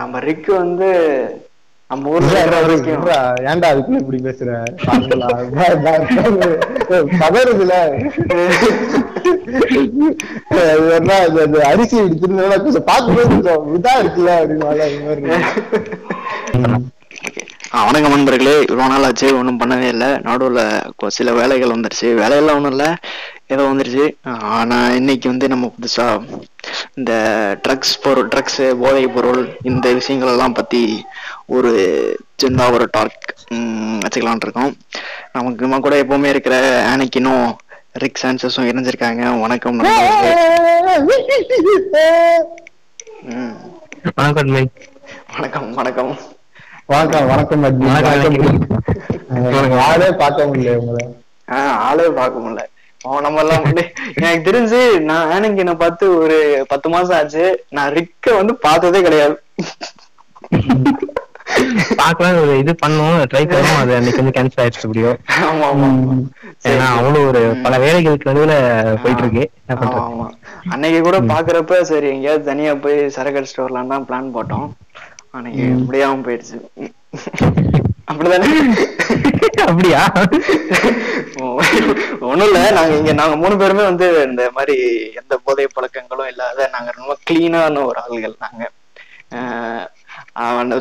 நம்ம 0.00 0.18
ரிக்கு 0.26 0.52
வந்து 0.62 0.88
நம்ம 1.90 2.10
ஊர்ல. 2.14 2.40
ஏன்டா 3.50 3.68
அதுக்குள்ள 3.70 4.00
இப்படி 4.02 4.18
பேசுற? 4.26 4.50
பதறுதுல. 7.22 7.74
அரிசி 11.70 11.96
இப்படி 11.96 12.18
திருந்தா 12.22 12.58
கொஞ்சம் 12.66 12.88
பார்க்கும்போது 12.90 13.28
கொஞ்சம் 13.32 13.64
இதா 13.78 13.94
இருக்குல்ல 14.02 14.30
அப்படின்னு 14.40 14.68
வணக்கம் 17.88 18.14
நண்பர்களே. 18.14 18.54
இவ்வளோ 18.68 18.86
நாள் 18.92 19.06
ஆச்சு 19.08 19.26
ஒன்றும் 19.38 19.58
பண்ணவே 19.60 19.88
இல்லை. 19.94 20.08
நடுவில் 20.28 21.10
சில 21.18 21.32
வேலைகள் 21.40 21.74
வந்துருச்சு. 21.74 22.08
வேலையெல்லாம் 22.20 22.58
ஒன்றும் 22.58 22.74
இல்லை. 22.76 22.88
ஏதோ 23.54 23.62
வந்துருச்சு. 23.70 24.04
ஆனால் 24.56 24.94
இன்னைக்கு 25.00 25.26
வந்து 25.32 25.46
நம்ம 25.52 25.72
புதுசாக 25.76 26.14
இந்த 26.94 27.12
ட்ரக்ஸ் 27.68 28.02
பொருள் 28.02 28.28
ட்ரக்ஸு 28.28 28.74
போதைப் 28.74 29.14
பொருள் 29.14 29.58
இந்த 29.62 29.92
விஷயங்கள் 29.92 30.30
எல்லாம் 30.30 30.52
பற்றி 30.52 31.04
ஒரு 31.46 31.78
சின்ன 32.36 32.70
ஒரு 32.70 32.88
டாக் 32.90 33.34
வச்சுக்கலான் 33.54 34.36
இருக்கோம். 34.36 34.76
நமக்கு 35.32 35.66
நம்ம 35.66 35.80
கூட 35.80 36.02
எப்பவுமே 36.02 36.24
இருக்கிற 36.24 36.82
ஆனைக்கினும் 36.96 37.56
ரிக் 37.92 38.18
சான்சஸும் 38.22 38.56
இணைஞ்சிருக்காங்க. 38.56 39.40
வணக்கம் 39.40 39.76
வணக்கம். 39.76 40.08
வணக்கம். 45.36 45.72
வணக்கம் 45.72 46.16
வணக்கம். 46.86 46.86
வணக்கம். 46.86 47.78
வணக்கம். 47.78 48.68
ஆளே 49.80 50.10
பார்க்க 50.10 50.44
முடியல 50.44 50.76
உங்களை 50.76 51.14
ஆஹ் 51.50 51.68
ஆளே 51.68 52.08
பார்க்க 52.08 52.40
முடியல. 52.40 52.64
அவன் 53.06 53.24
நம்ம 53.26 53.42
எல்லாம் 53.42 53.64
எனக்கு 54.22 54.46
தெரிஞ்சு 54.48 54.80
நான் 55.10 55.30
ஆனங்கின 55.34 55.74
பார்த்து 55.82 56.04
ஒரு 56.22 56.38
பத்து 56.72 56.88
மாசம் 56.94 57.16
ஆச்சு. 57.18 57.44
நான் 57.76 57.92
ரிக்க 57.98 58.34
வந்து 58.40 58.54
பார்த்ததே 58.66 59.00
கிடையாது. 59.06 59.36
பார்க்கலாம் 62.00 62.38
ஒரு 62.42 62.52
இது 62.62 62.72
பண்ணோம் 62.82 63.16
ட்ரை 63.30 63.42
பண்ணோம் 63.52 63.80
அது 63.82 63.92
அன்னைக்கு 63.96 64.22
வந்து 64.22 64.34
கேன்சல் 64.36 64.62
ஆயிடுச்சு. 64.64 64.90
சரி, 66.62 66.74
ஏன்னா 66.74 66.88
அவ்வளவு 66.98 67.26
ஒரு 67.30 67.42
பல 67.64 67.74
வேலைகளுக்கு 67.84 68.30
நடுவுல 68.30 68.54
போயிட்டு 69.02 69.22
இருக்கு. 69.24 69.44
என்ன 69.70 70.38
அன்னைக்கு 70.74 71.00
கூட 71.08 71.20
பாக்குறப்ப 71.32 71.80
சரி 71.92 72.08
எங்கேயாவது 72.14 72.48
தனியா 72.50 72.74
போய் 72.86 72.98
சரக்கு 73.16 73.40
அடிச்சுட்டு 73.40 73.66
வரலாம் 73.66 73.92
தான் 73.94 74.06
பிளான் 74.10 74.34
போட்டோம். 74.36 74.68
அன்னைக்கு 75.36 75.66
முடியாம 75.86 76.22
போயிடுச்சு. 76.28 76.58
அப்படிதானே? 78.10 78.48
அப்படியா? 79.66 80.02
ஒண்ணும் 82.28 82.46
இல்ல 82.48 82.60
நாங்க 82.76 82.92
இங்க 83.00 83.12
நாங்க 83.20 83.36
மூணு 83.42 83.54
பேருமே 83.60 83.82
வந்து 83.90 84.06
இந்த 84.28 84.44
மாதிரி 84.56 84.76
எந்த 85.20 85.34
போதை 85.44 85.66
பழக்கங்களும் 85.74 86.30
இல்லாத 86.32 86.68
நாங்க 86.74 86.90
ரொம்ப 86.98 87.12
கிளீனான 87.30 87.84
ஒரு 87.90 87.98
ஆள்கள் 88.04 88.36
நாங்க. 88.44 88.62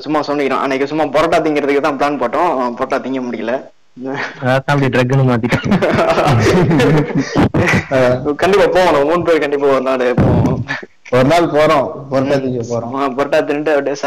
சும்மா 0.05 0.19
சொன்னிக்கிறோம் 0.27 0.63
அன்னைக்கு 0.65 0.89
சும்மா 0.91 1.05
பரோட்டா 1.15 1.39
திங்கிறதுக்கு 1.45 1.85
தான் 1.87 1.99
பிளான் 1.99 2.21
போட்டோம். 2.21 2.51
பரோட்டா 2.79 2.99
திங்க 3.05 3.21
முடியல. 3.27 3.53
கண்டிப்பா 8.41 8.67
போவோம். 8.75 9.07
மூணு 9.09 9.21
பேர் 9.27 9.43
கண்டிப்பா 9.45 9.67
ஒரு 9.75 9.85
நாள் 9.89 10.13
போவோம். 10.21 10.63
ஒரு 11.17 11.27
நாள் 11.31 11.51
போறோம். 11.55 11.87
பொருட்டாத்திக்கு 12.11 12.63
போறோம். 12.71 12.91
ஆமா, 12.95 13.07
பரோட்டா 13.19 13.39
தின்ட்டு 13.49 13.75
அப்படியே 13.77 13.97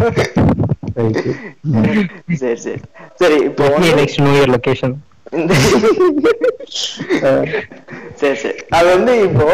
Right. 0.00 0.69
சரி 2.40 2.56
சரி. 2.64 2.80
சரி 3.20 3.38
இப்போ 3.48 3.64
நெக்ஸ்ட் 4.00 4.20
நியூ 4.22 4.34
இயர் 4.38 4.52
லொகேஷன் 4.54 4.94
சரி 8.20 8.36
சரி. 8.42 8.54
அது 8.76 8.86
வந்து 8.94 9.12
இப்போ 9.26 9.46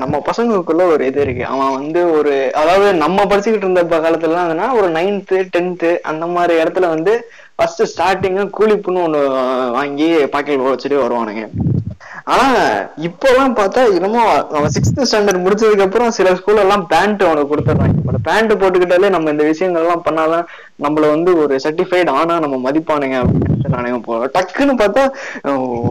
நம்ம 0.00 0.20
பசங்களுக்குள்ள 0.28 0.82
ஒரு 0.94 1.02
இது 1.10 1.20
இருக்கு. 1.24 1.44
அவன் 1.52 1.76
வந்து 1.78 2.00
ஒரு 2.18 2.32
அதாவது 2.60 2.88
நம்ம 3.04 3.24
படிச்சுக்கிட்டு 3.24 3.66
இருந்த 3.66 3.84
காலத்துல 3.96 4.40
என்னன்னா 4.44 4.68
ஒரு 4.78 4.88
நைன்த்து 4.98 5.38
டென்த்து 5.54 5.90
அந்த 6.12 6.26
மாதிரி 6.36 6.54
இடத்துல 6.62 6.88
வந்து 6.94 7.14
ஃபர்ஸ்ட் 7.56 7.84
ஸ்டார்டிங் 7.92 8.40
கூலிப்புன்னு 8.58 9.04
ஒண்ணு 9.06 9.20
வாங்கி 9.78 10.08
பாக்கெட் 10.34 10.66
வச்சுட்டு 10.66 11.04
வருவானுங்க. 11.04 11.44
ஆனா 12.32 12.46
இப்போலாம் 13.06 13.54
பார்த்தா 13.58 13.82
என்னமோ 13.94 14.22
அவன் 14.58 14.74
சிக்ஸ்த் 14.76 15.00
ஸ்டாண்டர்ட் 15.10 15.44
முடிச்சதுக்கு 15.44 15.86
அப்புறம் 15.86 16.10
சில 16.10 16.30
ஸ்கூல்ல 16.38 16.64
எல்லாம் 16.66 16.84
பேண்ட் 16.86 17.22
அவனுக்கு 17.22 17.52
கொடுத்துட்றாங்க. 17.52 17.98
பேண்ட் 18.28 18.52
போட்டுக்கிட்டாலே 18.60 19.08
நம்ம 19.14 19.30
இந்த 19.30 19.44
விஷயங்கள் 19.44 19.82
எல்லாம் 19.82 20.04
பண்ணாதான் 20.06 20.44
நம்மள 20.84 21.04
வந்து 21.14 21.30
ஒரு 21.42 21.54
சர்டிஃபைடு 21.64 22.10
ஆனா 22.20 22.34
நம்ம 22.44 22.60
மதிப்பானுங்க 22.66 23.16
அப்படின்னு 23.22 23.74
நானே 23.74 23.90
போ 24.06 24.14
டக்குன்னு 24.36 24.74
பார்த்தா 24.80 25.02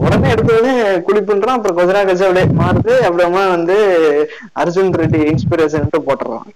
உடனே 0.04 0.32
எடுத்தோடனே 0.34 0.74
குளிப்புன்றான் 1.06 1.58
அப்புறம் 1.58 1.78
கொஞ்ச 1.78 1.92
நாள் 1.92 2.08
கழிச்சு 2.08 2.26
அப்படியே 2.28 2.48
மாறுது. 2.62 2.94
அப்புறமா 3.08 3.42
வந்து 3.48 3.76
அர்ஜுன் 4.62 4.92
ரெட்டி 5.02 5.20
இன்ஸ்பிரேஷன் 5.32 5.88
போட்டுறான் 6.08 6.48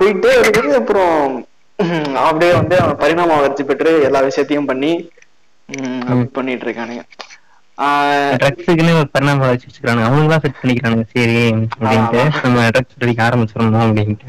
போயிட்டே 0.00 0.32
இருக்குது. 0.42 0.70
அப்புறம் 0.80 1.46
அப்படியே 2.26 2.52
வந்து 2.52 2.76
அவன் 2.80 3.00
பரிணாம 3.02 3.34
வளர்ச்சி 3.36 3.62
பெற்று 3.64 3.92
எல்லா 4.02 4.20
விஷயத்தையும் 4.20 4.68
பண்ணி 4.72 4.92
பண்ணிட்டு 6.32 6.66
இருக்கானுங்க 6.66 7.04
ஆஹ் 7.78 8.34
ட்ரக்ஸுக்குன்னு 8.40 8.92
பரிணாம 9.12 9.40
வளர்ச்சி 9.44 9.66
வச்சுக்கிறானுங்க 9.68 10.08
அவனுங்களா 10.08 10.36
செட் 10.42 10.60
பண்ணிக்கிறானுங்க. 10.60 11.04
சரி 11.14 11.38
அப்படின்ட்டு 11.78 12.20
நம்ம 12.42 12.66
ட்ரக்ஸ் 12.74 13.04
அடிக்க 13.04 13.22
ஆரம்பிச்சிடணும் 13.26 13.84
அப்படின்ட்டு. 13.84 14.26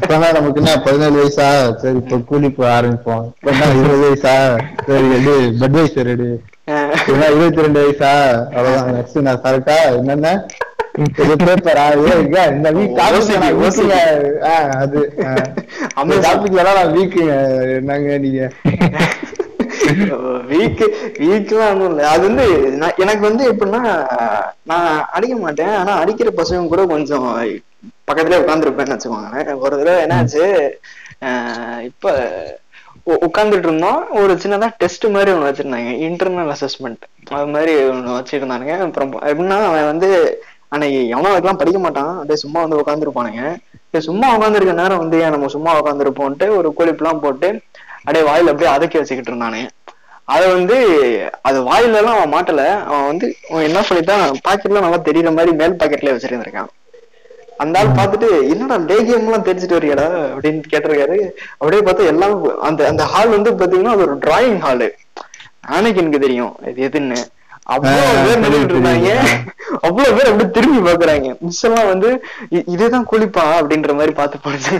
இப்பதான் 0.00 0.34
நமக்கு 0.36 0.60
என்ன 0.62 0.72
பதினேழு 0.86 1.16
வயசா? 1.18 1.46
சரி 1.82 1.96
இப்ப 1.96 2.18
கூலி 2.30 2.50
போய் 2.50 2.72
ஆரம்பிப்போம் 2.78 3.26
இருபது 3.80 4.02
வயசா? 4.04 4.34
சரி 4.86 5.06
எடு 5.18 5.34
இப்ப 5.50 5.68
இருபத்தி 7.34 7.64
ரெண்டு 7.66 7.80
வயசா? 7.84 8.12
அவ்வளவுதான் 8.56 8.96
நெக்ஸ்ட் 8.96 9.26
நான் 9.28 9.42
சரக்கா 9.44 9.76
என்னென்ன? 10.00 10.32
வீக் 10.98 11.18
OCD, 13.58 13.90
டாபிக் 13.90 13.94
அது. 14.78 15.00
டாபிக்ல 16.26 16.62
நான் 16.78 16.94
வீக்குங்க 16.96 17.34
என்னங்க 17.76 18.18
நீங்க? 18.18 18.42
வீக் 20.50 20.82
வீக்லாம் 21.20 21.70
ஒன்றும் 21.72 21.90
இல்லை 21.90 22.04
அது 22.12 22.22
வந்து 22.28 22.44
நான் 22.80 22.98
எனக்கு 22.98 23.22
வந்து 23.28 23.44
எப்படின்னா 23.52 23.82
நான் 24.62 24.88
அடிக்க 25.16 25.34
மாட்டேன். 25.36 25.74
ஆனா 25.80 25.92
அடிக்கிற 26.02 26.30
பசங்க 26.40 26.68
கூட 26.68 26.84
கொஞ்சம் 26.86 27.26
பக்கத்துலயே 28.08 28.42
உட்காந்துருப்பேன்னு 28.42 28.94
வச்சுக்கோங்க 28.94 29.58
ஒரு 29.64 29.74
தடவை 29.80 29.98
என்னாச்சு 30.04 30.44
ஆஹ் 31.26 31.80
இப்ப 31.88 32.12
உட்கார்ந்துட்டு 33.26 33.68
இருந்தோம். 33.68 34.00
ஒரு 34.20 34.32
சின்னதா 34.42 34.68
டெஸ்ட் 34.78 35.06
மாதிரி 35.14 35.30
ஒண்ணு 35.34 35.48
வச்சிருந்தாங்க. 35.48 35.90
இன்டர்னல் 36.06 36.52
அசஸ்மெண்ட் 36.54 37.04
அது 37.30 37.48
மாதிரி 37.54 37.72
ஒண்ணு 37.90 38.16
வச்சிருந்தானுங்க. 38.18 38.74
அப்புறம் 38.86 39.12
எப்படின்னா 39.30 39.58
அவன் 39.68 39.90
வந்து 39.92 40.08
அன்னைக்கு 40.68 40.98
எவனோ 41.08 41.30
அதுக்கெல்லாம் 41.32 41.60
படிக்க 41.60 41.78
மாட்டான். 41.78 42.12
அப்படியே 42.14 42.40
சும்மா 42.44 42.60
வந்து 42.64 42.80
உட்காந்துருப்பானுங்க 42.80 43.42
சும்மா 44.08 44.26
உட்காந்துருக்க 44.36 44.72
நேரம் 44.72 44.98
வந்து 44.98 45.16
ஏன் 45.20 45.34
நம்ம 45.34 45.46
சும்மா 45.54 45.70
உட்காந்துருப்போம்ட்டு 45.80 46.46
ஒரு 46.56 46.68
கோழிப்புலாம் 46.78 47.22
போட்டு 47.22 47.48
அப்படியே 48.08 48.24
வாயில 48.30 48.52
அப்படியே 48.52 48.70
அதக்கி 48.74 48.96
வச்சுக்கிட்டு 48.98 49.32
இருந்தானே. 49.32 49.62
அத 50.34 50.42
வந்து 50.54 50.76
அது 51.48 51.58
வாயில 51.68 52.00
எல்லாம் 52.00 52.16
அவன் 52.18 52.34
மாட்டல. 52.34 52.62
அவன் 52.88 53.06
வந்து 53.10 53.26
அவன் 53.50 53.66
என்ன 53.68 53.80
பண்ணிட்டான் 53.88 54.24
பாக்கெட்ல 54.46 54.82
நல்லா 54.84 54.98
தெரியற 55.08 55.30
மாதிரி 55.36 55.52
மேல் 55.60 55.78
பாக்கெட்ல 55.80 56.14
வச்சிருந்திருக்கான். 56.14 56.70
அந்த 57.62 57.78
ஆள் 57.80 57.96
பார்த்துட்டு 57.98 58.28
என்னடா 58.52 58.76
லேகியம் 58.90 59.24
எல்லாம் 59.28 59.46
தெரிஞ்சுட்டு 59.46 59.78
வரியாடா 59.78 60.06
அப்படின்னு 60.34 60.70
கேட்டிருக்காரு. 60.72 61.16
அப்படியே 61.58 61.82
பார்த்தா 61.86 62.10
எல்லாம் 62.12 62.36
அந்த 62.68 62.80
அந்த 62.90 63.04
ஹால் 63.12 63.34
வந்து 63.36 63.52
பாத்தீங்கன்னா 63.62 63.94
அது 63.96 64.06
ஒரு 64.08 64.16
டிராயிங் 64.26 64.60
ஹாலு 64.66 64.88
ஆனைக்கு 65.76 66.02
எனக்கு 66.02 66.24
தெரியும். 66.26 66.54
இது 66.70 66.86
எதுன்னு. 66.88 67.18
அவ்வளவு 67.74 68.22
பேர் 68.26 68.42
நின்றுட்டு 68.44 68.74
இருந்தாங்க 68.74 69.08
அவ்வளவு 69.86 70.14
பேர் 70.18 70.30
அப்படியே 70.30 70.50
திரும்பி 70.58 70.80
பாக்குறாங்க 70.86 71.30
மிஸ் 71.46 71.64
எல்லாம் 71.68 71.90
வந்து 71.92 72.10
இதுதான் 72.74 73.08
குளிப்பா 73.10 73.44
அப்படின்ற 73.58 73.94
மாதிரி 73.98 74.14
பார்த்து 74.20 74.44
போச்சு 74.46 74.76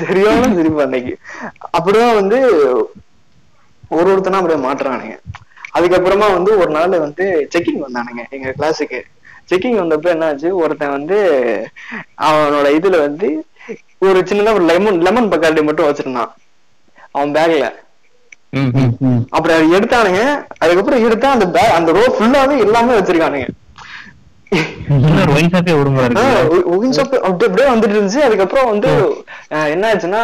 சரியான 0.00 0.50
சிரிப்பு 0.56 0.80
அன்னைக்கு. 0.84 1.12
அப்படிதான் 1.76 2.18
வந்து 2.20 2.38
ஒரு 3.98 4.08
ஒருத்தனா 4.12 4.40
அப்படியே 4.40 4.60
மாட்டுறானுங்க. 4.66 5.16
அதுக்கப்புறமா 5.76 6.28
வந்து 6.36 6.50
ஒரு 6.62 6.70
நாள் 6.76 7.02
வந்து 7.06 7.24
செக்கிங் 7.54 7.84
வந்தானுங்க 7.84 8.22
எங்க 8.36 8.54
கிளாஸுக்கு 8.58 9.00
செக்கிங் 9.50 9.78
வந்தப்ப 9.80 10.08
என்னாச்சு 10.14 10.48
ஒருத்தன் 10.62 10.96
வந்து 10.96 11.18
அவனோட 12.28 12.66
இதுல 12.78 12.96
வந்து 13.06 13.28
ஒரு 14.08 14.18
சின்னதா 14.30 14.54
ஒரு 14.58 14.66
லெமன் 14.70 14.98
லெமன் 15.06 15.30
பக்காடி 15.32 15.62
மட்டும் 15.68 15.88
வச்சிருந்தான். 15.88 16.32
அவன் 17.16 17.34
பேக்ல. 17.36 17.66
அப்புறம் 19.36 19.72
எடுத்தானுங்க 19.76 20.20
அதுக்கப்புறம் 20.62 21.04
எடுத்தா 21.06 21.30
அந்த 21.36 21.46
பேக் 21.56 21.76
அந்த 21.78 21.92
ரோ 21.96 22.04
ஃபுல்லாவே 22.16 22.56
எல்லாமே 22.66 22.92
வச்சிருக்கானுங்க. 22.98 23.48
அப்படியே 27.28 27.66
வந்துட்டு 27.72 27.96
இருந்துச்சு. 27.96 28.20
அதுக்கப்புறம் 28.26 28.70
வந்து 28.72 28.90
என்ன 29.74 29.84
ஆச்சுன்னா 29.92 30.22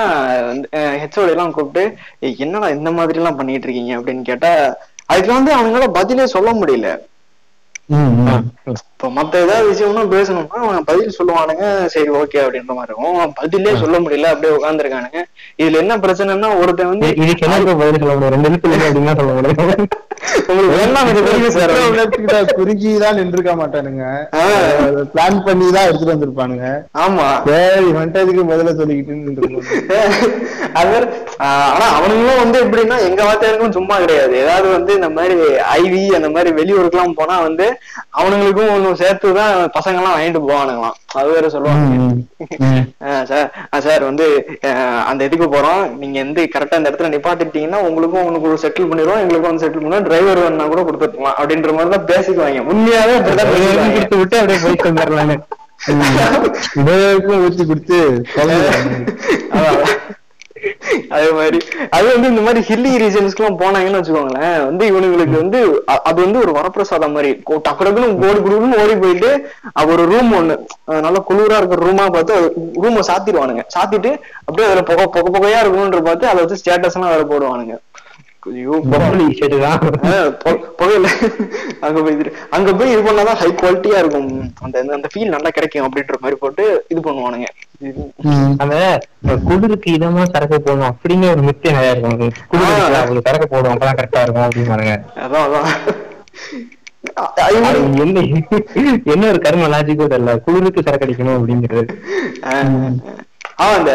ஹெச்ஓடி 1.03 1.33
எல்லாம் 1.35 1.55
கூப்பிட்டு 1.57 1.83
"ஏய், 2.21 2.37
என்னடா 2.39 2.69
இந்த 2.79 2.93
மாதிரி 2.99 3.19
எல்லாம் 3.23 3.39
பண்ணிட்டு 3.41 3.69
இருக்கீங்க? 3.69 3.93
அப்படின்னு 3.99 4.23
கேட்டா 4.23 4.53
அதுக்கு 5.07 5.33
வந்து 5.33 5.53
அவங்களால 5.57 5.89
பதிலே 5.99 6.27
சொல்ல 6.27 6.53
முடியல. 6.53 6.91
இப்ப 8.67 9.09
மத்த 9.17 9.41
ஏதாவது 9.45 9.65
விஷயம்னா 9.73 10.03
பேசணும்னா 10.13 10.61
அவன் 10.67 10.87
பதில் 10.91 11.17
சொல்லுவானுங்க. 11.19 11.65
சரி 11.95 12.11
ஓகே 12.21 12.39
அப்படின்ற 12.45 12.73
மாதிரி 12.77 12.93
இருக்கும். 12.93 13.35
பதிலே 13.41 13.73
சொல்ல 13.83 13.97
முடியல. 14.05 14.31
அப்படியே 14.33 14.53
உட்காந்துருக்கானுங்க 14.59 15.21
இதுல 15.63 15.83
என்ன 15.83 15.97
பிரச்சனைன்னா 16.05 16.51
ஒருத்தன் 16.61 16.93
வந்து 16.93 17.09
இதுக்கு 17.25 17.47
என்ன 17.49 17.75
பதில் 17.83 18.01
சொல்ல 18.03 18.15
முடியும் 18.15 18.35
ரெண்டு 18.37 18.51
எழுத்துல 18.51 18.89
அப்படின்னா 18.89 19.17
சொல்ல 19.21 19.33
முடியும் 19.33 19.89
குறுகிதான் 22.57 23.19
நின்றுக்க 23.21 23.53
மாட்டானுங்க. 23.61 24.05
பிளான் 25.13 25.39
பண்ணி 25.47 25.67
தான் 25.77 25.87
எடுத்துட்டு 25.89 26.15
வந்திருப்பானுங்க. 26.15 26.67
ஆமா. 27.05 27.27
சரி 27.49 27.91
வந்துட்டதுக்கு 27.99 28.45
முதல்ல 28.53 28.75
சொல்லிக்கிட்டு 28.81 29.13
ஆஹ் 30.75 31.63
ஆனா 31.75 31.87
அவனுங்களும் 31.97 32.41
வந்து 32.43 32.59
எப்படின்னா 32.65 32.97
எங்க 33.09 33.21
வாத்தியாருக்கும் 33.25 33.77
சும்மா 33.79 33.97
கிடையாது. 33.99 34.35
ஏதாவது 34.43 34.69
வந்து 34.77 34.93
இந்த 34.95 35.09
மாதிரி 35.17 35.37
ஐவி 35.79 36.03
அந்த 36.19 36.29
மாதிரி 36.35 36.51
வெளியூருக்குலாம் 36.59 37.19
போனா 37.21 37.37
வந்து 37.49 37.67
அவனுங்களுக்கும் 38.21 38.73
ஒன்னும் 38.75 39.01
சேர்த்துதான் 39.03 39.55
பசங்க 39.79 40.01
எல்லாம் 40.01 40.17
வாங்கிட்டு 40.17 40.43
போவானுங்களாம். 40.49 40.99
அது 41.21 41.29
வேற 41.35 41.49
சொல்லுவாங்க. 41.49 42.15
சார் 43.31 43.49
சார் 43.87 44.05
வந்து 44.11 44.27
அந்த 45.11 45.21
இதுக்கு 45.29 45.49
போறோம். 45.57 45.83
நீங்க 46.03 46.19
வந்து 46.23 46.43
கரெக்டா 46.55 46.79
இந்த 46.81 46.91
இடத்துல 46.91 47.13
நிப்பாட்டிட்டீங்கன்னா 47.15 47.81
உங்களுக்கும் 47.89 48.27
உனக்கு 48.31 48.63
செட்டில் 48.65 48.91
பண்ணிடுவோம் 48.91 49.23
எங்களுக்கும் 49.25 49.51
வந்து 49.53 49.65
செட்டில் 49.65 49.85
பண்ணுவோம் 49.85 50.09
டிரைவர் 50.15 50.73
கூட 50.73 50.83
கொடுத்துருக்கலாம். 50.83 51.39
அப்படின்ற 51.41 51.73
மாதிரி 51.77 51.93
தான் 51.97 52.09
பேசிக்குவாங்க. 52.13 52.65
உண்மையாவே. 52.73 53.17
கொடுத்து 53.95 54.23
விட்டு 54.23 54.39
அப்படியே 54.41 54.61
போயிட்டு 54.65 54.91
வந்துடலான்னு. 54.91 55.39
ஊத்தி 57.47 57.65
கொடுத்து. 57.69 57.97
அதே 61.17 61.29
மாதிரி. 61.39 61.59
அது 61.91 62.07
வந்து 62.13 62.29
இந்த 62.33 62.43
மாதிரி 62.47 62.61
ஹில்லி 62.69 62.91
ரீஜன்ஸ்க்கு 63.03 63.43
எல்லாம் 63.43 63.59
போனாங்கன்னு 63.63 63.99
வச்சுக்கோங்களேன். 64.01 64.55
வந்து 64.69 64.85
இவனுங்களுக்கு 64.91 65.37
வந்து 65.41 65.59
அது 66.09 66.19
வந்து 66.25 66.39
ஒரு 66.45 66.53
வரப்பிரசாதம் 66.59 67.15
மாதிரி. 67.17 67.31
டக்கு 67.67 67.85
டக்குன்னு 67.87 68.29
ஓடி 68.29 68.41
குடுன்னு 68.45 68.81
ஓடி 68.85 68.95
போயிட்டு 69.03 69.31
ஒரு 69.93 70.05
ரூம் 70.13 70.33
ஒண்ணு 70.39 70.57
நல்லா 71.07 71.23
குளிரா 71.31 71.59
இருக்கிற 71.61 71.81
ரூமா 71.89 72.07
பார்த்து 72.17 72.37
ரூமை 72.85 73.03
சாத்திடுவானுங்க. 73.11 73.65
சாத்திட்டு 73.77 74.13
அப்படியே 74.47 74.69
அதுல 74.69 74.83
புகை 74.91 75.07
புகை 75.07 75.31
புகையா 75.37 75.61
இருக்கணும்ன்ற 75.65 76.03
பார்த்து 76.09 76.31
அதை 76.33 76.39
வச்சு 76.45 76.61
ஸ்டேட்டஸ் 76.63 76.97
எல்லாம் 76.99 77.15
வேற 77.15 77.25
போடுவானுங்க. 77.33 77.77
புகையில 80.79 81.07
அங்க 81.87 81.99
போய் 82.03 82.15
இது 82.17 82.33
அங்க 82.57 82.69
போய் 82.79 82.93
இது 82.95 83.03
பண்ணாதான் 83.07 83.39
ஹை 83.43 83.49
குவாலிட்டியா 83.61 83.99
இருக்கும். 84.03 84.29
அந்த 84.65 84.77
அந்த 84.97 85.09
ஃபீல் 85.13 85.33
நல்லா 85.35 85.51
கிடைக்கும் 85.57 85.87
அப்படின்ற 85.87 86.17
மாதிரி 86.25 86.37
போட்டு 86.43 86.65
இது 86.93 87.01
பண்ணுவானுங்க. 87.07 87.49
குளிருக்கு 89.49 89.89
இதமா 89.97 90.23
சரக்கு 90.35 90.59
போடணும் 90.67 90.91
அப்படிங்கிற 90.93 91.33
ஒரு 91.35 91.43
மித்திய 91.49 91.73
நிறைய 91.77 91.95
இருக்கும். 91.95 92.35
குளிருக்கு 92.53 93.01
அவ்வளவு 93.03 93.27
சரக்கு 93.29 93.49
போடும் 93.55 93.73
அப்பதான் 93.75 93.99
கரெக்டா 94.01 94.25
இருக்கும் 94.25 94.47
அப்படிங்கிறாங்க 94.49 94.95
அதான் 95.25 95.45
அதான். 95.47 95.69
என்ன 98.05 98.21
என்ன 99.13 99.27
ஒரு 99.33 99.41
கர்ம 99.47 99.67
லாஜிக்கோ 99.73 100.07
தெரியல. 100.13 100.33
குளிருக்கு 100.47 100.85
சரக்கு 100.87 101.07
அடிக்கணும் 101.07 101.39
அப்படிங்கிறது. 101.39 101.85
ஆஹ் 103.59 103.75
அந்த 103.77 103.93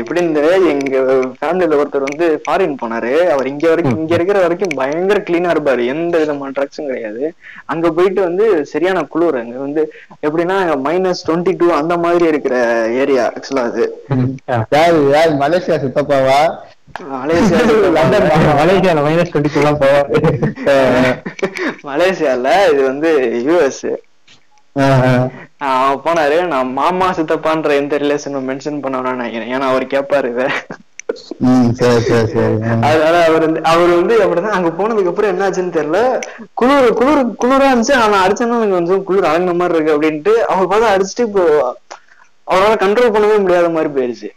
எப்படி 0.00 0.20
இந்த 0.22 0.40
எங்க 0.72 0.98
ஃபேமிலில 1.38 1.78
ஒருத்தர் 1.80 2.06
வந்து 2.08 2.26
ஃபாரின் 2.44 2.76
போனாரு. 2.80 3.12
அவர் 3.32 3.46
இங்க 3.46 3.64
வரைக்கும் 3.68 3.98
இங்க 3.98 4.12
இருக்கிற 4.14 4.38
வரைக்கும் 4.40 4.76
பயங்கர 4.80 5.18
கிளீனா 5.20 5.52
இருப்பாரு. 5.54 5.84
எந்த 5.94 6.14
விதமான 6.18 6.54
ட்ரக்ஸும் 6.56 6.90
கிடையாது. 6.90 7.22
அங்க 7.66 7.90
போயிட்டு 7.92 8.20
வந்து 8.20 8.44
சரியான 8.72 9.02
குளிர். 9.06 9.40
அங்க 9.42 9.56
வந்து 9.58 9.82
எப்படின்னா 10.26 10.58
மைனஸ் 10.86 11.24
டுவெண்ட்டி 11.26 11.54
டூ 11.56 11.68
அந்த 11.80 11.96
மாதிரி 12.04 12.26
இருக்கிற 12.26 12.54
ஏரியா 13.02 13.24
ஆக்சுவலா 13.32 13.66
அது. 13.70 13.86
யாரு 14.74 15.00
யாரு 15.14 15.34
மலேசியா 15.42 15.78
சித்தப்பாவா? 15.84 16.40
மலேசியா 17.12 17.60
லண்டன் 17.94 18.26
மலேசியால 18.58 19.00
மைனஸ் 19.06 19.30
டுவெண்ட்டி 19.30 19.52
டூ 19.54 19.60
எல்லாம் 19.62 19.80
போவாரு 19.80 20.18
மலேசியால 21.86 22.48
இது 22.72 22.82
வந்து 22.90 23.10
யூஎஸ் 23.46 23.84
போனாரு. 26.06 26.38
நான் 26.52 26.70
மாமா 26.78 27.08
சித்தப்பான்ற 27.18 27.74
எந்த 27.82 27.96
ரிலேஷனும் 28.04 28.48
மென்ஷன் 28.50 28.82
பண்ண 28.84 28.96
வேணாம்னு 28.98 29.20
நினைக்கிறேன். 29.20 29.52
ஏன்னா 29.54 29.68
அவர் 29.72 29.92
கேட்பாரு 29.94 30.30
இதை. 30.34 30.46
அதனால 32.88 33.16
அவர் 33.28 33.44
வந்து 33.46 33.60
அவர் 33.72 33.90
வந்து 33.98 34.14
அப்படிதான். 34.24 34.56
அங்க 34.58 34.70
போனதுக்கு 34.78 35.10
அப்புறம் 35.10 35.32
என்ன 35.32 35.46
ஆச்சுன்னு 35.48 35.76
தெரியல. 35.78 36.00
குளிர் 36.60 36.96
குளிர் 37.00 37.20
குளிரா 37.42 37.68
இருந்துச்சு. 37.70 37.94
ஆனா 38.04 38.16
அடிச்சனா 38.24 38.58
எனக்கு 38.60 38.78
கொஞ்சம் 38.78 39.04
குளிர் 39.08 39.28
அடங்கின 39.30 39.56
மாதிரி 39.60 39.76
இருக்கு 39.76 39.94
அப்படின்ட்டு 39.96 40.34
அவர் 40.52 40.70
பார்த்தா 40.72 40.94
அடிச்சுட்டு 40.94 41.26
இப்போ 41.28 41.44
அவரால் 42.52 42.82
கண்ட்ரோல் 42.84 43.14
பண்ணவே 43.14 43.36
முடியாத 43.44 43.68
மாதிரி 43.76 43.90
போயிருச்சு. 43.96 44.30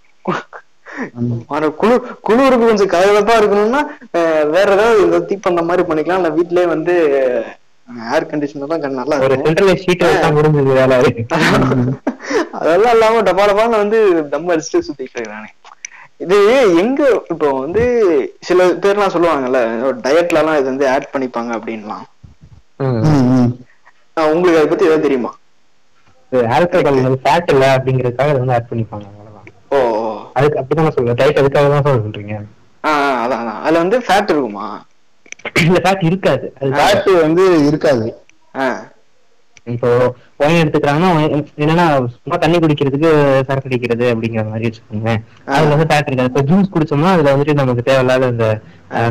ஆனா 1.56 1.66
குளிர் 1.81 2.06
குளிருக்கு 2.28 2.69
கொஞ்சம் 2.69 2.94
கதகதப்பா 2.94 3.34
இருக்கணும்னா 3.39 3.81
வேற 4.56 4.68
ஏதாவது 4.78 5.04
இந்த 5.06 5.18
தீப்பந்த 5.31 5.63
மாதிரி 5.69 5.84
பண்ணிக்கலாம். 5.89 6.22
இல்ல 6.22 6.31
வீட்லயே 6.38 6.68
வந்து 6.75 6.95
ஏர் 8.10 8.25
கண்டிஷனர் 8.30 8.72
தான் 8.72 8.81
கண் 8.84 8.98
நல்லா 9.00 9.18
ஒரு 9.18 9.25
இருக்கும். 9.25 9.48
சென்ட்ரலைஸ் 9.48 9.84
ஷீட் 9.84 10.04
வச்சா 10.06 10.30
முடிஞ்சது 10.38 10.74
வேலை. 10.80 10.98
அதெல்லாம் 12.60 12.94
இல்லாம 12.95 13.22
டப்பா 13.28 13.44
டப்பான்னு 13.50 13.81
வந்து 13.84 14.00
தம் 14.31 14.50
அடிச்சுட்டு 14.54 14.86
சுத்திட்டு 14.88 15.19
இருக்கானே 15.19 15.50
இது 16.24 16.38
எங்க 16.81 17.01
இப்போ 17.34 17.48
வந்து 17.57 17.84
சில 18.48 18.63
பேர்லாம் 18.84 19.13
சொல்லுவாங்கல்ல 19.16 19.60
டயட்ல 20.06 20.42
எல்லாம் 20.42 20.60
இது 20.60 20.72
வந்து 20.72 20.88
ஆட் 20.94 21.12
பண்ணிப்பாங்க 21.13 21.51
அப்படின்லாம். 21.57 22.06
உங்களுக்கு 24.28 24.60
அதை 24.60 24.68
பத்தி 24.68 24.88
ஏதாவது 24.88 25.06
தெரியுமா? 25.06 25.31
இது 26.31 26.42
ஆல்கஹால் 26.56 27.00
வந்து 27.01 27.22
ஃபேட் 27.24 27.51
இல்ல 27.54 27.66
அப்படிங்கறதுக்காக 27.75 28.31
இதை 28.31 28.42
வந்து 28.44 28.56
ஆட் 28.56 28.69
பண்ணிப்பாங்க 28.72 29.06
அவ்வளவுதான். 29.10 29.48
ஓ 29.72 29.78
ஓ. 30.00 30.10
அதுக்கு 30.38 30.60
அப்படிதான் 30.62 30.95
சொல்றேன். 30.98 31.19
டைட் 31.22 31.42
அதுக்காக 31.42 31.69
தான் 31.75 32.04
சொல்றீங்க. 32.06 32.36
அதான் 32.84 33.42
அதான். 33.42 33.62
அதுல 33.63 33.84
வந்து 33.84 34.00
ஃபேட் 34.06 34.31
இருக்குமா? 34.34 34.68
இல்ல 35.61 35.79
ஃபேட் 35.83 36.03
இருக்காது. 36.03 36.45
அது 36.57 36.69
காட்டு 36.79 37.11
வந்து 37.21 37.44
இருக்காது. 37.69 38.07
இப்போ 39.67 39.88
ஒயின் 40.39 40.59
எடுத்துக்கிறாங்கன்னா 40.59 41.09
என்னன்னா 41.57 41.85
சும்மா 42.13 42.38
தண்ணி 42.38 42.57
குடிக்கிறதுக்கு 42.57 43.09
சரக்கு 43.47 43.69
அடிக்கிறது 43.69 44.05
அப்படிங்கிற 44.11 44.44
மாதிரி 44.47 44.67
வச்சுக்கோங்க. 44.67 45.13
அதுல 45.49 45.73
வந்து 45.73 45.88
ஃபேட் 45.89 46.09
இருக்காது. 46.09 46.29
இப்போ 46.31 46.44
ஜூஸ் 46.49 46.71
குடிச்சோம்னா 46.73 47.13
அதுல 47.15 47.33
வந்துட்டு 47.33 47.59
நமக்கு 47.59 47.83
தேவையில்லாத 47.83 48.29
இந்த 48.33 48.47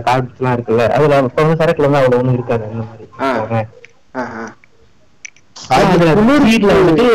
கார்ப்ஸ் 0.06 0.38
எல்லாம் 0.38 0.54
இருக்குல்ல 0.56 0.86
அதுல 0.96 1.18
இப்போ 1.22 1.42
வந்து 1.42 1.60
சரக்குல 1.60 1.88
வந்து 1.88 2.00
அவ்வளவு 2.00 2.20
ஒண்ணும் 2.20 2.38
இருக்காது 2.38 2.64
அந்த 2.68 2.84
மாதிரி 2.84 3.04
ஆ. 3.16 3.26
வச்சுக்கோங்க. 3.26 3.60
ஆஹ் 4.14 4.32
ஆஹ் 4.36 4.52
ஆனா 5.72 5.84
அதுல 5.90 6.14
குளிர் 6.18 6.46
வீட்ல 6.46 6.72
வந்துட்டு 6.78 7.06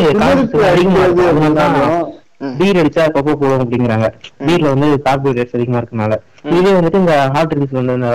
பீர் 2.59 2.79
அடிச்சா 2.81 3.01
அப்பப்போ 3.07 3.33
போடும் 3.41 3.63
அப்படிங்கிறாங்க. 3.63 4.07
பீர்ல 4.45 4.71
வந்து 4.73 4.87
கார்போஹைட்ரேட்ஸ் 5.05 5.57
அதிகமா 5.57 5.79
இருக்கனால. 5.81 6.13
இதே 6.57 6.71
வந்துட்டு 6.77 7.01
இந்த 7.03 7.15
ஹார்ட் 7.35 7.51
ட்ரிங்க்ஸ் 7.51 7.77
வந்து 7.79 7.97
இந்த 7.99 8.11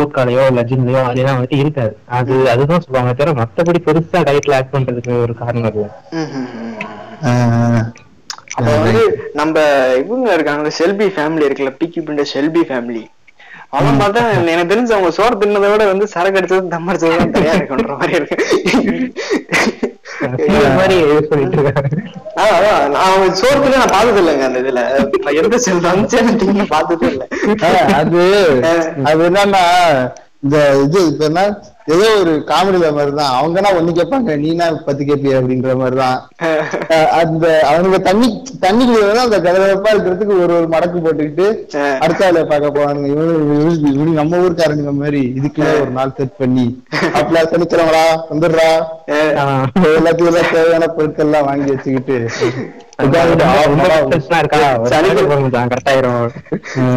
ஓட்காலையோ 0.00 0.42
இல்ல 0.50 0.62
ஜின்லயோ 0.70 1.00
அதெல்லாம் 1.10 1.38
வந்துட்டு 1.38 1.60
இருக்காது. 1.62 1.94
அது 2.18 2.34
அதுதான் 2.54 2.84
சொல்லுவாங்க 2.86 3.14
தவிர 3.20 3.34
மத்தபடி 3.40 3.80
பெருசா 3.88 4.20
டயட்ல 4.28 4.58
ஆட் 4.58 4.72
பண்றதுக்கு 4.74 5.22
ஒரு 5.24 5.34
காரணம் 5.42 5.68
அப்ப 8.56 8.70
வந்து 8.76 9.02
நம்ம 9.38 9.58
இவங்க 10.02 10.28
இருக்காங்க 10.36 10.70
செல்பி 10.78 11.06
ஃபேமிலி 11.16 11.46
இருக்குல்ல 11.46 11.72
பிக்கி 11.80 12.00
பிண்ட 12.06 12.24
செல்பி 12.32 12.62
ஃபேமிலி 12.70 13.04
அவன் 13.76 14.00
பார்த்தா 14.00 14.22
எனக்கு 14.54 14.72
தெரிஞ்சு 14.72 14.94
அவங்க 14.96 15.10
சோறு 15.18 15.38
தின்னதை 15.42 15.68
விட 15.72 15.84
வந்து 15.92 16.06
சரக்கு 16.14 16.38
அடிச்சது 16.40 16.72
தம் 16.74 16.88
அடிச்சது 16.90 17.20
தான் 17.20 17.32
தனியா 17.36 17.54
இருக்குன்ற 17.58 17.94
மாதிரி 18.00 18.18
இருக்கு. 18.18 18.36
அவன் 23.02 23.32
தின்னு 23.54 23.72
நான் 23.72 23.88
பார்த்தது 23.88 24.22
இல்லைங்க 24.22 24.44
அந்த 24.44 24.58
இதுல. 24.58 25.04
நான் 25.24 25.34
எந்த 25.34 25.58
செல் 25.58 25.80
பார்த்ததே 26.68 27.06
இல்லை 27.06 27.26
அது 27.94 28.50
அது 29.04 29.28
என்னன்னா 29.28 29.64
இந்த 30.42 30.78
இது 30.84 31.06
இப்ப 31.06 31.24
என்ன 31.24 31.62
ஏதோ 31.86 32.06
ஒரு 32.20 32.32
காமெடியில 32.48 32.88
மாதிரிதான். 32.96 33.32
அவங்கன்னா 33.38 33.70
ஒண்ணு 33.78 33.92
கேட்பாங்க 33.98 34.36
நீனா 34.42 34.66
பத்து 34.86 35.02
கேப்பிய? 35.04 35.32
அப்படின்ற 35.40 35.70
மாதிரிதான். 35.80 36.18
அந்த 37.20 37.44
அவனுங்க 37.70 37.98
தண்ணி 38.08 38.28
தண்ணி 38.60 38.84
குடிக்கிறதா 38.84 39.24
அந்த 39.28 39.38
கதகதப்பா 39.46 39.90
இருக்கிறதுக்கு 39.94 40.36
ஒரு 40.44 40.52
ஒரு 40.58 40.68
மடக்கு 40.74 40.98
போட்டுக்கிட்டு. 41.04 41.46
அடுத்த 42.04 42.26
ஆளை 42.26 42.44
பார்க்க 42.44 42.76
போவானுங்க 42.76 43.08
இவனு 43.94 44.18
நம்ம 44.20 44.42
ஊருக்காரங்க 44.44 44.92
மாதிரி 45.00 45.22
இதுக்குள்ள 45.40 45.72
ஒரு 45.80 45.92
நாள் 45.98 46.14
செட் 46.16 46.36
பண்ணி 46.36 46.66
அப்பல 47.18 47.42
சனிக்கிழமடா 47.52 48.04
வந்துடுறா. 48.30 48.70
எல்லாத்தையும் 49.98 50.30
எல்லாம் 50.30 50.52
தேவையான 50.52 50.86
பொருட்கள் 50.96 51.26
எல்லாம் 51.26 51.48
வாங்கி 51.50 51.70
வச்சுக்கிட்டு. 51.74 52.18
எல்லாம் 53.02 53.28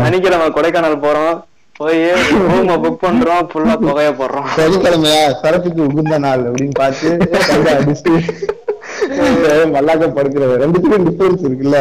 சனிக்கிழமை 0.05 0.47
கொடைக்கானல் 0.55 1.03
போறோம். 1.05 1.35
போய் 1.79 2.01
ரூம 2.49 2.75
புக் 2.83 3.01
பண்றோம் 3.05 3.47
ஃபுல்லா 3.51 3.73
புகைய 3.85 4.09
போடுறோம். 4.19 4.45
சனிக்கிழமையா? 4.57 5.23
சரக்குக்கு 5.41 5.81
உகுந்த 5.87 6.17
நாள் 6.25 6.43
அப்படின்னு 6.49 6.75
பார்த்து 6.79 7.09
அடிச்சுட்டு 7.79 8.13
மல்லாக்க 9.73 10.05
படுக்கிறது 10.17 10.53
ரெண்டுத்துக்கும் 10.61 11.05
டிஃபரன்ஸ் 11.07 11.43
இருக்குல்ல. 11.47 11.79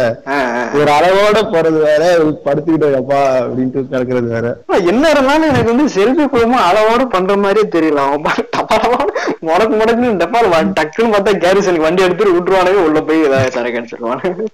ஒரு 0.78 0.90
அளவோட 0.96 1.38
போறது 1.52 1.78
வேற 1.86 2.02
படுத்துக்கிட்டு 2.46 2.88
அப்பா 3.00 3.20
அப்படின்ட்டு 3.42 3.84
கிடக்குறது 3.92 4.28
வேற. 4.34 4.46
என்ன 4.92 5.04
இருந்தாலும் 5.14 5.48
எனக்கு 5.52 5.72
வந்து 5.72 5.86
செல்ஃபி 5.96 6.26
குழுமம் 6.34 6.66
அளவோட 6.68 7.04
பண்ற 7.14 7.36
மாதிரியே 7.44 7.66
தெரியல. 7.76 8.02
அவன் 8.08 8.24
பாட்டு 8.26 8.44
டப்பாலோட 8.56 9.00
முடக்கு 9.48 9.74
முடக்குன்னு 9.80 10.20
டப்பால 10.24 10.50
டக்குன்னு 10.80 11.14
பார்த்தா 11.14 11.34
கேரிசனுக்கு 11.46 11.88
வண்டி 11.88 12.06
எடுத்துட்டு 12.08 12.36
விட்டுருவானுங்க 12.36 12.84
உள்ள 12.88 13.00
போய் 13.10 13.26
ஏதாவது 13.28 13.56
சரக்கு 13.58 13.80
அடிச்சிருவானுங்க 13.80 14.44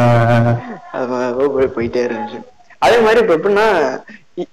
ஆஹ் 0.00 0.54
அது 0.92 1.72
போயிட்டே 1.78 2.02
இருந்துச்சு. 2.08 2.40
அதே 2.84 2.96
மாதிரி 3.04 3.20
இப்ப 3.24 3.34
எப்படின்னா 3.38 3.66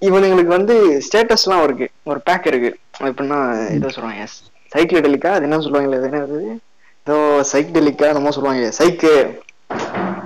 இவனுங்களுக்கு 0.02 0.52
வந்து 0.52 0.76
ஸ்டேட்டஸ் 1.06 1.46
எல்லாம் 1.46 1.64
இருக்கு. 1.64 1.88
ஒரு 2.04 2.20
பேக் 2.24 2.46
இருக்கு. 2.46 2.70
எப்படின்னா 3.02 3.40
இதை 3.72 3.90
சொல்லுவாங்க 3.90 4.26
சைக்கிள் 4.72 5.02
டெலிக்கா 5.02 5.32
அது 5.32 5.44
என்ன 5.44 5.58
சொல்லுவாங்களே 5.58 5.98
அது 6.00 6.10
என்னது? 6.12 6.38
ஏதோ 7.08 7.16
சைக்கிடெலிக்கா 7.52 8.08
என்னமோ 8.08 8.32
சொல்லுவாங்க 8.32 8.70
சைக்கு 8.80 9.12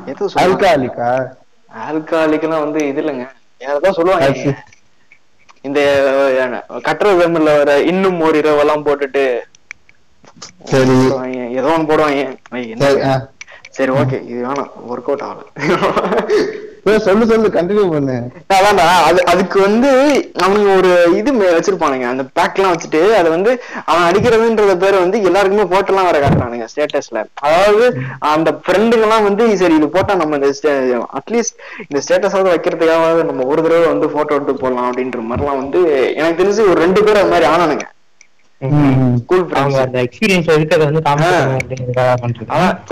ஏதோ 0.06 0.24
சொல்லுவாங்க. 0.26 0.44
ஆல்காலிக்கா 0.44 1.10
ஆல்காலிக்கெல்லாம் 1.86 2.64
வந்து 2.66 2.88
இது 2.88 3.02
இல்லைங்க. 3.02 3.26
யாரதான் 3.62 3.92
சொல்லுவாங்க. 3.92 4.54
இந்த 5.62 5.80
அஹ், 6.42 6.82
கட்டுரை 6.82 7.14
தமிழ்ல 7.16 7.58
வர 7.58 7.72
இன்னும் 7.84 8.20
ஒரு 8.22 8.42
இரவெல்லாம் 8.42 8.86
போட்டுட்டு 8.86 9.24
சரி. 10.66 10.96
ஏதோ 11.58 11.68
ஒண்ணு 11.74 11.90
போடுவாங்க. 11.90 12.22
என்ன? 12.74 13.18
சரி, 13.72 13.92
ஓகே 13.94 14.18
இது 14.26 14.40
வேணாம். 14.46 14.72
ஒர்க் 14.90 15.10
அவுட் 15.10 15.26
ஆகல. 15.26 15.46
சொல்லு 17.06 17.26
சொல்லு 17.32 17.48
கண்டினியூ 17.56 17.86
பண்ணு. 17.94 18.16
அதான்டா 18.58 18.86
அது 19.08 19.20
அதுக்கு 19.32 19.58
வந்து 19.66 19.90
அவனுங்க 20.46 20.70
ஒரு 20.80 20.92
இது 21.20 21.32
வச்சிருப்பானுங்க. 21.58 22.06
அந்த 22.14 22.24
பேக் 22.38 22.58
எல்லாம் 22.60 22.74
வச்சுட்டு 22.74 23.02
அது 23.20 23.28
வந்து 23.36 23.52
அவன் 23.92 24.08
அடிக்கிறதுன்றத 24.10 24.76
பேர் 24.84 24.98
வந்து 25.04 25.20
எல்லாருக்குமே 25.30 25.68
போட்டோ 25.74 25.92
எல்லாம் 25.94 26.10
காட்டுறானுங்க 26.26 26.68
ஸ்டேட்டஸ்ல 26.74 27.26
அதாவது 27.46 27.88
அந்த 28.34 28.52
ஃப்ரெண்டுங்க 28.64 29.08
எல்லாம் 29.10 29.28
வந்து 29.30 29.44
சரி 29.64 29.78
இது 29.82 29.90
போட்டா 29.98 30.16
நம்ம 30.22 30.40
இந்த 30.40 30.50
அட்லீஸ்ட் 31.20 31.60
இந்த 31.90 32.02
ஸ்டேட்டஸாவது 32.06 32.54
வைக்கிறதுக்காக 32.54 33.28
நம்ம 33.30 33.46
ஒரு 33.52 33.62
தடவை 33.68 33.86
வந்து 33.94 34.10
போட்டோ 34.16 34.38
எடுத்து 34.38 34.56
போடலாம் 34.64 34.90
அப்படின்ற 34.90 35.22
மாதிரிலாம் 35.30 35.62
வந்து 35.64 35.82
எனக்கு 36.20 36.42
தெரிஞ்சு 36.42 36.70
ஒரு 36.72 36.80
ரெண்டு 36.86 37.04
பேர் 37.08 37.22
அது 37.22 37.34
மாதிரி 37.36 37.50
ஆனானுங்க. 37.54 37.86
ஸ்கூல் 38.62 39.42
அவங்க 39.42 39.50
ஃப்ரெண்ட்ஸ் 39.50 39.82
அந்த 39.82 40.00
எக்ஸ்பீரியன்ஸ் 40.06 40.48
இருக்கிறத 40.54 40.86
வந்து 40.88 41.02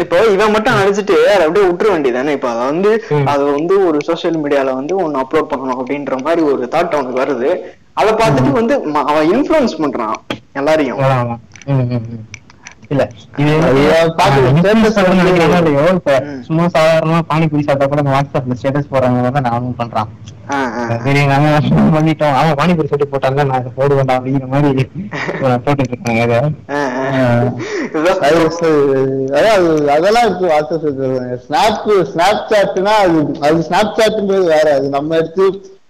இப்போ 0.03 0.17
இவன் 0.33 0.53
மட்டும் 0.55 0.75
அழைச்சிட்டு 0.79 1.15
அதை 1.33 1.45
அப்படியே 1.45 1.65
விட்டுற 1.69 1.87
வேண்டியதானே 1.93 2.35
இப்போ 2.37 2.49
அதை 2.53 2.63
வந்து. 2.71 2.91
அது 3.33 3.43
வந்து 3.57 3.75
ஒரு 3.87 3.99
சோஷியல் 4.09 4.37
மீடியால 4.43 4.75
வந்து 4.79 4.95
ஒன்னு 5.03 5.21
அப்லோட் 5.23 5.51
பண்ணணும் 5.53 5.79
அப்படின்ற 5.81 6.21
மாதிரி 6.27 6.43
ஒரு 6.51 6.69
தாட் 6.75 6.95
அவனுக்கு 6.97 7.21
வருது. 7.23 7.49
அதை 8.01 8.13
பார்த்துட்டு 8.21 8.51
வந்து 8.59 8.75
அவன் 9.11 9.29
இன்ஃபுளுன்ஸ் 9.33 9.75
பண்றான் 9.83 10.17
எல்லாரையும். 10.61 11.01
இல்ல. 12.95 13.05
சும்மா 16.47 16.65
சாதாரணமா 16.73 17.19
பானிபூரி 17.29 17.63
சாப்பிட்டா 17.63 17.87
கூட 17.91 18.03
வாட்ஸ்அப்ல 18.09 18.57
ஸ்டேட்டஸ் 18.59 18.91
போடுறாங்க 18.91 19.29
தான் 19.29 19.47
நானும் 19.47 19.77
பண்றான். 19.79 20.09
சரி 21.03 21.21
நாங்க 21.29 21.47
பண்ணிட்டோம். 21.95 22.35
அவன் 22.39 22.57
பானிபூரி 22.59 22.89
சொல்லிட்டு 22.89 23.13
போட்டாங்க 23.13 23.45
நான் 23.49 23.61
இதை 23.61 23.71
போடுவேன்டா 23.77 24.17
அப்படிங்கிற 24.17 24.47
மாதிரி 24.47 24.83
போட்டுட்டு 25.65 25.93
இருக்காங்க 25.93 26.21
அதெல்லாம் 29.91 30.25
இருக்கு 30.25 30.51
வாட்ஸ்அப் 30.51 30.89
ஸ்னாப் 31.45 31.79
ஸ்னாப் 32.11 32.43
சாட்னா 32.51 32.93
அது 33.03 33.17
அது 33.45 33.57
ஸ்னாப் 33.67 33.95
சாட்ன்றது 33.99 34.45
வேற. 34.53 34.67
அது 34.77 34.89
நம்ம 34.89 35.15
எடுத்து 35.15 35.45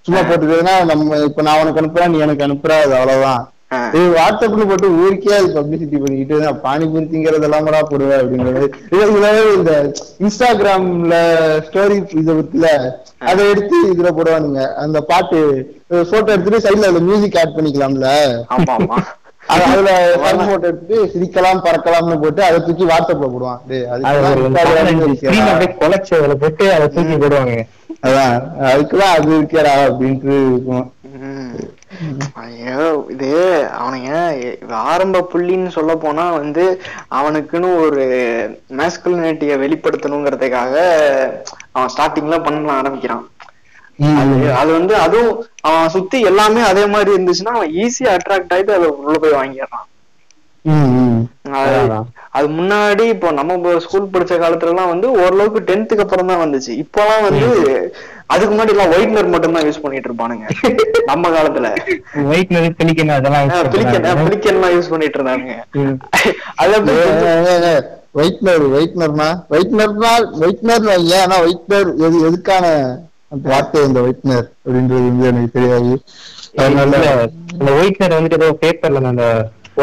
சும்மா 0.07 0.21
போட்டுக்கிறதுனா 0.21 0.75
நம்ம 0.89 1.19
இப்ப 1.27 1.43
நான் 1.47 1.61
உனக்கு 1.61 1.81
அனுப்புறேன் 1.81 2.11
நீ 2.13 2.19
எனக்கு 2.25 2.47
அனுப்புற 2.47 2.73
அது 2.81 2.95
அவ்வளவுதான். 2.97 3.43
வாட்ஸ்அப்ல 4.15 4.65
போட்டு 4.67 4.97
ஊருக்கே 4.97 5.35
அது 5.35 5.47
பப்ளிசிட்டி 5.53 5.97
பண்ணிக்கிட்டு 5.97 6.35
நான் 6.39 6.59
பானிபூரி 6.63 7.05
திங்கிறதெல்லாம் 7.11 7.63
கூட 7.63 7.83
போடுவேன் 7.83 8.19
அப்படிங்கிறது. 8.19 8.67
இந்த 9.55 9.71
இன்ஸ்டாகிராம்ல 10.19 11.15
ஸ்டோரி 11.65 11.97
இது 12.13 12.33
இருக்குல்ல 12.33 12.69
அதை 13.23 13.49
எடுத்து 13.49 13.77
இதுல 13.93 14.11
போடுவானுங்க. 14.17 14.73
அந்த 14.75 15.01
பாட்டு 15.01 15.39
போட்டோ 16.03 16.31
எடுத்துட்டு 16.31 16.63
சைடுல 16.65 16.89
அதுல 16.89 16.99
மியூசிக் 17.01 17.37
ஆட் 17.37 17.55
பண்ணிக்கலாம்ல. 17.57 18.09
ஆமா 18.49 18.73
ஆமா 18.77 18.97
அது- 19.53 19.65
அதுல 19.71 19.89
போட்டோ 20.45 20.67
எடுத்துட்டு 20.67 21.11
சிரிக்கலாம் 21.13 21.63
பறக்கலாம்னு 21.65 22.21
போட்டு 22.21 22.43
அதை 22.43 22.59
தூக்கி 22.63 22.85
வாட்ஸ்அப்ல 22.85 23.27
போடுவான். 23.27 23.59
குலைச்சு 25.79 26.13
போட்டு 26.37 26.73
அதை 26.73 26.87
தூக்கி 26.87 27.15
போடுவாங்க 27.15 27.55
அதான் 28.01 28.33
அதுக்குதான் 28.69 29.13
அது 29.15 29.29
இருக்கேடா 29.39 29.73
அப்படின்ட்டு 29.85 30.33
இருக்கும். 30.47 30.85
ஐயோ 32.41 32.85
இது 33.13 33.29
அவனுங்க 33.79 34.11
ஆரம்ப 34.91 35.21
புள்ளின்னு 35.33 35.75
சொல்ல 35.77 35.95
போனா 35.95 36.25
வந்து 36.31 36.63
அவனுக்குன்னு 37.19 37.69
ஒரு 37.85 38.03
மேஸ்குலினிட்டிய 38.79 39.55
வெளிப்படுத்தணுங்கிறதுக்காக 39.63 40.73
அவன் 41.75 41.93
ஸ்டார்டிங்ல 41.95 42.37
பண்ண 42.43 42.73
ஆரம்பிக்கிறான். 42.81 43.23
அது 44.21 44.35
அது 44.61 44.71
வந்து 44.71 44.93
அதுவும் 44.97 45.33
அவன் 45.61 45.93
சுத்தி 45.95 46.19
எல்லாமே 46.31 46.61
அதே 46.71 46.85
மாதிரி 46.85 47.11
இருந்துச்சுன்னா 47.15 47.55
அவன் 47.57 47.75
ஈஸியா 47.83 48.13
அட்ராக்ட் 48.15 48.53
ஆயிட்டு 48.55 48.77
அதை 48.77 48.89
உள்ள 49.03 49.17
போய் 49.19 49.37
வாங்கிடுறான். 49.39 49.87
அது 51.59 51.73
அதான். 51.79 52.05
அது 52.37 52.47
முன்னாடி 52.57 53.03
இப்போ 53.13 53.27
நம்ம 53.39 53.73
ஸ்கூல் 53.83 54.11
படிச்ச 54.13 54.33
காலத்துல 54.43 54.71
எல்லாம் 54.73 54.91
வந்து 54.91 55.07
ஓரளவுக்கு 55.21 55.59
டென்த்துக்கு 55.69 56.03
அப்புறம் 56.05 56.29
தான் 56.31 56.41
வந்துச்சு. 56.43 56.71
இப்போலாம் 56.83 57.25
வந்து 57.27 57.47
அதுக்கு 58.33 58.51
முன்னாடி 58.53 58.73
எல்லாம் 58.75 58.93
ஒயிட்னர் 58.95 59.31
மட்டும் 59.33 59.55
தான் 59.57 59.67
யூஸ் 59.67 59.81
பண்ணிட்டு 59.83 60.09
இருப்பானுங்க. 60.09 60.45
நம்ம 61.11 61.29
காலத்துல. 61.35 61.67
ஒயிட் 62.31 62.53
நிறு 62.55 62.69
பிளிக்கணும் 62.79 63.17
அதெல்லாம் 63.17 63.49
பிளிக்கன். 63.73 64.07
பிளிக்கன்லாம் 64.27 64.75
யூஸ் 64.77 64.91
பண்ணிட்டு 64.93 65.19
இருந்தாங்க. 65.19 65.51
அது 66.61 66.73
ஒயிட்னர் 68.21 68.65
ஒயிட்னர்னா 68.75 69.29
ஒயிட்னர்னா 69.53 70.11
ஒயிட்னர் 70.43 70.85
வைங்க 70.89 71.15
ஆனா 71.23 71.37
ஒயிட்னர் 71.45 71.89
எது 72.05 72.17
எதுக்கான 72.29 72.65
வார்த்தை 73.49 73.79
இந்த 73.87 73.99
ஒயிட்னர் 74.05 74.45
அப்படின்றது 74.65 75.05
வந்து 75.09 75.27
எனக்கு 75.31 75.55
தெரியாது. 75.57 75.93
அதனால 76.59 76.89
இல்ல, 76.89 77.07
இந்த 77.55 77.71
ஒயிட் 77.79 77.97
கலர் 77.99 78.17
வந்துட்டு 78.17 78.39
ஏதோ 78.39 78.49
பேப்பர்ல 78.61 79.09
அந்த 79.13 79.25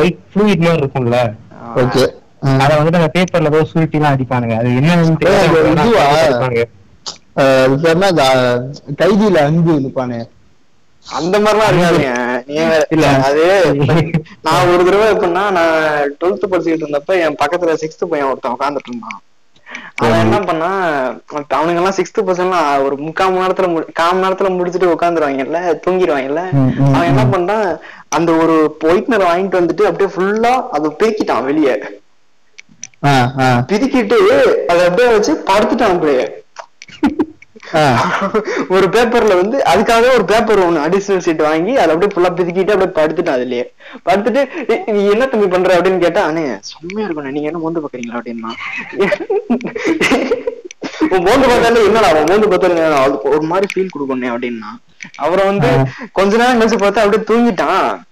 ஒயிட் 0.00 0.20
ஃப்ளூயிட் 0.30 0.64
மாதிரி 0.66 0.80
இருக்கும்ல. 0.82 1.18
ஓகே 1.80 2.04
அத 2.60 2.70
வந்துட்டு 2.76 3.00
அந்த 3.00 3.10
பேப்பர்ல 3.14 3.50
ஏதோ 3.50 3.64
சுருட்டி 3.64 3.98
எல்லாம் 3.98 4.14
அடிப்பானுங்க. 4.14 4.54
அது 4.58 4.68
என்னன்னு 4.78 5.04
அது 7.64 7.82
பேர்னா 7.82 8.08
கைதியில 9.00 9.42
அன்பு 9.42 9.74
இருப்பானே 9.80 10.20
அந்த 11.06 11.36
மாதிரிலாம் 11.38 11.70
இருக்காதுங்க. 11.70 12.10
இல்ல. 12.90 13.06
அது 13.28 13.44
நான் 14.40 14.68
ஒரு 14.72 14.82
தடவை 14.84 15.06
எப்படின்னா 15.12 15.44
நான் 15.50 15.78
டுவெல்த் 16.20 16.50
படிச்சுக்கிட்டு 16.50 16.86
இருந்தப்ப 16.86 17.16
என் 17.24 17.38
பக்கத்துல 17.42 17.74
சிக்ஸ்த் 17.82 18.10
பையன் 18.10 18.28
ஒருத்தன் 18.28 18.54
உட்காந்துட்டு 18.54 18.90
இருந்தான். 18.90 19.20
அவன் 19.98 20.20
என்ன 20.20 20.38
பண்ணா 20.40 20.68
அவனுங்க 21.50 21.80
எல்லாம் 21.80 21.96
சிக்ஸ்த் 21.96 22.20
பர்சன்ட்லாம் 22.20 22.82
ஒரு 22.82 22.96
முக்கால் 22.98 23.30
மணி 23.30 23.42
நேரத்துல 23.42 23.68
கால் 23.92 24.22
நேரத்துல 24.22 24.50
முடிச்சுட்டு 24.50 24.92
உட்காந்துருவாங்கல்ல 24.94 25.60
தூங்கிடுவாங்கல்ல 25.84 26.42
அவன் 26.88 27.08
என்ன. 27.08 27.24
பண்ணான் 27.32 27.66
அந்த 28.10 28.30
ஒரு 28.36 28.56
ஒயிட்னர் 28.84 29.28
வாங்கிட்டு 29.28 29.60
வந்துட்டு 29.60 29.84
அப்படியே 29.86 30.10
ஃபுல்லா 30.14 30.54
அதை 30.70 30.90
பிரிக்கிட்டான் 31.00 31.44
வெளியே 31.44 31.74
பிரிக்கிட்டு 33.68 34.18
அதை 34.68 34.82
அப்படியே 34.84 35.08
வச்சு 35.08 35.32
படுத்துட்டான் 35.46 35.94
அப்படியே. 35.94 36.24
ஒரு 38.74 38.86
பேப்பர்ல 38.94 39.38
வந்து 39.38 39.64
அதுக்காக 39.64 40.14
ஒரு 40.14 40.24
பேப்பர் 40.24 40.64
ஒண்ணு 40.64 40.84
அடிஷனல் 40.84 41.26
சீட் 41.26 41.46
வாங்கி 41.46 41.76
அதை 41.76 41.92
அப்படியே 41.92 42.12
ஃபுல்லா 42.12 42.32
பிதுக்கிட்டு 42.32 42.74
அப்படியே 42.74 42.96
படுத்துட்டான் 42.98 43.38
அதுலயே. 43.38 43.64
படுத்துட்டு 44.06 44.40
"ஏய், 44.72 44.94
நீ 44.94 45.12
என்ன 45.12 45.26
தம்பி 45.26 45.48
பண்ற? 45.48 45.76
அப்படின்னு 45.76 46.04
கேட்டா 46.04 46.28
அண்ணே 46.28 46.58
செம்மையா 46.70 47.06
இருக்கும் 47.06 47.30
நீங்க 47.30 47.50
என்ன 47.50 47.58
மோந்து 47.58 47.80
பாக்குறீங்களா? 47.80 48.18
அப்படின்னா. 48.18 48.50
உன் 51.14 51.24
மோந்து 51.24 51.46
பார்த்தாலே 51.46 51.86
என்னடா 51.86 52.10
அவன் 52.10 52.28
மோந்து 52.30 52.48
பார்த்தாலே 52.48 52.82
அதுக்கு 52.98 53.30
ஒரு 53.30 53.46
மாதிரி 53.46 53.66
ஃபீல் 53.72 53.92
கொடுக்கணும் 53.92 54.32
அப்படின்னா 54.32 54.78
அப்புறம் 55.18 55.46
வந்து 55.50 55.68
கொஞ்ச 56.12 56.36
நேரம் 56.36 56.60
கழிச்சு 56.60 56.78
பார்த்தா 56.78 57.02
அப்படியே 57.02 57.24
தூங்கிட்டான். 57.30 58.04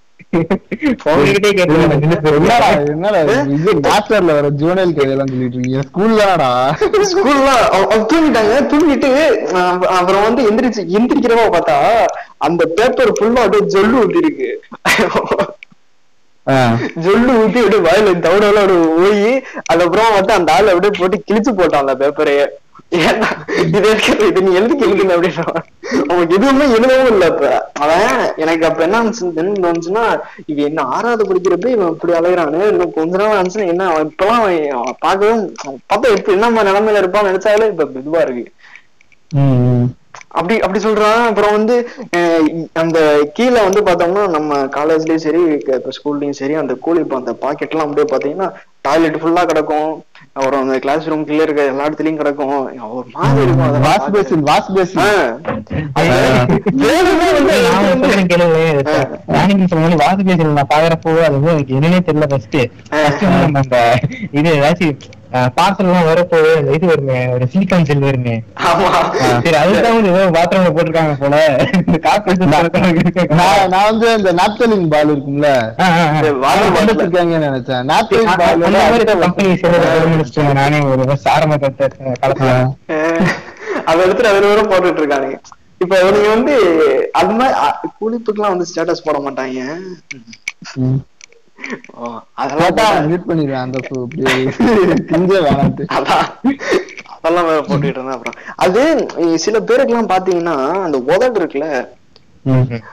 மாஸ்டர்ல 3.87 4.33
வர 4.39 4.49
ஜூனியல் 4.61 4.95
கைதெல்லாம் 4.97 5.31
சொல்லிட்டு 5.33 5.57
இருக்கீங்க. 5.57 5.83
ஸ்கூல் 5.91 6.19
தானடா 6.21 6.50
ஸ்கூல்ல 7.12 7.50
தூங்கிட்டாங்க. 8.11 8.55
தூங்கிட்டு 8.73 9.11
அப்புறம் 9.99 10.27
வந்து 10.27 10.43
எந்திரிச்சு 10.50 10.83
எந்திரிக்கிறவா 10.99 11.47
பார்த்தா 11.57 11.79
அந்த 12.49 12.62
பேப்பர் 12.79 13.17
ஃபுல்லா 13.19 13.45
அப்படியே 13.45 13.65
ஜொல்லு 13.75 13.97
ஊத்தி 14.03 14.21
இருக்கு. 14.25 14.50
ஜொல்லு 17.05 17.33
ஊத்தி 17.43 17.59
அப்படியே 17.62 17.83
வாயில 17.89 18.15
தவிடெல்லாம் 18.27 18.71
போய் 19.00 19.25
அதுக்கப்புறம் 19.71 20.15
வந்து 20.19 20.33
அந்த 20.39 20.50
ஆள் 20.57 20.73
அப்படியே 20.73 20.93
போட்டு 20.99 21.17
கிழிச்சு 21.29 21.53
போட்டான் 21.61 21.85
அந்த 21.85 21.97
பேப்பரையே 22.03 22.47
இது 22.93 23.91
இது 24.29 24.41
நீ 24.47 24.53
எழுதி 24.59 24.75
எழுதுன 24.87 25.15
அப்படின்னா 25.17 25.45
அவனுக்கு 26.11 26.37
எதுவுமே 26.39 26.65
எழுதவும் 26.77 27.11
இல்ல 27.13 27.27
இப்ப 27.33 27.51
அவன் 27.83 28.09
எனக்கு 28.37 28.65
அப்ப 28.69 28.83
என்ன 28.87 29.03
தோணுச்சுன்னா 29.65 30.05
இவன் 30.51 30.69
என்ன 30.71 30.83
ஆறாவது 30.95 31.29
படிக்கிறப்ப 31.29 31.71
இவன் 31.75 31.93
இப்படி 31.95 32.15
அலையிறானு 32.19 32.61
இன்னும் 32.73 32.97
கொஞ்ச 32.99 33.13
நாள் 33.23 33.39
நினைச்சுன்னா 33.41 33.71
என்ன 33.75 33.87
அவன் 33.93 34.09
இப்பெல்லாம் 34.11 34.41
அவன் 34.43 34.59
அவன் 34.79 34.99
பார்க்கவே 35.07 35.31
அவன் 35.65 35.81
பார்த்தா 35.93 36.15
இப்ப 36.19 36.37
என்ன 36.37 36.65
நிலைமையில 36.71 37.03
இருப்பான்னு 37.03 37.33
நினைச்சாலே 37.33 37.71
இப்ப 37.73 38.01
இதுவா 38.03 38.23
இருக்கு. 38.27 38.45
அப்படி 40.39 40.55
அப்படி 40.65 40.81
சொல்றான். 40.85 41.23
அப்புறம் 41.29 41.57
வந்து 41.57 41.75
அந்த 42.83 42.99
கீழே 43.37 43.61
வந்து 43.67 43.81
பார்த்தோம்னா 43.89 44.25
நம்ம 44.37 44.59
காலேஜ்லயும் 44.77 45.25
சரி 45.27 45.41
இப்ப 45.77 45.93
ஸ்கூல்லயும் 45.99 46.39
சரி 46.41 46.55
அந்த 46.63 46.75
கூலி 46.85 47.01
இப்ப 47.05 47.17
அந்த 47.17 47.33
பாக்கெட் 47.45 47.75
எல்லாம் 47.75 47.89
அப்படியே 47.89 48.09
பாத்தீங்கன்னா 48.13 48.49
டாய்லெட் 48.87 49.21
ஃபுல்லா 49.23 49.43
கிடக்கும். 49.45 49.91
அப்புறம் 50.37 50.61
அந்த 50.63 50.75
கிளாஸ் 50.79 51.07
ரூம் 51.07 51.25
கீழே 51.29 51.43
இருக்க 51.43 51.63
எல்லா 51.65 51.87
இடத்துலயும் 51.87 52.17
கிடக்கும். 52.17 52.53
ஒரு 52.97 53.09
மாதிரி 53.15 53.43
இருக்கும் 53.45 53.81
வாஷ். 53.87 54.07
Basin 54.13 54.45
wash 54.49 54.71
basin. 54.75 55.03
அது 55.99 56.09
வேணும்னே 56.83 57.29
வந்து 57.37 58.05
நான் 60.59 60.71
பாக்குறப்போ 60.75 61.13
அது 61.27 61.37
வந்து 61.39 61.53
எனக்கு 61.55 61.75
என்னன்னே 61.79 62.01
தெரியல 62.09 62.29
ஃபர்ஸ்ட் 62.33 62.59
இது 64.39 64.51
ஏதாச்சும் 64.59 64.97
பார்சல் 65.57 65.87
எல்லாம் 65.87 66.07
வரப்போ 66.07 66.39
அந்த 66.53 66.71
இது 66.73 66.87
வருமே 66.87 67.19
ஒரு 67.29 67.45
சிலிக்கான் 67.53 67.85
செல் 67.85 68.01
வருமே. 68.01 68.35
சரி 69.43 69.57
அதுதான் 69.57 69.99
ஏதோ 70.11 70.23
பாத்ரூம்ல 70.31 70.71
போட்டிருக்காங்க 70.71 71.15
போல. 71.21 71.37
இந்த 71.81 71.99
காப்பி 71.99 72.35
நான் 73.71 73.87
வந்து 73.87 74.09
இந்த 74.15 74.33
நாப்தலின் 74.33 74.89
பால் 74.89 75.13
இருக்கும்ல. 75.13 75.51
இருக்காங்கன்னு 76.99 77.49
நினைச்சேன். 77.49 77.87
நாப்தலின் 77.91 78.33
அந்த 78.33 78.67
மாதிரி 78.83 79.07
பால் 79.07 79.25
கம்பெனி 79.25 79.55
சேர்ந்து 79.57 80.55
நானே 80.55 80.81
ஒரு 80.93 81.07
கட்ட 81.59 81.89
காலத்துல 82.23 82.51
அதை 83.87 84.01
எடுத்துட்டு 84.01 84.33
அதுல 84.33 84.49
வரை 84.49 84.65
போட்டுட்டு 84.65 85.01
இருக்கானுங்க. 85.03 85.39
இப்ப 85.81 85.99
நீங்க 86.09 86.29
வந்து 86.29 86.55
அது 87.13 87.33
மாதிரி 87.33 87.55
அ, 87.61 87.69
குளிப்புக்கெல்லாம் 88.01 88.55
வந்து 88.55 88.69
ஸ்டேட்டஸ் 88.71 89.05
போட 89.05 89.19
மாட்டாங்க. 89.19 89.61
அதெல்லாம் 92.35 93.09
மியூட் 93.09 93.29
பண்ணிடுவேன் 93.29 93.62
அந்த 93.62 93.79
அதெல்லாம் 97.14 97.47
வேற 97.47 97.59
இருந்தேன் 97.88 98.11
அப்புறம். 98.11 98.37
அது 98.57 98.83
சில 99.38 99.59
பேருக்குலாம் 99.61 100.12
பாத்தீங்கன்னா 100.12 100.57
அந்த 100.83 100.99
உதடு 101.07 101.40
இருக்குல்ல. 101.40 101.69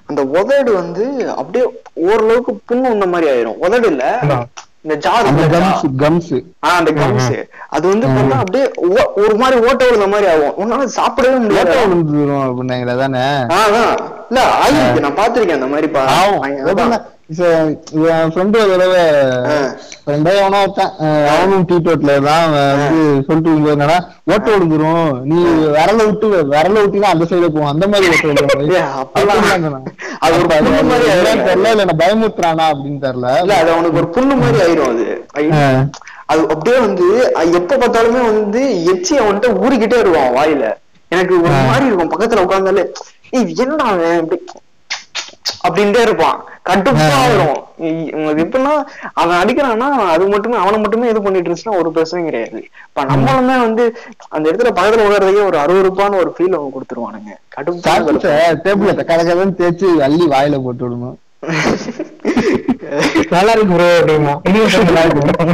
அந்த 0.05 0.21
உதடு 0.33 0.73
வந்து 0.73 1.03
அப்படியே 1.35 1.65
ஓரளவுக்கு 2.05 2.59
புண்ணு 2.69 2.81
வந்த 2.81 3.05
மாதிரி 3.05 3.31
ஆயிரும். 3.31 3.59
உதடு 3.59 3.87
இல்ல. 3.87 4.05
இந்த 4.83 4.95
ஜார் 4.95 5.29
கம்ஸ் 5.97 6.33
ஆஹ் 6.33 6.77
அந்த 6.79 6.91
கம்ஸ் 6.91 7.31
அது 7.69 7.87
வந்து 7.87 8.07
பார்த்தா 8.07 8.37
அப்படியே 8.37 8.65
ஒரு 9.15 9.35
மாதிரி 9.35 9.67
ஓட்ட 9.67 9.85
விழுந்த 9.85 10.07
மாதிரி 10.07 10.27
ஆகும். 10.31 10.55
உன்னால 10.57 10.87
சாப்பிடவே 10.97 11.39
முடியாது. 11.39 11.69
ஓட்ட 11.69 11.85
விழுந்துரும் 11.85 12.45
அப்படின்னாங்களே 12.45 12.97
தானே 12.97 13.23
ஆஹ். 13.55 13.97
இல்ல 14.29 14.43
ஆயிருக்கு. 14.61 14.99
நான் 14.99 15.17
பாத்திருக்கேன் 15.17 15.59
அந்த 15.61 15.67
மாதிரி 15.67 15.89
என் 17.29 18.29
ஃப்ரெண்டு 18.33 18.57
ஒரு 18.63 18.73
தடவை 18.73 18.99
ஃப்ரெண்டே 20.01 20.33
எவனோ 20.37 20.59
ஒருத்தன். 20.59 20.91
அஹ் 21.01 21.25
அவனும் 21.31 21.65
டீ 21.69 21.77
டோட்ல 21.77 22.13
தான் 22.25 22.43
அவன் 22.43 22.69
வந்து 22.73 22.99
சொல்லிட்டு 23.25 23.49
இருக்கும்போது 23.49 23.73
என்னன்னா 23.75 23.97
ஓட்ட 24.27 24.53
நீ 25.25 25.39
விரல 25.73 25.97
விட்டு 26.05 26.27
விரல 26.51 26.75
விட்டீங்கன்னா 26.77 27.11
அந்த 27.13 27.25
சைடு 27.31 27.47
போகும் 27.47 27.71
அந்த 27.71 27.87
மாதிரி 27.87 28.11
ஓட்ட 28.11 28.83
அப்பெல்லாம் 29.01 29.41
அது 30.21 30.37
ஒரு. 30.37 30.47
தெரியல 30.93 31.33
இல்ல 31.57 31.75
நான் 31.81 31.99
பயமுத்துறானா 32.01 32.67
அப்படின்னு 32.71 33.01
தெரியல. 33.05 33.33
இல்ல 33.41 33.57
அது 33.57 33.71
அவனுக்கு 33.75 34.01
ஒரு 34.01 34.09
புண்ணு 34.15 34.35
மாதிரி 34.35 34.61
ஆயிரும் 34.65 34.89
அது. 34.91 35.07
அது 36.27 36.41
அப்படியே 36.53 36.77
வந்து 36.79 37.07
எப்ப 37.59 37.77
பார்த்தாலுமே 37.77 38.23
வந்து 38.31 38.61
எச்சி 38.93 39.13
அவன்கிட்ட 39.19 39.51
ஊறிக்கிட்டே 39.63 39.99
இருவான் 40.03 40.33
வாயில. 40.37 40.63
எனக்கு 41.11 41.33
ஒரு 41.41 41.57
மாதிரி 41.67 41.85
இருக்கும். 41.85 42.13
பக்கத்துல 42.13 42.45
உட்கார்ந்தாலே 42.45 42.85
ஏய் 43.31 43.53
என்னடா 43.57 43.87
அப்படின்ட்டே 45.67 46.01
இருப்பான். 46.05 46.37
கட்டுப்பா 46.69 47.07
உங்களுக்கு 48.17 48.43
எப்படின்னா 48.45 48.73
அவன் 49.21 49.39
அடிக்கிறான்னா 49.41 49.87
அது 50.13 50.25
மட்டுமே 50.33 50.57
அவனை 50.63 50.77
மட்டுமே 50.83 51.09
இது 51.11 51.19
பண்ணிட்டு 51.25 51.47
இருந்துச்சுன்னா 51.47 51.79
ஒரு 51.81 51.89
பிரச்சனையும் 51.95 52.29
கிடையாது. 52.29 52.59
இப்ப 52.87 53.05
நம்மளுமே 53.11 53.55
வந்து 53.65 53.83
அந்த 54.35 54.45
இடத்துல 54.49 54.71
பக்கத்துல 54.77 55.05
உட்கார்றதுக்கே 55.07 55.47
ஒரு 55.49 55.57
அருவருப்பான 55.63 56.17
ஒரு 56.23 56.31
ஃபீல் 56.37 56.57
அவன் 56.59 56.73
கொடுத்துருவானுங்க. 56.75 57.31
கடுப்பா 57.55 57.93
டேபிள்ல 58.65 59.05
கலக்கலன்னு 59.11 59.57
தேய்ச்சி 59.61 59.89
அள்ளி 60.07 60.27
வாயில 60.35 60.59
போட்டு 60.65 60.85
விடணும். 60.85 61.17
நல்லா 63.33 63.51
இருக்கு 63.55 63.73
ப்ரோ 63.73 63.87
அப்படிமா. 63.97 64.33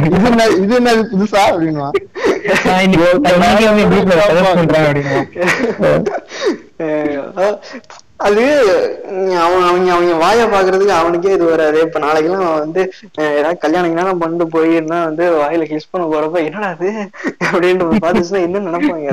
இது 0.08 0.26
என்ன 0.30 0.44
இது 0.62 0.74
என்ன 0.78 0.90
புதுசா 1.12 1.42
அப்படிமா 1.50 1.88
அது 8.26 8.42
அவன் 9.44 9.64
அவங்க 9.68 9.88
அவங்க 9.94 10.12
வாய 10.22 10.44
பாக்குறதுக்கு 10.52 10.94
அவனுக்கே 10.98 11.32
இது 11.36 11.44
வராது. 11.50 11.78
இப்ப 11.86 11.98
நாளைக்கெல்லாம் 12.04 12.44
அவன் 12.46 12.62
வந்து 12.64 12.82
ஏதாவது 13.38 13.58
கல்யாணம் 13.64 13.92
கல்யாணம் 13.92 14.20
பண்ணிட்டு 14.22 14.46
போயிருந்தா 14.54 14.98
வந்து 15.08 15.24
வாயில 15.40 15.66
கிஸ் 15.70 15.90
பண்ண 15.92 16.04
போறப்ப 16.12 16.44
என்னடா 16.46 16.68
அது 16.74 16.90
அப்படின்ட்டு 17.50 18.00
பாத்துச்சுன்னா 18.04 18.40
என்ன 18.46 18.62
நினைப்பாங்க 18.68 19.10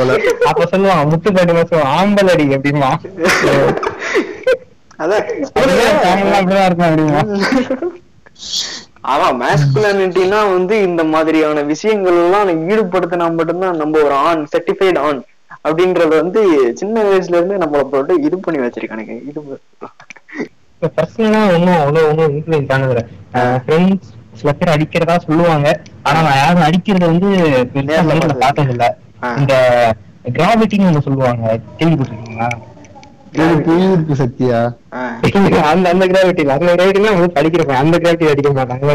போல. 0.00 0.18
அப்ப 0.50 0.68
சொல்லுவான் 0.72 1.10
முத்து 1.12 1.32
பாட்டு 1.38 1.56
மாசம் 1.58 1.88
ஆம்பல் 1.98 2.32
அடி 2.34 2.46
அப்படிமா. 2.58 2.90
அவன் 9.12 9.36
மேஸ்குலானிட்டினா 9.42 10.40
வந்து 10.54 10.74
இந்த 10.88 11.02
மாதிரியான 11.14 11.62
விஷயங்கள் 11.72 12.18
எல்லாம் 12.24 12.48
ஈடுபடுத்தினா 12.70 13.26
மட்டும்தான் 13.38 13.82
நம்ம 13.82 14.00
ஒரு 14.06 14.16
ஆண் 14.28 14.42
சர்டிஃபைடு 14.54 15.00
ஆண். 15.08 15.20
அப்படின்றத 15.64 16.12
வந்து 16.22 16.42
சின்ன 16.80 17.02
வயசுல 17.08 17.38
இருந்து 17.38 17.60
நம்மள 17.62 17.82
போட்டு 17.92 18.12
இது 18.26 18.36
பண்ணி 18.44 18.60
வச்சிருக்கானுங்க. 18.64 19.14
இது 19.30 19.40
பர்சனலா 20.96 21.40
ஒன்னும் 21.54 21.80
அவ்வளவு 21.82 22.08
ஒன்னும் 22.10 22.32
இன்ஃபுளுன்ஸ் 22.36 22.72
ஆனது 22.76 23.02
ஃப்ரெண்ட்ஸ் 23.64 24.08
சில 24.40 24.50
பேர் 24.58 24.74
அடிக்கிறதா 24.74 25.16
சொல்லுவாங்க. 25.26 25.68
ஆனா 26.08 26.18
நான் 26.26 26.40
யாரும் 26.42 26.66
அடிக்கிறத 26.68 27.06
வந்து 27.12 27.28
பெருசா 27.74 28.02
பார்த்தது 28.44 28.72
இல்ல. 28.74 28.86
இந்த 29.40 29.54
கிராவிட்டின்னு 30.36 30.88
ஒண்ணு 30.90 31.06
சொல்லுவாங்க. 31.08 31.44
கேள்விப்பட்டிருக்கீங்களா? 31.78 32.48
இது 33.34 33.56
புவியீர்ப்பு 33.66 34.14
சக்தியா 34.20 34.60
ஆஹ் 34.98 35.18
அந்த 35.72 35.86
அந்த 35.92 36.04
கிராவிட்டி 36.12 36.42
அந்த 36.54 36.70
கிராவிட்டினா 36.76 37.12
வந்து 37.16 37.36
படிக்கிறப்ப 37.36 37.76
அந்த 37.82 37.96
கிராவிட்டி 38.02 38.30
அடிக்க 38.32 38.50
மாட்டாங்க. 38.56 38.88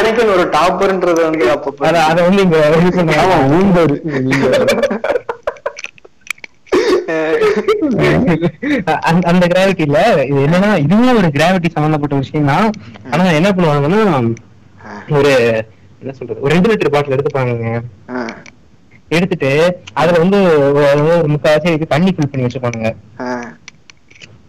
அடிக்கிற 0.00 0.26
ஒரு 0.36 0.44
டாப்பர்ன்றது 0.56 1.22
வந்து 1.28 1.46
அத 1.88 1.96
அத 2.10 2.18
வந்து 2.28 2.44
இங்க 2.46 2.58
இது 2.80 2.92
பண்ணுவாங்க. 2.98 3.24
ஆமா 3.24 3.38
ஊந்தரு 3.56 3.96
அந்த- 9.02 9.48
கிராவிட்டில 9.48 9.98
இது 10.22 10.38
என்னன்னா 10.46 10.70
இதுவும் 10.78 11.16
ஒரு 11.16 11.28
கிராவிட்டி 11.34 11.68
சம்பந்தப்பட்ட 11.70 12.16
விஷயம் 12.16 12.50
தான் 12.52 12.68
ஆனா 13.10 13.30
என்ன 13.32 13.50
பண்ணுவாங்கன்னா 13.52 14.20
ஒரு 15.18 15.32
என்ன 16.02 16.12
சொல்றது 16.12 16.40
ஒரு 16.40 16.52
ரெண்டு 16.54 16.70
லிட்டர் 16.70 16.92
பாட்டில் 16.92 17.16
எடுத்துப்பாங்க 17.16 17.80
எடுத்துட்டு 19.08 19.50
அதுல 19.94 20.18
வந்து 20.18 20.38
ஒரு 20.68 20.86
இதுக்கு 21.66 21.86
தண்ணி 21.86 22.10
ஃபில் 22.10 22.30
பண்ணி 22.30 22.46
வச்சுப்பானுங்க 22.46 22.90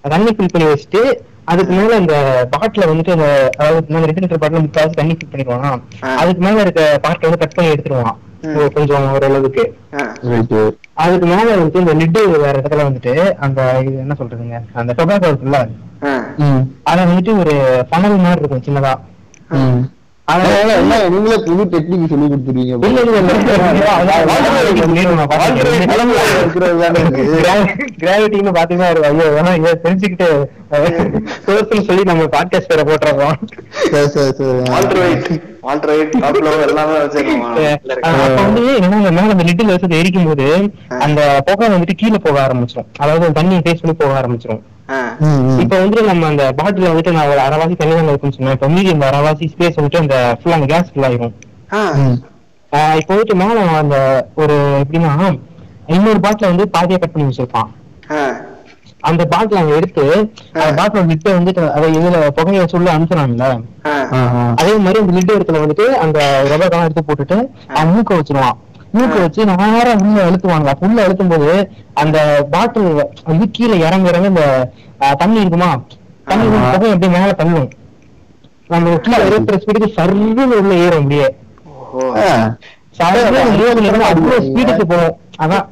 தண்ணி 0.07 0.31
ஃபில் 0.31 0.51
பண்ணி 0.51 0.67
வச்சுட்டு 0.67 1.01
அதுக்கு 1.51 1.73
மேல 1.77 1.91
அந்த 2.01 2.15
பாட்டில 2.53 2.87
வந்துட்டு 2.89 3.13
அந்த 3.15 3.27
அதாவது 3.59 3.93
நம்ம 3.93 4.07
லிட்டர் 4.07 4.41
பாட்டில 4.43 4.63
முக்கால்வாசி 4.65 4.99
தண்ணி 4.99 5.13
ஃபில் 5.17 5.31
பண்ணிடுவானா. 5.33 5.71
அதுக்கு 6.21 6.41
மேல 6.45 6.63
இருக்க 6.65 6.81
பாட்டில 7.05 7.29
வந்து 7.29 7.41
கட் 7.43 7.55
பண்ணி 7.57 7.73
எடுத்துருவான். 7.73 8.17
கொஞ்சம் 8.75 9.07
ஓரளவுக்கு. 9.13 9.63
அதுக்கு 11.03 11.25
மேல 11.31 11.47
வந்துட்டு 11.55 11.83
இந்த 11.83 11.93
லிட்டு 12.01 12.21
வேற 12.43 12.53
இடத்துல 12.61 12.85
வந்துட்டு 12.87 13.13
அந்த 13.45 13.59
இது 13.87 13.97
என்ன 14.05 14.15
சொல்றதுங்க? 14.19 14.59
அந்த 14.81 14.93
டொபாக்கோ 14.99 15.31
இருக்குல்ல? 15.31 15.59
அத 16.91 16.99
வந்துட்டு 17.09 17.33
ஒரு 17.41 17.55
ஃபனல் 17.89 18.23
மாதிரி 18.25 18.41
இருக்கும் 18.43 18.65
சின்னதா. 18.67 18.93
அதனால 20.31 20.73
என்ன? 20.73 21.09
நீங்களே 21.09 21.37
புது 21.43 21.63
டெக்னிக் 21.65 22.09
சொல்லி 22.09 22.25
கொடுத்துருவீங்க. 22.25 22.73
கிராவிட்டின்னு 28.01 28.53
பாத்தீங்கன்னா 28.57 28.89
ஐயோ 29.09 29.27
வேணா 29.35 29.53
இதை 29.59 29.71
தெரிஞ்சுக்கிட்டு 29.83 30.27
சோர்ஸ்னு 31.45 31.85
சொல்லி 31.85 32.03
நம்ம 32.03 32.23
பாட்காஸ்ட் 32.23 32.71
வேற 32.73 32.83
போட்டுறோம். 32.83 33.37
எல்லாமே 36.67 36.97
எரிக்கும் 39.99 40.25
போது 40.25 40.47
அந்த 40.99 41.21
புகை 41.45 41.67
வந்துட்டு 41.67 41.95
கீழே 41.95 42.19
போக 42.23 42.47
ஆரம்பிச்சிடும் 42.47 42.89
அதாவது 42.97 43.31
தண்ணி 43.31 43.55
ஃபேஸ் 43.55 43.81
பண்ணி 43.81 43.95
போக 43.97 44.13
ஆரம்பிச்சிடும். 44.21 44.61
இப்ப 45.63 45.73
வந்து 45.83 45.99
நம்ம 46.09 46.27
அந்த 46.31 46.43
பாட்டில 46.59 46.89
வந்துட்டு 46.91 47.13
நான் 47.17 47.31
ஒரு 47.33 47.41
அரைவாசி 47.45 47.75
தண்ணி 47.79 47.95
தான் 47.95 48.11
இருக்குன்னு 48.11 48.37
சொன்னேன். 48.37 48.57
இப்ப 48.57 48.69
மீதி 48.75 48.91
அந்த 48.95 49.05
அரைவாசி 49.11 49.47
ஸ்பேஸ் 49.53 49.77
வந்துட்டு 49.79 50.03
அந்த 50.03 50.15
ஃபுல்லா 50.39 50.57
அந்த 50.59 50.69
கேஸ் 50.73 50.91
ஃபுல் 50.93 51.07
ஆயிரும். 51.09 51.35
இப்ப 52.99 53.09
வந்துட்டு 53.13 53.35
மேல 53.41 53.65
அந்த 53.83 53.97
ஒரு 54.43 54.55
எப்படின்னா 54.83 55.13
இன்னொரு 55.95 56.19
பாட்டில 56.25 56.51
வந்து 56.51 56.65
பாதியா 56.77 56.99
கட் 57.01 57.13
பண்ணி 57.13 57.27
வச்சிருப்பான். 57.29 57.69
அந்த 59.09 59.23
பாட்டில் 59.31 59.59
அவங்க 59.59 59.75
எடுத்து 59.79 60.03
அந்த 60.53 60.71
பாட்டில் 60.79 61.09
லிட்டை 61.11 61.31
வந்துட்டு 61.37 61.61
அதை 61.75 61.89
இதுல 61.97 62.17
புகையை 62.37 62.63
உள்ள 62.79 62.89
அனுப்புறாங்கல்ல. 62.95 63.45
அதே 64.61 64.73
மாதிரி 64.85 65.01
அந்த 65.03 65.13
லிட் 65.17 65.35
இடத்துல 65.35 65.61
வந்துட்டு 65.63 65.85
அந்த 66.05 66.19
ரப்பர் 66.51 66.73
காலம் 66.73 66.87
எடுத்து 66.87 67.03
போட்டுட்டு 67.09 67.37
அவன் 67.77 67.93
மூக்க 67.95 68.17
வச்சிருவான். 68.19 68.57
மூக்க 68.93 69.15
வச்சு 69.21 69.41
நேரா 69.49 69.91
உள்ள 70.03 70.19
அழுத்துவாங்க 70.27 70.69
அப்ப 70.73 70.87
உள்ள 70.87 70.99
அழுத்தும் 71.05 71.31
போது 71.31 71.49
அந்த 71.93 72.17
பாட்டில் 72.51 72.87
இது 73.33 73.45
கீழே 73.51 73.75
இறங்க 73.87 74.09
இறங்க 74.11 74.27
இந்த 74.27 74.45
தண்ணி 75.21 75.39
இருக்குமா? 75.39 75.69
தண்ணி 76.29 76.45
வந்து. 76.45 76.71
புகை 76.73 76.91
அப்படியே 76.93 77.11
மேல 77.17 77.31
தள்ளும். 77.33 77.69
நம்ம 78.69 78.95
கீழே 79.05 79.19
இருக்கிற 79.29 79.57
ஸ்பீடுக்கு 79.61 79.89
சர்வீஸ் 79.97 80.55
உள்ள 80.61 80.73
ஏறும் 80.85 81.01
அப்படியே. 81.01 81.27
அவ்வளவு 84.09 84.39
ஸ்பீடுக்கு 84.47 84.85
போகும். 84.91 85.15
அதான். 85.43 85.65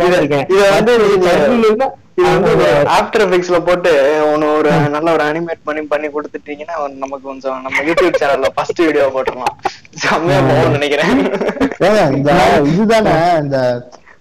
பார்த்திருக்கேன். 0.00 0.46
இத 0.52 0.62
வந்து 0.76 0.92
இது 2.18 2.26
வந்து 2.28 2.50
அந்த 2.52 2.66
ஆஃப்டர் 2.94 3.22
எஃபெக்ட்ஸ்ல 3.24 3.58
போட்டு 3.66 3.90
ஒன்னு 4.26 4.46
ஒரு 4.56 4.70
நல்ல 4.94 5.08
ஒரு 5.12 5.24
அனிமேட் 5.28 5.62
பண்ணி 5.64 5.82
பண்ணி 5.86 6.08
கொடுத்துட்டீங்கன்னா 6.08 6.74
நமக்கு 6.96 7.24
கொஞ்சம் 7.28 7.58
நம்ம 7.64 7.84
யூடியூப் 7.88 8.20
சேனல்ல 8.20 8.50
ஃபர்ஸ்ட் 8.56 8.82
வீடியோ 8.82 9.06
போட்டுடலாம். 9.14 9.56
செம்மையா 10.02 10.40
போகும்னு 10.48 10.76
நினைக்கிறேன். 10.76 11.12
இந்த 12.12 12.30
இதுதானே 12.72 13.14
இந்த 13.42 13.58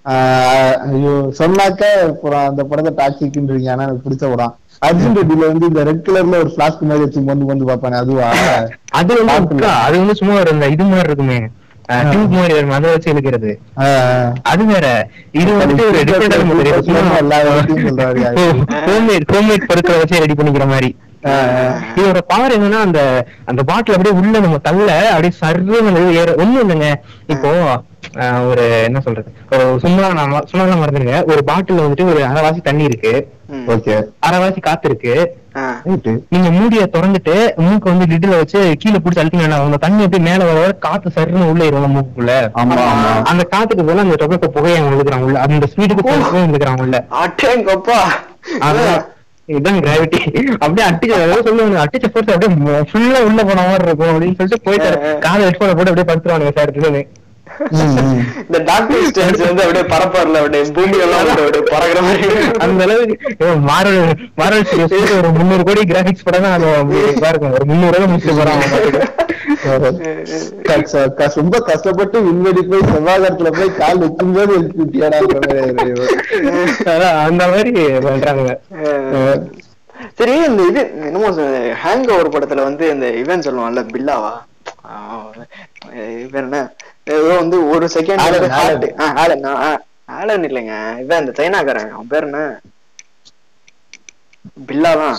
ஆஹ், 0.06 0.76
ஐயோ 0.88 1.12
சொன்னாக்க 1.40 1.82
அப்புறம் 2.06 2.46
அந்த 2.48 2.62
படத்தை 2.70 2.92
டாக்ஸிக்ன்றீங்க 3.00 3.72
ஆனா 3.74 3.84
எனக்கு 3.84 4.06
பிடிச்ச 4.06 4.26
படம். 4.32 4.54
அர்ஜுன் 4.82 5.18
ரெட்டில 5.18 5.50
வந்து 5.50 5.66
இந்த 5.68 5.82
ரெட் 5.90 6.06
கலர்ல 6.06 6.38
ஒரு 6.44 6.52
பிளாஸ்க் 6.56 6.82
மாதிரி 6.84 7.04
வச்சு 7.04 7.22
வந்து 7.28 7.50
வந்து 7.50 7.68
பாப்பானே 7.70 7.98
அதுவா? 8.00 8.28
அது 9.00 9.12
வந்து 9.20 9.34
அக்கா, 9.36 9.74
அது 9.86 9.96
வந்து 10.02 10.16
சும்மா 10.20 10.38
இந்த 10.54 10.70
இது 10.76 10.86
மாதிரி 10.86 11.10
இருக்குமே. 11.10 11.38
டியூப் 12.10 12.34
மாதிரி 12.38 12.54
வரும் 12.58 12.76
அதை 12.78 12.90
வச்சு 12.92 13.14
இழுக்கிறது. 13.14 13.52
அது 14.52 14.66
வேற. 14.72 14.88
இது 15.42 15.52
இடத்தையும் 16.64 17.86
சொல்றாரு. 17.88 18.24
ஹோம்மேட் 18.88 19.28
ஹோம்மேட் 19.34 19.68
பொருட்களை 19.72 19.98
வச்சு 20.02 20.24
ரெடி 20.26 20.38
பண்ணிக்கிற 20.40 20.68
மாதிரி. 20.74 20.92
இதோட 22.00 22.20
பவர் 22.28 22.56
என்னன்னா 22.58 22.80
அந்த 22.88 23.02
அந்த 23.46 23.62
பாட்டில் 23.64 23.96
அப்படியே 23.96 24.16
உள்ள 24.22 24.40
நம்ம 24.40 24.58
தள்ள 24.68 24.88
அப்படியே 25.10 25.34
சர்வ 25.42 25.76
ஏற 26.22 26.30
ஒண்ணும் 26.42 26.64
இல்லைங்க. 26.64 26.90
இப்போ 27.28 27.50
ஒரு 28.52 28.64
என்ன 28.86 29.00
சொல்றது? 29.00 29.30
ஒரு 29.54 29.66
சும்மா 29.80 30.08
நான் 30.20 30.32
சும்மா 30.52 30.64
மறந்துருங்க. 30.80 31.18
ஒரு 31.32 31.42
பாட்டில் 31.50 31.84
வந்துட்டு 31.84 32.08
ஒரு 32.12 32.22
அரைவாசி 32.30 32.62
தண்ணி 32.62 32.84
இருக்கு. 32.84 33.14
ஓகே. 33.74 33.96
அரைவாசி 34.28 34.60
காத்து 34.60 34.90
இருக்கு. 34.90 35.14
நீங்க 36.34 36.50
மூடிய 36.58 36.82
திறந்துட்டு 36.96 37.36
மூக்க 37.66 37.86
வந்து 37.92 38.06
லிட்டில 38.12 38.38
வச்சு 38.42 38.60
கீழே 38.82 39.00
பிடிச்சி 39.00 39.22
அழுத்தினா 39.24 39.60
அந்த 39.68 39.80
தண்ணி 39.86 40.04
அப்படியே 40.06 40.26
மேல 40.30 40.46
வர 40.50 40.60
வர 40.60 40.74
காத்து 40.86 41.10
சருன்னு 41.16 41.50
உள்ள 41.52 41.64
இருக்கும் 41.70 41.96
மூக்குக்குள்ள. 41.98 42.34
ஆமா 42.62 42.76
ஆமா. 42.92 43.12
அந்த 43.32 43.44
காத்துக்கு 43.54 43.86
போல 43.90 44.06
அந்த 44.08 44.18
டொபேக்கோ 44.22 44.50
புகையை 44.58 44.82
விழுக்கிறாங்க 44.86 45.28
உள்ள. 45.30 45.40
அந்த 45.48 45.68
ஸ்வீட்டுக்கு 45.74 46.06
புகையை 46.08 46.46
விழுக்கிறாங்க 46.48 46.86
உள்ள. 46.88 47.00
அட்டேங்கப்பா 47.24 48.00
அதான் 48.68 49.02
இதுதான் 49.52 49.80
கிராவிட்டி 49.82 50.20
அப்படியே 50.60 50.86
அட்டிச்ச 50.90 51.14
அதாவது 51.20 51.48
சொல்லுவாங்க 51.48 51.80
அட்டிச்ச 51.84 52.10
ஃபோர்ஸ் 52.12 52.34
அப்படியே 52.34 52.52
ஃபுல்லா 52.90 53.22
உள்ள 53.28 53.42
போன 53.44 53.64
மாதிரி 53.64 53.88
இருக்கும் 53.88 54.12
அப்படின்னு 54.12 54.38
சொல்லிட்டு 54.40 54.66
போயிட்டு 54.68 54.92
காதை 55.24 55.42
ஹெட்போனை 55.48 55.74
போட்டு 55.74 55.92
அப்படியே 55.94 56.10
படுத்துருவானுங்க 56.10 56.54
சார் 56.60 56.78
இதுன்னு. 56.78 57.04
இந்த 58.42 58.60
டாக்டர் 58.68 59.02
ஸ்டேஜ் 59.08 59.42
வந்து 59.48 59.64
அப்படியே 59.64 59.84
பரப்பார்ல 59.90 60.40
அப்படியே 60.42 60.62
பூமி 60.76 60.98
எல்லாம் 61.06 61.32
அப்படியே 61.34 61.64
பறக்குற 61.72 62.00
மாதிரி. 62.02 62.28
அந்த 62.60 62.82
அளவுக்கு 62.86 63.16
மாரல் 63.68 64.00
மாரல் 64.38 64.64
ஒரு 65.18 65.30
முந்நூறு 65.38 65.64
கோடி 65.64 65.82
கிராபிக்ஸ் 65.90 66.24
படம் 66.24 66.46
தான் 66.46 66.56
அது 66.56 66.70
இருக்கும் 67.26 67.56
ஒரு 67.58 67.66
முந்நூறு 67.66 67.98
ரூபாய் 67.98 68.14
கஷ்ட- 68.14 68.38
கஷ்ட- 68.64 69.21
ரொம்ப 71.39 71.56
கஷ்டப்பட்டு 71.69 72.17
விண்வெளி 72.28 72.62
போய் 72.71 72.89
செவ்வாய்க்கிரத்துல 72.91 73.50
போய் 73.58 73.78
கால் 73.82 74.02
ஆயிடுது. 75.17 76.06
அதான் 76.93 77.17
அந்த 77.28 77.43
மாதிரி 77.54 77.71
பண்றாங்க. 78.08 78.54
சரி 80.19 80.36
இந்த 80.50 80.62
இது 80.69 80.82
என்னமோ 81.08 81.30
ஹேங் 81.84 82.08
ஓவர் 82.13 82.34
படத்துல 82.36 82.63
வந்து 82.69 82.86
இந்த 82.93 83.08
இவன் 83.24 83.45
சொல்லுவான்ல 83.47 83.84
பில்லாவா? 83.95 84.34
என்ன 86.41 86.62
ஏதோ 87.13 87.32
வந்து 87.41 87.58
ஒரு 87.74 87.86
செகண்ட் 87.95 88.24
ஆலன், 89.21 89.45
ஆலன். 90.19 90.45
இல்லைங்க 90.50 90.76
இவன் 91.04 91.21
இந்த 91.24 91.34
சைனாக்காரன். 91.39 91.91
அவன் 91.95 92.12
பேர் 92.13 92.28
என்ன? 92.30 92.41
பில்லா 94.69 94.91
தான் 95.02 95.17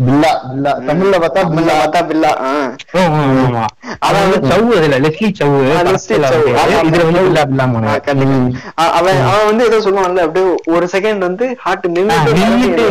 பில்லா 0.00 0.30
பில்லா. 0.44 0.72
தமிழ்ல 0.88 1.16
பார்த்தா 1.18 1.42
பில்லா. 1.50 1.74
பார்த்தா 1.80 2.00
பில்லா 2.06 2.30
ஆ. 2.40 2.50
ஓ, 2.92 2.98
ஓ, 2.98 3.20
ஓ, 3.20 3.34
ஆமா. 3.40 3.64
அதான் 4.00 4.22
வந்து 4.24 4.48
சவு 4.48 4.76
அதுல 4.76 4.98
லெஸ்லி 5.00 5.32
சவு 5.40 5.58
ஆ, 5.76 5.80
லெஸ்லி 5.80 6.14
படத்துல 6.14 6.30
சவு. 6.30 6.52
வந்து 6.52 6.76
ஆமா, 6.76 6.80
இதுல 6.82 7.04
வந்து 7.04 7.20
ஆமா. 7.20 7.26
பில்லா 7.26 7.44
பில்லா 7.44 7.62
ஆ, 7.62 7.66
போனேன் 7.66 8.00
கண்டிப்பா. 8.00 8.58
அ- 8.82 8.90
அவன் 8.90 9.20
அவன் 9.20 9.46
வந்து 9.46 9.64
ஏதோ 9.64 9.78
சொல்லுவான்ல 9.78 10.18
அப்படியே 10.18 10.54
ஒரு 10.66 10.88
செகண்ட் 10.92 11.18
வந்து 11.18 11.56
ஹார்ட் 11.58 11.86
நின்னுட்டு. 11.86 12.86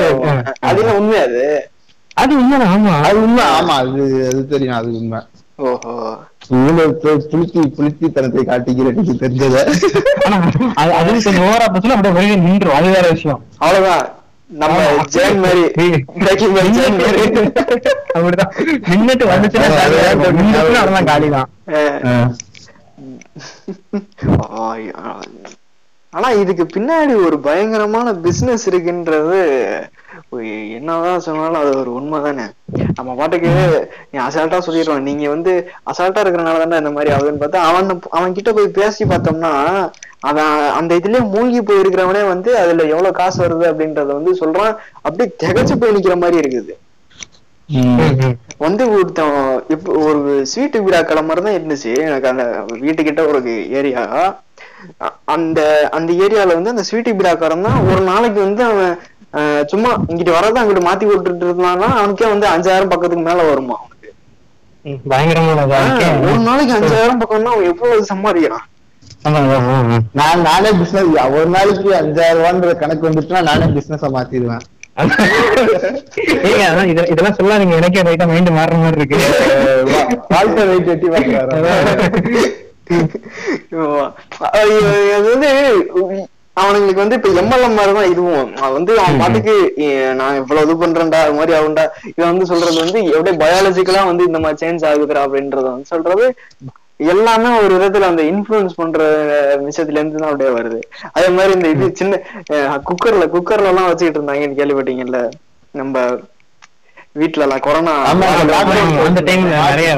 அது 0.59 0.81
என்ன 0.81 0.93
உண்மை 0.93 1.19
அது? 1.19 1.69
அது 2.13 2.35
ஆமா. 2.35 3.01
அது 3.01 3.23
உண்மை 3.23 3.43
ஆமா 3.43 3.75
அது 3.77 4.25
அது 4.27 4.47
தெரியும் 4.47 4.75
அது 4.75 4.93
உண்மை. 4.93 5.19
ஓஹோ. 5.55 5.93
இவ்வளவு 6.49 6.99
பு- 7.03 7.21
புளித்தி 7.31 7.59
புளித்தித்தனத்தை 7.77 8.43
காட்டிக்கிறேன் 8.43 9.19
தெரிஞ்சத. 9.19 9.57
அது 10.71 11.11
கொஞ்சம் 11.23 11.43
ஓவரா 11.43 11.59
அப்படியே 11.59 12.11
வெளியே 12.11 12.35
நின்றும் 12.35 12.73
அது 12.73 12.89
வேற 12.89 13.09
விஷயம். 13.09 13.43
அவ்வளவுதான். 13.57 14.07
நம்ம 14.49 14.77
மாதிரி 15.37 15.37
மாதிரி 15.41 15.63
அப்படிதான். 18.13 18.51
நின்னுட்டு 18.89 19.25
வந்துச்சுன்னா 19.31 19.67
தான். 19.75 20.29
தான். 21.35 21.49
ஆனா 26.13 26.27
இதுக்கு 26.39 26.63
பின்னாடி 26.67 27.13
ஒரு 27.25 27.37
பயங்கரமான 27.39 28.13
பிசினஸ் 28.23 28.63
இருக்குன்றது 28.69 29.39
என்னதான் 30.77 31.23
சொன்னாலும் 31.25 31.59
அது 31.61 31.71
ஒரு 31.79 31.91
உண்மைதானே. 31.97 32.45
நம்ம 32.97 33.15
பாட்டுக்கு 33.15 33.51
நீ 34.09 34.17
அசால்ட்டா 34.19 34.59
சொல்லிடுவான் 34.59 35.07
நீங்க 35.09 35.27
வந்து 35.29 35.53
அசால்ட்டா 35.91 36.23
இருக்கிறனால 36.23 36.61
தானே 36.63 36.81
இந்த 36.81 36.91
மாதிரி 36.91 37.13
ஆகுதுன்னு 37.15 37.41
பார்த்தா 37.43 37.61
அவன் 37.69 37.87
அவன் 38.11 38.35
கிட்ட 38.37 38.51
போய் 38.53 38.75
பேசி 38.77 39.05
பார்த்தோம்னா 39.05 39.53
அவன் 40.21 40.49
அந்த 40.77 40.91
இதுலயே 40.95 41.21
மூழ்கி 41.29 41.59
போய் 41.61 41.81
இருக்கிறவனே 41.81 42.21
வந்து 42.27 42.51
அதுல 42.59 42.85
எவ்வளவு 42.91 43.17
காசு 43.19 43.39
வருது 43.43 43.65
அப்படின்றத 43.69 44.11
வந்து 44.15 44.31
சொல்றான். 44.39 44.73
அப்படியே 45.01 45.27
திகச்சு 45.41 45.75
போய் 45.77 45.95
நிக்கிற 45.95 46.15
மாதிரி 46.19 46.41
இருக்குது. 46.41 46.73
வந்து 48.59 48.83
ஒருத்தன் 48.93 49.35
இப்ப 49.73 49.87
ஒரு 50.05 50.21
ஸ்வீட் 50.51 50.77
விழா 50.85 50.99
கிளம்புறது 51.03 51.45
தான் 51.45 51.57
இருந்துச்சு. 51.57 51.91
எனக்கு 52.05 52.29
அந்த 52.31 52.43
வீட்டுக்கிட்ட 52.81 53.21
ஒரு 53.29 53.39
ஏரியா 53.79 54.03
அந்த 55.33 55.59
அந்த 55.93 56.09
ஏரியால 56.23 56.55
வந்து 56.55 56.73
அந்த 56.73 56.83
ஸ்வீட் 56.83 57.11
விழாக்காரன் 57.19 57.67
தான் 57.67 57.85
ஒரு 57.89 58.01
நாளைக்கு 58.09 58.39
வந்து 58.43 58.63
அவன் 58.69 58.93
சும்மா 59.71 59.89
இங்கிட்டு 60.09 60.35
வரதை 60.35 60.59
அங்கிட்டு 60.61 60.85
மாத்தி 60.85 61.05
விட்டுட்டு 61.07 61.45
இருந்தான்னா 61.47 61.89
அவனுக்கே 61.97 62.27
வந்து 62.27 62.47
அஞ்சாயிரம் 62.53 62.91
பக்கத்துக்கு 62.91 63.27
மேல 63.27 63.43
வருமா 63.49 63.75
அவனுக்கு. 63.79 64.09
ஆஹ், 66.01 66.01
ஒரு 66.27 66.39
நாளைக்கு 66.47 66.73
அஞ்சாயிரம் 66.79 67.21
பக்கம்னா 67.21 67.53
அவன் 67.55 67.69
எவ்வளவு 67.71 68.09
சம்பாதிக்கிறான். 68.11 68.65
நான் 70.13 70.41
நானே 70.41 70.71
பிசினஸ் 70.71 71.09
ஒரு 71.29 71.45
நாளைக்கு 71.45 71.89
அஞ்சாயிரம் 71.91 72.39
ரூபான்ற 72.39 72.75
கணக்கு 72.75 73.09
வந்துச்சுன்னா 73.09 73.41
நானே 73.41 73.65
பிசினஸ் 73.65 74.05
மாத்திடுவேன். 74.05 74.65
இத- 76.85 77.07
இதெல்லாம் 77.09 77.35
சொல்லாதீங்க. 77.35 77.75
எனக்கே 77.75 78.01
ரைட்டா 78.01 78.27
மைண்ட் 78.27 78.49
மாறுற 78.49 78.77
மாதிரி 78.77 78.97
இருக்கு. 78.97 79.17
வாழ்க்கை 80.29 80.63
எட்டி. 80.87 81.07
அது 85.11 85.29
வந்து 85.29 85.49
அவனுங்களுக்கு 86.57 86.93
வந்து 86.93 87.15
இப்ப 87.15 87.29
எம்எல்எம் 87.29 87.75
மாதிரி 87.75 87.93
தான் 87.93 88.11
இதுவும். 88.11 88.49
வந்து 88.73 88.99
அவன் 88.99 89.17
பாட்டுக்கு 89.17 89.73
"ஏ, 89.79 89.87
நான் 90.13 90.35
இவ்வளவு 90.35 90.69
இது 90.69 90.85
பண்றேன்டா 90.85 91.19
அது 91.21 91.33
மாதிரி 91.33 91.53
ஆகும்டா. 91.57 91.83
இவன் 92.15 92.29
வந்து 92.29 92.45
சொல்றது 92.45 92.79
வந்து 92.79 92.99
எப்படியே 93.11 93.35
பயாலஜிக்கலா 93.43 94.05
வந்து 94.05 94.23
இந்த 94.23 94.39
மாதிரி 94.39 94.59
சேஞ்ச் 94.61 94.85
ஆகுதுடா 94.85 95.23
அப்படின்றத 95.25 95.63
வந்து 95.67 95.85
சொல்றது 95.85 96.25
எல்லாமே 96.99 97.59
ஒரு 97.59 97.73
விதத்துல 97.75 98.09
அந்த 98.11 98.23
இன்ஃபுளுன்ஸ் 98.23 98.73
பண்ற 98.75 98.99
விஷயத்துல 99.67 99.99
இருந்து 99.99 100.17
தான் 100.17 100.31
அப்படியே 100.31 100.49
வருது. 100.49 100.79
அதே 101.11 101.29
மாதிரி 101.29 101.53
இந்த 101.53 101.67
இது 101.67 101.95
சின்ன 101.95 102.19
குக்கர்ல 102.89 103.25
குக்கர்ல 103.35 103.71
எல்லாம் 103.73 103.89
வச்சுக்கிட்டு 103.89 104.19
இருந்தாங்கன்னு 104.19 104.59
கேள்விப்பட்டீங்கல்ல? 104.59 105.19
நம்ம 105.73 105.95
வீட்டுல 107.19 107.45
எல்லாம் 107.45 107.63
கொரோனா 107.63 107.93
அந்த 109.03 109.21
நிறைய 109.23 109.89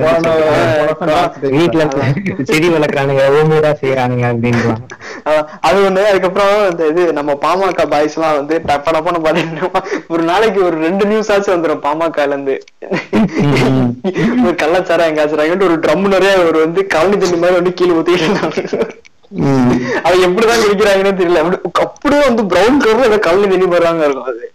செடி 2.49 2.67
வளர்க்கறானுங்க 2.69 3.23
ஓமூடா 3.35 3.71
செய்யறானுங்க 3.81 4.25
அப்படின்றான் 4.31 4.81
அஹ் 5.25 5.43
அது 5.61 5.79
ஒண்ணு 5.83 6.03
அதுக்கப்புறம் 6.05 6.53
இந்த 6.69 6.83
இது 6.87 7.03
நம்ம 7.13 7.37
பாமக 7.41 7.85
பாய்ஸ் 7.89 8.15
எல்லாம் 8.15 8.37
வந்து 8.37 8.57
டப்ப 8.65 8.91
டப்பன்னு 8.91 9.25
பாத்தீங்கன்னா 9.25 9.67
ஒரு 10.07 10.23
நாளைக்கு 10.23 10.59
ஒரு 10.63 10.77
ரெண்டு 10.81 11.05
நியூஸ் 11.05 11.31
ஆச்சு 11.31 11.55
வந்துரும் 11.55 11.83
பாமகல 11.83 12.29
இருந்து. 12.29 12.55
ஒரு 14.41 14.55
கள்ளச்சாரம் 14.55 15.09
எங்காச்சுறாங்கன்ட்டு 15.09 15.69
ஒரு 15.69 15.77
ட்ரம் 15.79 16.07
நிறைய 16.09 16.33
ஒரு 16.45 16.59
வந்து 16.59 16.83
கழனி 16.93 17.17
தண்ணி 17.17 17.37
மாதிரி 17.37 17.55
வந்து 17.55 17.73
கீழே 17.73 17.93
ஊத்திட்டு 17.93 18.81
அது 20.05 20.15
எப்படிதான் 20.25 20.63
குடிக்கிறாங்கன்னு 20.63 21.19
தெரியல. 21.19 21.41
அப்படி 21.43 21.57
அப்படியே 21.83 22.21
வந்து 22.27 22.43
பிரவுன் 22.51 22.81
கலர்ல 22.83 23.09
ஏதோ 23.09 23.19
கழனி 23.27 23.47
தண்ணி 23.51 23.67
போடுறாங்க 23.67 24.07
இருக்கும் 24.07 24.29
அது 24.31 24.47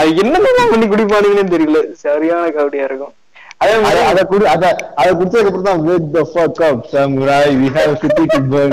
அது 0.00 0.10
என்னதான் 0.22 0.70
பண்ணி 0.72 0.86
குடிப்பானுங்கன்னு 0.86 1.54
தெரியல. 1.54 1.80
சரியான 2.04 2.44
கபடியா 2.56 2.86
இருக்கும். 2.88 3.14
அதே 3.62 4.22
குடி 4.30 4.44
அத 4.52 4.64
அத 5.00 5.08
குடிச்சதுக்கு 5.12 5.48
அப்புறம் 5.48 5.66
தான் 5.68 5.80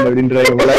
அப்படின்றாங்க 0.03 0.53
போல. 0.59 0.73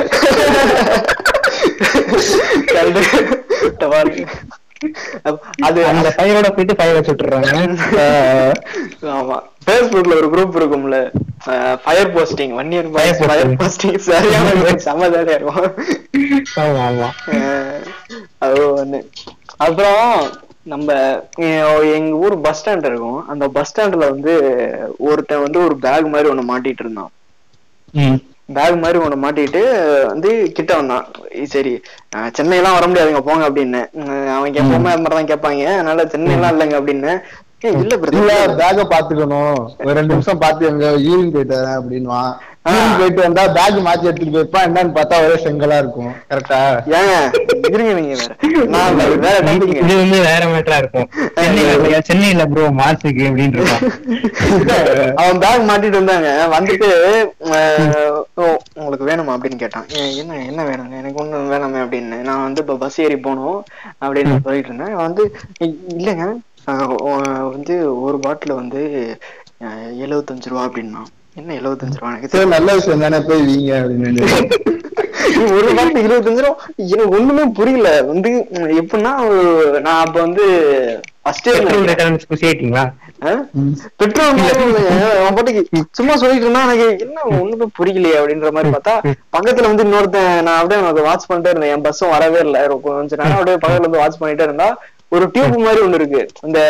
அது 5.66 5.80
அந்த 5.90 6.08
ஃபயரோட 6.16 6.48
போயிட்டு 6.56 6.78
ஃபயர் 6.78 6.98
வச்சு 6.98 7.12
விட்டுறாங்க 7.12 7.52
ஆமா. 9.18 9.38
பேஸ்புக்ல 9.66 10.14
ஒரு 10.16 10.28
குரூப் 10.32 10.56
இருக்கும்ல 10.56 10.96
fire 11.84 12.14
posting 12.14 12.54
one 12.54 12.68
year 12.68 12.90
Fire 12.96 13.14
posting. 13.14 13.26
Fire 13.26 13.48
posting 13.48 13.96
சரியான 13.96 14.50
ஜாலியா 14.50 15.34
இருக்கும் 15.34 15.74
ஆமா 16.56 17.08
அது 18.38 18.84
ஒண்ணு. 18.84 19.00
அப்புறம் 19.56 20.30
நம்ம 20.62 20.92
எங்க 21.36 22.16
ஊர் 22.16 22.40
பஸ் 22.40 22.68
ஸ்டாண்ட் 22.68 22.84
இருக்கும். 22.84 23.28
அந்த 23.28 23.48
பஸ் 23.48 23.72
ஸ்டாண்ட்ல 23.72 23.96
வந்து 23.96 24.32
ஒருத்தன் 24.98 25.42
வந்து 25.42 25.64
ஒரு 25.64 25.76
பேக் 25.76 26.06
மாதிரி 26.06 26.28
ஒண்ணு 26.28 26.50
மாட்டிட்டு 26.52 26.82
இருந்தான். 26.84 27.10
பேக் 28.54 28.76
மாதிரி 28.76 28.98
ஒண்ணு 28.98 29.24
மாட்டிட்டு 29.24 29.62
வந்து 30.06 30.50
கிட்ட 30.52 30.74
வந்தான். 30.74 31.06
சரி 31.44 31.82
அஹ் 32.16 32.32
சென்னை 32.32 32.56
எல்லாம் 32.56 32.72
வர 32.72 32.86
முடியாதுங்க 32.86 33.20
போங்க 33.20 33.44
அப்படின்னு. 33.50 33.80
அவங்க 34.36 34.60
எப்பவுமே 34.60 34.88
அது 34.88 35.02
மாதிரிதான் 35.02 35.30
கேட்பாங்க. 35.32 35.64
அதனால 35.64 36.06
சென்னை 36.06 36.32
எல்லாம் 36.32 36.60
இல்லைங்க 36.60 36.74
அப்படின்னு 36.82 37.20
இல்ல 37.70 37.96
பேக 38.56 38.82
பாத்துக்கணும். 38.90 39.56
ஒரு 39.78 39.94
ரெண்டு 39.94 40.12
நிமிஷம் 40.12 40.38
பாத்து 40.38 40.66
எங்க 40.66 40.90
யூரின் 40.98 41.32
போயிட்டு 41.32 41.56
வரேன் 41.56 41.78
அப்படின்வான் 41.78 42.34
போயிட்டு 42.98 43.20
வந்தா 43.22 43.42
பேக் 43.48 43.76
மாத்தி 43.78 44.02
எடுத்துட்டு 44.02 44.34
போயிருப்பான் 44.34 44.62
என்னன்னு 44.62 44.94
பார்த்தா 44.94 45.18
ஒரே 45.24 45.36
செங்கலா 45.42 45.78
இருக்கும். 45.78 46.12
கரெக்டா 46.30 46.58
ஏங்க 46.94 47.12
இருங்க 47.70 47.92
நீங்க 47.92 48.14
வேற. 48.14 48.32
இது 49.82 49.96
வந்து 49.96 50.18
வேற 50.20 50.46
மேட்டரா 50.46 50.76
இருக்கும். 50.76 51.08
சென்னையில 51.34 52.00
சென்னையில 52.00 52.46
ப்ரோ 52.46 52.70
மாசுக்கு 52.80 53.22
அப்படின்னு 53.28 53.62
அவன் 55.16 55.38
பேக் 55.38 55.66
மாட்டிட்டு 55.68 56.00
வந்தாங்க. 56.00 56.28
வந்துட்டு 56.52 56.88
உங்களுக்கு 58.74 59.06
வேணுமா 59.06 59.34
அப்படின்னு 59.34 59.56
கேட்டான். 59.56 59.86
"ஏ, 59.96 60.16
என்ன 60.16 60.42
என்ன 60.44 60.64
வேணுங்க 60.64 60.98
எனக்கு 60.98 61.22
ஒண்ணும் 61.22 61.50
வேணாமே 61.52 61.78
அப்படின்னு. 61.78 62.18
நான் 62.22 62.42
வந்து 62.42 62.60
இப்ப 62.60 62.76
பஸ் 62.76 63.00
ஏறி 63.00 63.16
போகணும் 63.18 63.60
அப்படின்னு 64.02 64.36
சொல்லிட்டு 64.44 64.72
இருந்தேன். 64.72 64.96
வந்து 64.96 65.22
"இ- 65.64 65.78
இல்லைங்க. 65.98 66.26
வந்து 67.50 67.74
ஒரு 68.00 68.18
பாட்டில் 68.18 68.52
வந்து 68.52 68.80
அஹ், 69.60 69.92
எழுபத்தஞ்சு 70.04 70.46
ரூபா 70.46 70.64
அப்படின்னா. 70.64 71.02
என்ன 71.36 71.54
எழுபத்தஞ்சு 71.54 71.98
ரூபா? 71.98 72.10
நல்ல 72.50 72.74
விஷயம் 72.74 73.00
தானே 73.00 73.20
போய் 73.20 73.40
வீங்க 73.42 73.72
அப்படின்னு. 73.80 74.24
ஒரு 75.54 75.70
பாட்டில் 75.74 76.04
இருபத்தஞ்சு 76.04 76.42
ரூபா? 76.42 76.52
எனக்கு 76.86 77.16
ஒண்ணுமே 77.16 77.44
புரியல. 77.50 77.88
வந்து 78.04 78.30
எப்படின்னா 78.78 79.12
நான் 79.80 80.02
அப்ப 80.02 80.16
வந்து 80.20 80.44
சும்மா 85.92 86.14
சொல்லிட்டு 86.16 86.44
இருந்தா 86.44 86.62
எனக்கு 86.66 86.86
என்ன 87.00 87.18
ஒண்ணுமே 87.38 87.66
புரியலையே 87.78 88.16
அப்படின்ற 88.18 88.50
மாதிரி 88.52 88.72
பார்த்தா 88.72 88.94
பக்கத்துல 89.32 89.66
வந்து 89.66 89.84
இன்னொருத்தன் 89.84 90.42
நான் 90.42 90.58
அப்படியே 90.58 90.80
எனக்கு 90.82 91.02
வாட்ச் 91.02 91.28
பண்ணிட்டே 91.30 91.50
இருந்தேன். 91.50 91.72
என் 91.74 91.84
பஸ்ஸும் 91.84 92.10
வரவே 92.10 92.40
இல்லை. 92.40 92.60
கொஞ்ச 92.84 93.16
நேரம் 93.16 93.36
அப்படியே 93.36 93.56
பக்கத்துல 93.56 93.80
இருந்து 93.80 93.98
வாட்ச் 93.98 94.20
பண்ணிட்டே 94.20 94.42
இருந்தா 94.42 94.68
ஒரு 95.14 95.24
டியூப் 95.34 95.56
மாதிரி 95.64 95.80
ஒண்ணு 95.86 95.98
இருக்கு. 95.98 96.22
இந்த 96.46 96.60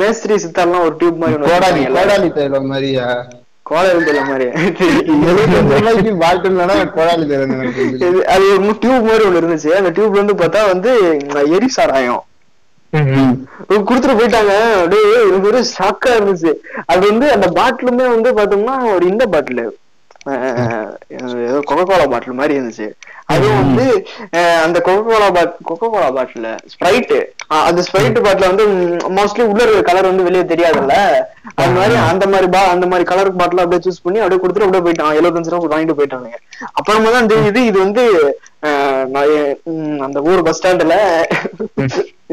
மேஸ்திரி 0.00 0.34
சித்தார்லாம் 0.42 0.84
ஒரு 0.86 0.94
டியூப் 1.00 1.20
மாதிரி 1.22 1.38
கோடாலி. 1.50 1.84
கோடாலி 1.96 2.28
தைலம் 2.38 2.68
மாதிரியா? 2.72 3.06
மாதிரி 3.66 4.48
கோடாலி 6.96 7.24
அது 8.34 8.44
ஒரு 8.54 8.74
டியூப் 8.82 9.06
மாதிரி 9.08 9.24
ஒண்ணு 9.28 9.40
இருந்துச்சு. 9.42 9.70
அந்த 9.80 9.90
டியூப்ல 9.96 10.20
இருந்து 10.20 10.36
பார்த்தா 10.42 10.60
வந்து 10.72 10.90
எரி 11.56 11.68
சாராயம். 11.76 12.22
குடுத்துட்டு 13.88 14.18
போயிட்டாங்க. 14.18 14.54
அப்படியே 14.80 15.12
எனக்கு 15.28 15.50
ஒரு 15.52 15.60
ஷாக்கா 15.76 16.10
இருந்துச்சு. 16.18 16.52
அது 16.92 17.02
வந்து 17.10 17.26
அந்த 17.36 17.46
பாட்டிலுமே 17.58 18.06
வந்து 18.16 18.30
பார்த்தோம்னா 18.40 18.74
ஒரு 18.96 19.06
இந்த 19.12 19.26
பாட்டில் 19.34 19.64
ஏதோ 21.48 21.60
கொக்கோ 21.68 21.84
கோலா 21.90 22.04
பாட்டில் 22.12 22.38
மாதிரி 22.40 22.54
இருந்துச்சு. 22.58 22.86
அதுவும் 23.32 23.60
வந்து 23.62 23.86
அந்த 24.64 24.78
கொக்கோ 24.86 25.02
கோலா 25.10 25.28
பாட் 25.36 25.54
கொக்கோ 25.68 25.88
கோலா 25.94 26.08
பாட்டில் 26.16 26.48
ஸ்ப்ரைட்டு 26.72 27.18
அந்த 27.68 27.80
ஸ்ப்ரைட் 27.86 28.18
பாட்டில் 28.26 28.50
வந்து 28.50 28.64
மோஸ்ட்லி 29.18 29.44
உள்ள 29.50 29.60
இருக்கிற 29.64 29.84
கலர் 29.90 30.10
வந்து 30.10 30.26
வெளியே 30.28 30.44
தெரியாதுல்ல. 30.52 30.94
அது 31.60 31.72
மாதிரி 31.78 31.94
அந்த 32.10 32.24
மாதிரி 32.32 32.48
பா 32.54 32.62
அந்த 32.74 32.86
மாதிரி 32.92 33.04
கலர் 33.10 33.30
பாட்டில் 33.40 33.62
அப்படியே 33.64 33.84
சூஸ் 33.86 34.04
பண்ணி 34.04 34.22
அப்படியே 34.22 34.40
கொடுத்துட்டு 34.42 34.68
அப்படியே 34.68 34.84
போயிட்டான். 34.86 35.16
எழுபத்தஞ்சு 35.20 35.52
ரூபா 35.54 35.72
வாங்கிட்டு 35.74 35.98
போயிட்டானுங்க. 36.00 36.38
அப்புறமா 36.78 37.12
தான் 37.16 37.30
தெரியுது 37.34 37.62
இது 37.70 37.78
வந்து 37.86 38.04
அந்த 40.06 40.18
ஊர் 40.30 40.44
பஸ் 40.46 40.58
ஸ்டாண்டுல 40.58 40.96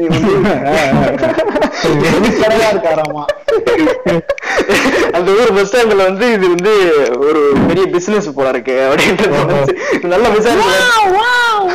அந்த 5.16 5.28
ஊர் 5.38 5.50
பஸ் 5.56 5.68
ஸ்டாண்ட்ல 5.70 6.02
வந்து 6.08 6.26
இது 6.36 6.46
வந்து 6.52 6.72
ஒரு 7.26 7.40
பெரிய 7.68 7.84
பிசினஸ் 7.94 8.28
போல 8.36 8.52
இருக்கு 8.54 8.76
அப்படின்றது 8.86 9.74
நல்ல 10.12 10.24
விசாரிச்சு 10.90 11.74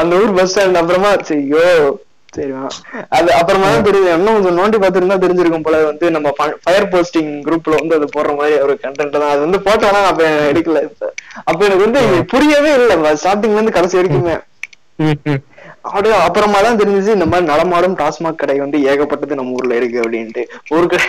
அந்த 0.00 0.12
ஊர் 0.22 0.34
பஸ் 0.38 0.50
ஸ்டாண்ட் 0.52 0.80
அப்புறமா 0.80 1.10
ஐயோ 1.36 1.68
சரிமா 2.36 2.62
அது 3.16 3.28
அப்புறமா 3.38 3.66
தான் 3.72 3.86
தெரியுது. 3.86 4.08
இன்னும் 4.16 4.36
கொஞ்சம் 4.36 4.58
நோண்டி 4.60 4.78
பார்த்துருந்தா 4.80 5.16
தெரிஞ்சிருக்கும் 5.22 5.64
போல 5.66 5.76
வந்து 5.90 6.06
நம்ம 6.16 6.32
ஃபயர் 6.64 6.88
போஸ்டிங் 6.92 7.30
குரூப்ல 7.46 7.78
வந்து 7.80 7.96
அது 7.98 8.06
போடுற 8.16 8.32
மாதிரி 8.38 8.56
ஒரு 8.64 8.74
கண்டென்ட் 8.82 9.16
தான். 9.16 9.32
அது 9.34 9.40
வந்து 9.46 9.58
போட்டோம்னா 9.66 10.02
அப்ப 10.10 10.24
எடுக்கல. 10.50 10.80
அப்ப 11.48 11.60
எனக்கு 11.68 11.86
வந்து 11.86 12.02
புரியவே 12.32 12.72
இல்லை. 12.80 13.14
ஸ்டார்டிங்ல 13.22 13.58
இருந்து 13.58 13.76
கடைசி 13.78 13.98
வரைக்குமே. 13.98 14.36
அப்படியே 15.86 16.14
அப்புறமா 16.26 16.60
தான் 16.66 16.80
தெரிஞ்சுச்சு 16.82 17.16
இந்த 17.16 17.28
மாதிரி 17.32 17.50
நடமாடும் 17.52 17.98
டாஸ்மாக் 18.02 18.40
கடை 18.42 18.58
வந்து 18.64 18.78
ஏகப்பட்டது 18.92 19.40
நம்ம 19.40 19.56
ஊர்ல 19.58 19.78
இருக்கு 19.80 20.02
அப்படின்ட்டு. 20.04 20.44
ஒரு 20.76 20.86
கடை. 20.92 21.08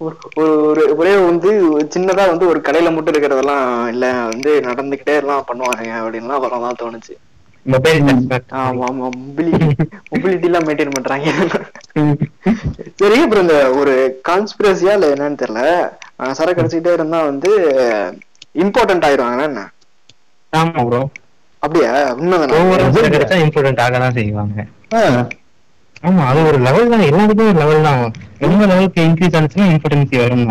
ஒரு- 0.00 0.20
ஒரு 0.66 0.82
வந்து 1.24 1.50
சின்னதா 1.94 2.24
வந்து 2.26 2.44
ஒரு 2.48 2.60
கடையில 2.60 2.92
மட்டும் 2.92 3.14
இருக்கிறதெல்லாம் 3.14 3.64
இல்ல 3.88 4.04
வந்து 4.28 4.52
நடந்துகிட்டே 4.66 5.14
எல்லாம் 5.16 5.46
பண்ணுவாங்க 5.48 5.92
அப்படின்லாம் 5.98 6.44
தோணுச்சு. 6.80 7.14
ஆமா 8.60 8.84
ஆமா 8.88 9.06
மொபிலிட்டி 9.16 9.66
மொபிலிட்டி 10.10 10.46
எல்லாம் 10.50 10.66
மெயின்டைன் 10.66 10.94
பண்றாங்க. 10.96 11.26
சரி 13.00 13.16
அப்புறம் 13.18 13.44
இந்த 13.44 13.56
ஒரு 13.78 13.94
கான்ஸ்பிரசியா 14.28 14.92
இல்ல 14.96 15.08
என்னன்னு 15.14 15.40
தெரியல. 15.42 15.62
சரக்கு 16.34 16.62
அடிச்சுக்கிட்டே 16.62 16.94
இருந்தா 16.94 17.18
வந்து 17.24 17.50
இம்பார்ட்டன்ட் 18.54 19.06
ஆயிருவாங்கன்னா 19.08 19.48
என்ன? 19.48 19.64
ஆமா 20.52 20.82
ப்ரோ 20.86 21.02
அப்படியா? 21.62 21.90
உண்மைதானா? 22.16 22.56
ஓவரா 22.60 22.86
கிடைச்சா 23.08 23.36
இம்பார்ட்டன்ட் 23.44 23.82
ஆக 23.84 23.98
தான் 23.98 24.16
செய்வாங்க 24.18 24.58
ஆமா 26.02 26.22
அது 26.26 26.40
ஒரு 26.44 26.58
லெவல் 26.58 26.90
தான். 26.90 27.04
எல்லாத்துக்கும் 27.08 27.48
ஒரு 27.48 27.58
லெவல் 27.58 27.82
தான். 27.82 28.02
ரொம்ப 28.38 28.60
லெவலுக்கு 28.66 29.00
இன்க்ரீஸ் 29.02 29.36
ஆனிச்சுன்னா 29.36 29.66
இம்பார்ட்டன்சி 29.70 30.18
வரும் 30.18 30.44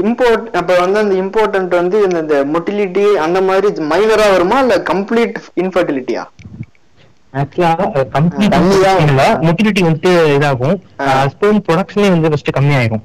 இம்போர்ட் 0.00 0.46
அப்ப 0.52 0.70
வந்து 0.78 0.98
அந்த 0.98 1.14
இம்பார்ட்டன்ட் 1.14 1.74
வந்து 1.74 1.96
இந்த- 2.08 2.44
மொட்டிலிட்டி 2.52 3.04
அந்த 3.18 3.38
மாதிரி 3.42 3.68
மைனரா 3.90 4.26
வருமா? 4.30 4.58
இல்ல 4.58 4.76
கம்ப்ளீட் 4.90 5.36
இன்ஃபர்டிலிட்டியா 5.62 6.24
ஆக்சுவலா 7.34 7.70
கம்ப்ளீட் 8.14 8.52
இல்ல. 9.04 9.22
மொட்டிலிட்டி 9.44 9.80
வந்துட்டு 9.82 10.10
இதாகும். 10.34 10.76
ஸ்போன் 11.30 11.58
ப்ரொடக்ஷனே 11.66 12.08
வந்து 12.10 12.28
ஃபர்ஸ்ட் 12.28 12.56
கம்மியாயிரும். 12.56 13.04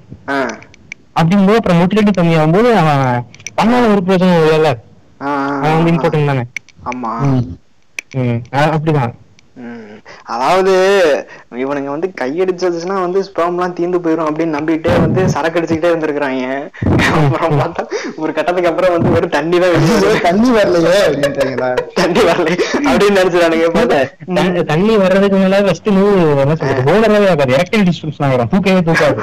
அப்படிங்கும்போது 1.16 1.56
அப்புறம் 1.56 1.80
மொட்டிலிட்டி 1.82 2.14
கம்மியாகும்போது 2.14 2.70
அவன் 2.76 3.06
பண்ணாத 3.58 3.92
ஒரு 3.92 4.04
பிரச்சனை 4.04 4.36
இல்லைல்ல? 4.42 4.72
அவன் 5.58 5.76
வந்து 5.76 5.92
இம்பார்ட்டன்ட் 5.94 6.26
தானே? 6.26 6.44
ஆமா. 6.86 7.14
அப்படிதான் 8.52 9.14
ம். 9.56 9.99
அதாவது 10.24 10.74
இவனுங்க 11.56 11.84
வந்து 11.84 12.12
கையடிச்சதுன்னா 12.22 13.02
வந்து 13.02 13.20
ஸ்பெர்ம் 13.22 13.48
எல்லாம் 13.48 13.76
தீந்து 13.76 14.06
போயிரும் 14.06 14.28
அப்படின்னு 14.30 14.56
நம்பிட்டே 14.58 15.00
வந்து 15.00 15.30
சரக்கு 15.30 15.60
அடிச்சுக்கிட்டே 15.60 15.90
இருந்திருக்கிறாங்க. 15.92 16.70
அப்புறம் 17.24 17.60
பார்த்தா 17.60 17.88
ஒரு 18.16 18.34
கட்டத்துக்கு 18.34 18.70
அப்புறம் 18.70 18.92
வந்து 18.92 19.10
வெறும் 19.10 19.30
தண்ணி 19.30 19.60
தான். 19.60 20.22
தண்ணி 20.22 20.50
வரலையே 20.50 21.20
தண்ணி 21.94 22.20
வரல. 22.20 22.58
அப்படின்னு 23.66 24.56
த- 24.56 24.62
தண்ணி 24.62 24.98
வர்றதுக்கு 24.98 25.38
மேல 25.38 25.62
ஃபர்ஸ்ட் 25.62 25.90
நூறு 25.90 26.38
என்ன 26.38 26.56
சொல்றது? 26.56 26.92
போனரவே 26.92 27.30
ஆகாது 27.30 27.56
எரக்டைல் 27.56 27.88
டிஸ்டன்ஸ் 27.88 28.30
வரும் 28.30 28.48
தூக்கவே 28.52 28.80
தூக்காது. 28.80 29.22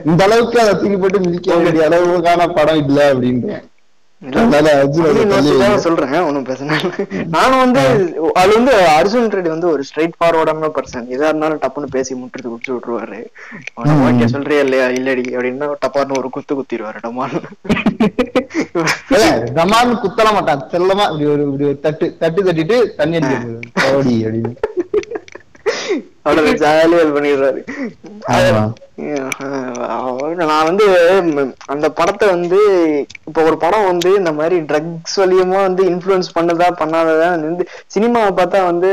இந்த 0.05 0.25
அளவுக்கு 0.25 0.61
அதை 0.61 0.73
தூக்கி 0.73 0.97
போட்டு 0.97 1.21
மிதிக்க 1.21 1.55
வேண்டிய 1.55 1.89
அளவுக்கான 1.89 2.55
படம் 2.55 2.87
இல்ல 2.87 3.15
அப்படின்றேன். 3.15 3.63
சொல்றேன் 5.85 6.15
ஒண்ணும் 6.27 6.47
பிரச்சனை 6.47 6.77
நானும் 7.35 7.63
வந்து 7.63 7.83
அது 8.41 8.51
வந்து 8.57 8.73
அர்ஜுன் 8.95 9.33
ரெட்டி 9.35 9.51
வந்து 9.55 9.69
ஒரு 9.73 9.83
ஸ்ட்ரைட் 9.89 10.17
ஃபார்வர்டான 10.19 10.71
பர்சன் 10.77 11.09
எதா 11.15 11.29
இருந்தாலும் 11.31 11.63
டப்புன்னு 11.65 11.95
பேசி 11.97 12.13
முட்டுறது 12.15 12.53
குடிச்சு 12.53 12.73
விட்டுருவாரு. 12.75 13.19
ஓகே 14.09 14.29
சொல்றியா 14.35 14.63
இல்லையா? 14.67 14.87
இல்லடி 14.99 15.25
அப்படின்னா 15.35 15.69
டப்பான்னு 15.85 16.19
ஒரு 16.21 16.31
குத்து 16.37 16.55
குத்திடுவாரு 16.55 17.01
ஏய், 19.19 19.41
தமான்னு 19.59 19.95
குத்தல 20.05 20.29
மாட்டான். 20.37 20.63
செல்லமா 20.73 21.07
இப்படி 21.11 21.27
ஒரு 21.35 21.43
இப்படி 21.49 21.67
ஒரு 21.71 21.79
தட்டு 21.87 22.07
தட்டு 22.23 22.41
தட்டிட்டு 22.49 22.79
தண்ணி 23.01 23.19
அடிக்கிறது 23.21 23.55
அப்படின்னு. 24.27 24.53
அவ்வளவு 26.25 26.51
ஜாலியா 26.63 27.05
பண்ணிடுறாரு. 27.15 27.61
நான் 30.43 30.69
வந்து 30.69 30.87
அந்த 31.75 31.87
படத்தை 31.99 32.27
வந்து 32.35 32.61
இப்போ 33.29 33.41
ஒரு 33.49 33.57
படம் 33.65 33.89
வந்து 33.91 34.11
இந்த 34.21 34.33
மாதிரி 34.39 34.59
ட்ரக்ஸ் 34.71 35.19
வழியமா 35.23 35.61
வந்து 35.69 35.85
இன்ஃபுளுன்ஸ் 35.93 36.35
பண்ணதா 36.37 36.69
பண்ணாததா 36.83 37.29
வந்து 37.37 37.67
சினிமாவை 37.97 38.33
பார்த்தா 38.41 38.61
வந்து 38.73 38.91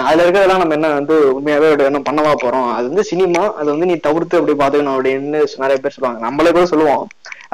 அதுல 0.00 0.24
இருக்கிறதெல்லாம் 0.24 0.62
நம்ம 0.62 0.76
என்ன 0.76 0.90
வந்து 0.98 1.16
உண்மையாவே 1.38 1.70
என்ன 1.88 2.02
பண்ணவா 2.08 2.32
போறோம். 2.42 2.68
அது 2.76 2.86
வந்து 2.90 3.04
சினிமா 3.10 3.42
அது 3.60 3.68
வந்து 3.72 3.88
நீ 3.90 3.96
தவிர்த்து 4.06 4.38
அப்படி 4.38 4.54
பாத்துக்கணும் 4.60 4.96
அப்படின்னு 4.96 5.40
நிறைய 5.64 5.78
பேர் 5.80 5.96
சொல்லுவாங்க. 5.96 6.20
நம்மளே 6.26 6.52
கூட 6.56 6.66
சொல்லுவோம். 6.72 7.04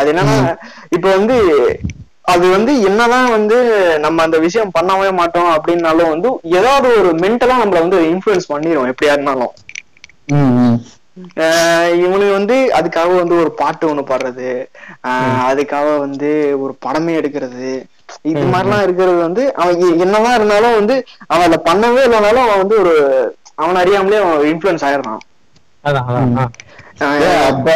அது 0.00 0.10
என்னன்னா 0.12 0.36
இப்ப 0.96 1.06
வந்து 1.16 1.36
அது 2.28 2.50
வந்து 2.50 2.82
என்னதான் 2.82 3.30
வந்து 3.30 3.56
நம்ம 3.98 4.22
அந்த 4.22 4.38
விஷயம் 4.38 4.72
பண்ணவே 4.78 5.12
மாட்டோம் 5.12 5.50
அப்படின்னாலும் 5.54 6.08
வந்து 6.08 6.28
ஏதாவது 6.50 6.88
ஒரு 6.98 7.10
மென்டலா 7.18 7.56
நம்மள 7.60 7.78
வந்து 7.78 7.98
இன்ஃபுளுன்ஸ் 8.10 8.52
பண்ணிரும் 8.52 8.90
எப்படியா 8.90 9.12
இருந்தாலும். 9.12 9.52
ம், 10.32 10.52
ம். 10.60 10.76
ஆஹ் 11.36 11.94
இவனுக்கு 11.98 12.32
வந்து 12.32 12.56
அதுக்காக 12.74 13.14
வந்து 13.16 13.34
ஒரு 13.36 13.50
பாட்டு 13.52 13.88
ஒண்ணு 13.88 14.02
பாடுறது 14.04 14.50
ஆஹ் 15.04 15.40
அதுக்காக 15.48 15.98
வந்து 15.98 16.28
ஒரு 16.58 16.76
படமே 16.86 17.14
எடுக்கிறது. 17.18 17.70
இது 18.22 18.42
மாதிரிலாம் 18.52 18.82
இருக்கிறது 18.82 19.16
வந்து 19.18 19.54
அவன் 19.54 19.80
என்னதான் 19.98 20.34
இருந்தாலும் 20.34 20.74
வந்து 20.74 20.94
அவன் 21.26 21.46
அதை 21.48 21.58
பண்ணவே 21.64 22.02
இல்லைனாலும் 22.04 22.44
அவன் 22.44 22.58
வந்து 22.58 22.78
ஒரு 22.78 22.94
அவன் 23.54 23.76
அறியாமலே 23.76 24.16
அவன் 24.16 24.46
இன்ஃபுளுன்ஸ் 24.48 24.86
ஆயிடுறான். 24.86 25.22
அப்ப. 27.48 27.68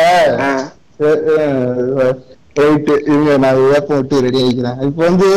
ரைட்டு 2.61 2.95
நான் 3.43 3.61
வேப்பம் 3.73 3.99
விட்டு 3.99 4.17
ரெடி 4.25 4.39
ஆகிக்கிறேன் 4.43 4.81
இப்ப 4.87 5.01
வந்து. 5.09 5.29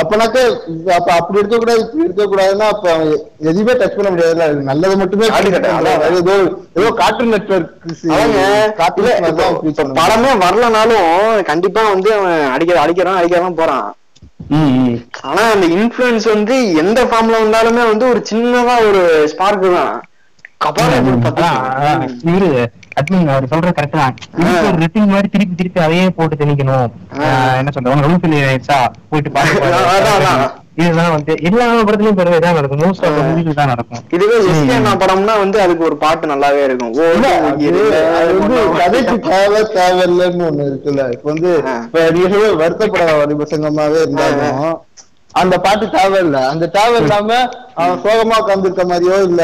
அப்பனாக்க 0.00 0.36
அப்ப 0.98 1.08
அப்படி 1.18 1.38
இருக்க 1.40 1.56
கூடாது 1.62 1.82
இப்படி 1.84 2.04
இருக்க 2.06 2.24
கூடாதுன்னா 2.24 2.68
அப்ப 2.74 2.86
அவன் 2.94 3.10
எதுவுமே 3.50 3.74
டச் 3.80 3.96
பண்ண 3.96 4.10
முடியாதுல்ல. 4.14 4.46
நல்லது 4.70 4.96
மட்டுமே 5.02 5.28
ஏதோ 6.20 6.36
ஏதோ 6.78 6.88
கார்ட்டூன் 7.02 7.36
இப்போ 9.30 9.84
படமே 10.00 10.32
வரலனாலும் 10.46 11.06
கண்டிப்பா 11.50 11.84
வந்து 11.94 12.10
அவன் 12.18 12.40
அடிக்கிற 12.54 12.78
அடிக்கிறான் 12.84 13.20
அடிக்கிறதான் 13.20 13.60
போறான். 13.62 13.86
ஆனா 15.28 15.42
அந்த 15.52 15.66
இன்ஃபுளுன்ஸ் 15.76 16.26
வந்து 16.34 16.56
எந்த 16.82 17.00
ஃபார்ம்ல 17.10 17.36
வந்தாலுமே 17.44 17.84
வந்து 17.92 18.04
ஒரு 18.12 18.20
சின்னதா 18.30 18.74
ஒரு 18.88 19.02
ஸ்பார்க் 19.32 19.66
தான். 19.78 19.94
இவரு 22.30 22.48
அட்மின் 23.00 23.28
அவர் 23.28 23.48
சொல்றது 23.48 23.72
கரெக்ட் 23.78 23.98
தான். 23.98 24.14
இதுக்கு 24.38 24.66
ஒரு 24.66 24.78
ரிட்டிங் 24.78 25.06
மாதிரி 25.06 25.28
திருப்பி 25.28 25.54
திருப்பி 25.54 25.80
அதையே 25.80 26.10
போட்டு 26.10 26.36
திணிக்கணும். 26.36 26.92
ஆஹ் 27.18 27.56
என்ன 27.56 27.70
ரூல் 28.06 28.46
ஆயிடுச்சா? 28.48 28.78
போயிட்டு 29.08 29.30
பாரு, 29.30 29.58
பாரு. 29.60 29.74
அதான், 29.74 30.16
அதான். 30.16 30.62
இதுதான் 30.74 31.10
வந்து 31.10 31.32
எல்லா 31.40 31.66
படத்துலயும் 31.82 32.12
பெருமை 32.12 32.38
தான் 32.38 32.54
நடக்கும். 32.54 32.78
மோஸ்ட் 32.78 33.04
ஆஃப் 33.06 33.18
மூவிஸ் 33.28 33.54
தான் 33.54 33.66
நடக்கும். 33.66 34.00
இதுவே 34.10 34.36
எஸ்கேனா 34.38 34.92
படம்னா 35.02 35.38
வந்து 35.38 35.60
அதுக்கு 35.60 35.84
ஒரு 35.84 35.96
பாட்டு 35.96 36.26
நல்லாவே 36.28 36.64
இருக்கும். 36.64 36.92
ஓ 36.94 37.04
அது 38.20 38.38
வந்து 38.38 38.78
கதைக்கு 38.78 39.20
தேவை 39.20 39.62
தேவையில்லைன்னு 39.76 40.48
ஒண்ணு 40.50 40.66
இருக்குல்ல. 40.70 41.12
இப்ப 41.12 41.30
வந்து. 41.32 41.52
இப்ப 41.84 42.10
நீங்க 42.10 42.36
வருத்தப்பட 42.36 43.16
வடிவசங்கமாவே 43.20 44.00
இருந்தாலும் 44.00 44.80
அந்த 45.36 45.54
பாட்டு 45.58 45.86
தேவையில்ல. 45.94 46.38
அந்த 46.50 46.66
தேவை 46.74 46.98
இல்லாம 47.00 47.30
அவன் 47.76 47.98
சோகமா 48.04 48.36
உட்காந்துருக்க 48.42 48.84
மாதிரியோ 48.90 49.16
இல்ல. 49.26 49.42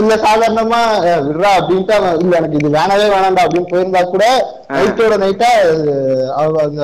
இல்ல 0.00 0.14
சாதாரணமா 0.22 0.78
"ஏ, 1.04 1.12
விட்றா 1.22 1.50
அப்படின்ட்டு 1.58 1.92
அவன் 1.96 2.18
இல்ல 2.20 2.32
எனக்கு 2.36 2.58
இது 2.58 2.68
வேணவே 2.74 3.06
வேணாம்டா 3.12 3.44
அப்படின்னு 3.44 3.70
போயிருந்தா 3.70 4.02
கூட 4.06 4.24
நைட்டோட 4.72 5.16
நைட்டா 5.22 5.50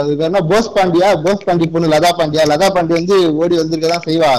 அது 0.01 0.17
என்ன 0.23 0.41
போஸ் 0.51 0.75
பாண்டியா 0.75 1.09
போஸ் 1.25 1.45
பாண்டி 1.45 1.67
பொண்ணு 1.69 1.93
லதா 1.95 2.11
பாண்டியா 2.19 2.45
லதா 2.51 2.69
பாண்டி 2.71 2.95
வந்து 2.95 3.17
ஓடி 3.41 3.55
வந்திருக்கதான் 3.61 4.07
செய்வா. 4.07 4.33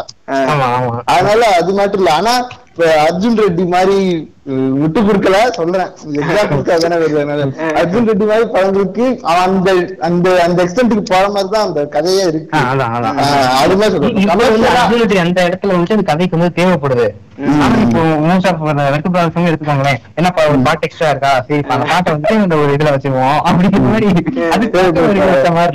ஆமா 0.45 0.67
ஆமா. 0.71 0.95
அதனால 1.07 1.41
அது 1.59 1.73
மட்டும் 1.73 2.01
இல்ல. 2.01 2.13
ஆனா 2.13 2.33
இப்ப 2.79 2.91
அர்ஜுன் 3.05 3.39
ரெட்டி 3.39 3.63
மாதிரி 3.71 3.95
விட்டு 4.81 4.99
கொடுக்கல 5.07 5.37
சொல்றேன். 5.57 5.89
அர்ஜுன் 7.79 8.07
ரெட்டி 8.09 8.25
மாதிரி 8.29 8.45
படங்களுக்கு 8.53 9.05
அந்த 9.33 9.69
அந்த 10.07 10.27
அந்த 10.45 10.59
எக்ஸ்டென்ட்டுக்கு 10.65 11.03
போற 11.11 11.25
மாதிரி 11.35 11.49
தான் 11.55 11.67
அந்த 11.67 11.81
கதையே 11.95 12.23
இருக்கு. 12.29 12.61
அதுமே 13.63 13.87
இப்ப 13.89 13.99
சொல்றேன் 14.93 15.23
அந்த 15.25 15.39
இடத்துல 15.49 15.75
வந்து 15.77 15.97
அந்த 15.97 16.05
கதைக்கு 16.11 16.37
வந்து 16.37 16.57
தேவைப்படுது. 16.61 17.07
ஆனா 17.39 17.75
இப்போ 17.81 18.01
மோஸ்ட் 18.23 18.47
ஆஃப் 18.49 18.61
வெட்டு 18.87 19.09
ப்ராடக்ட்ஸ் 19.09 19.49
எடுத்துக்கோங்களேன். 19.49 19.99
என்ன 20.17 20.31
ஒரு 20.45 20.57
பாட்டு 20.65 20.87
எக்ஸ்ட்ரா 20.87 21.09
இருக்கா? 21.09 21.31
சரி 21.47 21.61
அந்த 21.67 21.85
பாட்டை 21.91 22.11
வந்து 22.15 22.33
இந்த 22.39 22.55
ஒரு 22.57 22.71
இதுல 22.75 22.93
வச்சுக்குவோம் 22.95 23.39
அப்படிங்கிற 23.47 23.83
மாதிரி 23.89 24.07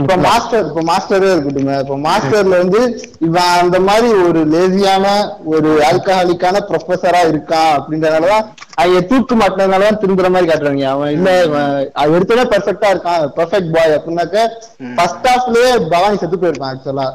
இப்ப. 0.00 0.16
மாஸ்டர் 0.26 0.66
இப்ப 0.66 0.82
மாஸ்டரே 0.82 1.30
இருக்கட்டுங்க 1.32 1.74
இப்ப 1.80 1.96
மாஸ்டர்ல 2.06 2.58
வந்து 2.58 2.80
இவன் 3.20 3.54
அந்த 3.62 3.78
மாதிரி 3.80 4.08
ஒரு 4.24 4.42
லேசியான 4.54 5.06
ஒரு 5.54 5.70
ஆல்கஹாலிக்கான 5.88 6.62
ப்ரொஃபஸரா 6.68 7.22
இருக்கான் 7.30 7.72
அப்படின்றதுனாலதான் 7.78 8.44
அவங்க 8.76 9.00
தூக்கு 9.10 9.34
மாட்டினதுனாலதான் 9.36 10.00
திரும்புற 10.02 10.28
மாதிரி 10.30 10.48
காட்டுறாங்க 10.48 10.86
அவன் 10.92 11.12
இல்ல 11.16 11.28
இவன் 11.44 11.68
அது 11.94 12.14
எடுத்தோடனே 12.16 12.46
பெர்ஃபெக்டா 12.52 12.88
இருக்கான். 12.94 13.02
பெர்ஃபெக்ட் 13.36 13.72
பாய் 13.74 13.96
அப்படின்னாக்க 13.96 14.38
ஃபர்ஸ்ட் 14.96 15.28
ஹாஃப்லயே 15.28 15.70
பவானி 15.92 16.16
செத்து 16.16 16.38
போயிருப்பான் 16.38 16.72
ஆக்சுவலா 16.72 17.06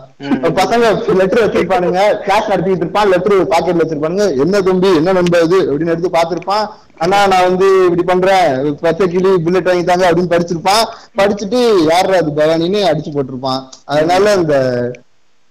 பசங்க 0.60 0.84
லெட்டர் 1.20 1.44
வச்சிருப்பானுங்க 1.44 2.02
கிளாஸ் 2.24 2.50
நடத்திட்டு 2.52 2.84
இருப்பான் 2.84 3.12
லெட்டர் 3.14 3.38
பாக்கெட்ல 3.52 3.84
வச்சிருப்பானுங்க. 3.84 4.28
என்ன 4.40 4.62
தம்பி 4.62 4.96
என்ன 4.96 5.12
நம்ப 5.12 5.42
இது? 5.42 5.58
அப்படின்னு 5.62 5.94
எடுத்து 5.94 6.18
பாத்திருப்பான் 6.18 6.66
அண்ணா 6.98 7.28
நான் 7.28 7.48
வந்து 7.48 7.68
இப்படி 7.84 8.04
பண்றேன். 8.04 8.76
பச்சை 8.82 9.08
கிளி 9.08 9.32
புல்லட் 9.46 9.70
வாங்கிட்டாங்க 9.70 10.06
அப்படின்னு 10.08 10.34
படிச்சிருப்பான். 10.34 10.84
படிச்சுட்டு 11.18 11.60
யார் 11.92 12.12
அது 12.14 12.32
பவானின்னு 12.36 12.82
அடிச்சு 12.90 13.14
போட்டிருப்பான். 13.14 13.62
அதனால 13.86 14.32
அந்த 14.32 14.56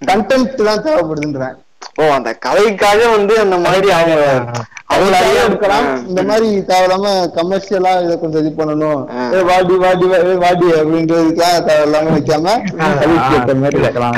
கண்டென்ட் 0.01 0.67
தான் 0.69 0.85
தேவைப்படுதுன்றேன். 0.85 1.57
ஓ 1.97 2.05
அந்த 2.13 2.31
கதைக்காக 2.45 3.01
வந்து 3.11 3.35
அந்த 3.41 3.57
மாதிரி 3.59 3.89
அவங்க 3.91 4.17
அவங்களாலே 4.93 5.41
இருக்கலாம். 5.43 5.87
இந்த 6.09 6.23
மாதிரி 6.23 6.49
தேவையில்லாம 6.69 7.07
கமர்ஷியலா 7.35 7.93
இதை 8.05 8.15
கொஞ்சம் 8.19 8.41
இது 8.41 8.51
பண்ணணும். 8.57 9.01
வாடி 9.49 9.75
வாடி 9.77 10.07
வாடி 10.39 10.69
அப்படின்றதுக்காக 10.79 11.57
தேவையில்லாம 11.67 12.13
வைக்காம 12.15 12.47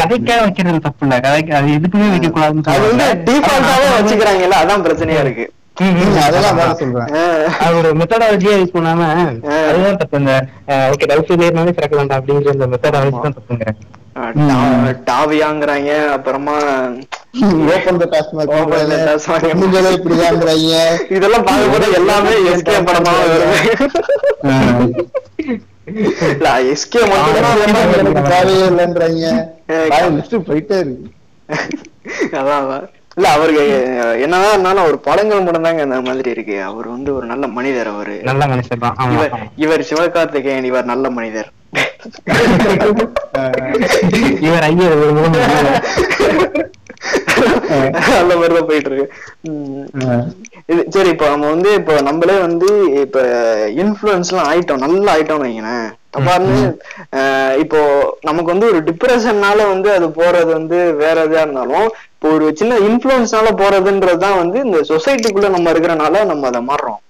கதைக்காக 0.01 0.40
வைக்கிறது 0.40 0.81
தப்பு 0.81 1.05
இல்ல 1.07 1.18
கதைக்கு 1.20 1.55
அது 1.55 1.77
எதுக்குமே 1.79 2.11
வைக்க 2.11 2.29
கூடாதுன்னு 2.29 2.66
அது 2.66 2.85
வந்து 2.85 3.05
சொல்லுவாங்க. 3.05 3.25
டிஃபால்ட்டாவே 3.29 3.88
வச்சுக்கிறாங்கல்ல 3.96 4.61
அதான் 4.62 4.85
பிரச்சனையா 4.87 5.20
இருக்கு. 5.20 5.46
மெத்தடாலஜியா 8.01 8.55
யூஸ் 8.57 8.75
பண்ணாம 8.75 9.05
அதுதான் 9.64 9.96
தப்பு. 9.96 10.18
இந்த 10.18 10.33
ஓகே 10.90 11.09
டவுட் 11.11 11.33
ஏறினாலே 11.38 11.73
திறக்க 11.73 11.96
வேண்டாம் 11.96 12.20
அப்படிங்கிற 12.20 12.55
இந்த 12.55 12.66
மெத்தடாலஜி 12.66 13.20
தான் 13.20 13.37
தப்புங்கிறேன் 13.38 13.79
டா- 14.42 14.96
டாவியாங்கிறாங்க. 15.09 15.90
அப்புறமா 16.11 16.57
ஓபன் 17.35 17.99
த 18.01 18.07
டாஸ்மாக். 18.12 18.53
முடிஞ்சதை 19.53 19.90
இதெல்லாம் 21.16 21.45
பார்க்கும்போது 21.45 21.87
எல்லாமே 21.93 22.33
எஸ்கே 22.51 22.77
படமா 22.88 23.12
எஸ்கே 26.73 27.03
மட்டும் 27.11 27.37
எனக்கு 27.97 28.23
தேவையே 28.31 28.64
இல்லைன்றாங்க 28.66 29.29
லிஸ்ட் 30.16 30.47
போயிட்டே 30.49 30.79
இருக்கு 30.81 31.09
அதான். 32.40 32.66
இல்ல 33.16 33.29
அவருக்கு 33.29 33.62
என்னதான் 34.25 34.53
இருந்தாலும் 34.53 34.83
அவர் 34.83 34.97
படங்கள் 35.01 35.40
மட்டும் 35.40 35.66
தாங்க 35.66 35.83
அந்த 35.87 35.99
மாதிரி 36.01 36.31
இருக்கு. 36.31 36.57
அவர் 36.62 36.87
வந்து 36.87 37.11
ஒரு 37.16 37.27
நல்ல 37.27 37.45
மனிதர் 37.57 37.90
அவரு. 37.93 38.16
நல்ல 38.23 38.47
தான். 38.85 38.97
ஆமா 38.99 39.14
இவர் 39.16 39.33
இவர் 39.64 39.87
சிவகார்த்திகேயன் 39.88 40.69
இவர் 40.71 40.90
நல்ல 40.93 41.11
மனிதர். 41.11 41.49
இவர் 44.47 44.66
ஐயர் 44.69 44.97
நல்ல 48.16 48.33
மாதிரிதான் 48.38 48.69
போயிட்டு 48.69 48.90
இருக்கு. 48.90 49.07
இது 50.73 50.83
சரி 50.95 51.11
இப்போ 51.14 51.27
நம்ம 51.33 51.49
வந்து 51.55 51.71
இப்போ 51.81 51.95
நம்மளே 52.09 52.37
வந்து 52.47 52.69
இப்ப 53.05 53.21
இன்ஃபுளுன்ஸ் 53.83 54.31
எல்லாம் 54.33 54.49
ஆயிட்டோம். 54.51 54.83
நல்லா 54.85 55.12
ஆயிட்டோம்னு 55.14 55.49
வைங்களேன். 55.49 55.87
தப்பாருன்னு 56.14 56.61
இப்போ 57.64 57.81
நமக்கு 58.29 58.53
வந்து 58.53 58.71
ஒரு 58.71 58.81
டிப்ரெஷன்னால 58.88 59.66
வந்து 59.75 59.88
அது 59.97 60.07
போறது 60.21 60.51
வந்து 60.59 60.79
வேற 61.03 61.27
இதா 61.29 61.45
இருந்தாலும் 61.45 61.87
இப்போ 62.14 62.31
ஒரு 62.37 62.47
சின்ன 62.61 62.79
இன்ஃபுளுன்ஸ்னால 62.88 63.53
போறதுன்றதுதான் 63.61 64.40
வந்து 64.43 64.59
இந்த 64.66 64.81
சொசைட்டிக்குள்ள 64.90 65.51
நம்ம 65.57 65.73
இருக்கிறனால 65.75 66.25
நம்ம 66.33 66.49
அதை 66.51 66.62
மாறுறோம். 66.71 67.01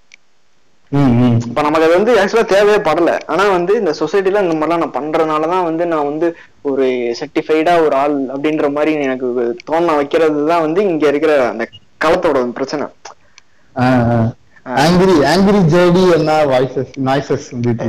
இப்ப 0.91 1.61
நமக்கு 1.61 1.85
அது 1.85 1.95
வந்து 1.95 2.13
ஆக்சுவலா 2.21 2.45
தேவையே 2.49 2.79
படல. 2.87 3.11
ஆனா 3.31 3.43
வந்து 3.53 3.73
இந்த 3.79 3.91
சொசைட்டில 3.99 4.41
இந்த 4.43 4.55
மாதிரிலாம் 4.55 4.83
நான் 4.83 4.97
பண்றதுனாலதான் 4.97 5.67
வந்து 5.67 5.83
நான் 5.91 6.09
வந்து 6.09 6.27
ஒரு 6.69 6.85
சர்டிஃபைடா 7.19 7.73
ஒரு 7.85 7.95
ஆள் 8.01 8.17
அப்படின்ற 8.33 8.69
மாதிரி 8.73 8.93
எனக்கு 9.07 9.27
தோண 9.69 9.95
வைக்கிறது 9.99 10.41
தான் 10.51 10.65
வந்து 10.65 10.81
இங்க 10.89 11.05
இருக்கிற 11.11 11.33
அந்த 11.47 11.65
களத்தோட 12.01 12.43
பிரச்சனை. 12.57 12.85
ஆங்கிரி 14.65 15.15
ஆங்கிரி 15.29 15.59
ஜேடி 15.71 16.03
என்ன 16.17 16.31
வாய்ஸஸ் 16.51 16.91
நாய்ஸஸ் 17.07 17.47
இதுல 17.55 17.87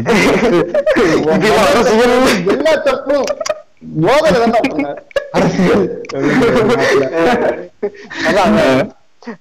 அரசியல் 1.65 2.15
எல்லா 2.55 2.75
தப்பும் 2.87 3.27
மோதல 4.05 4.45
தான் 4.47 4.69
பண்ணார் 4.69 5.01
அரசியல் 5.33 5.85
அதான் 8.29 8.57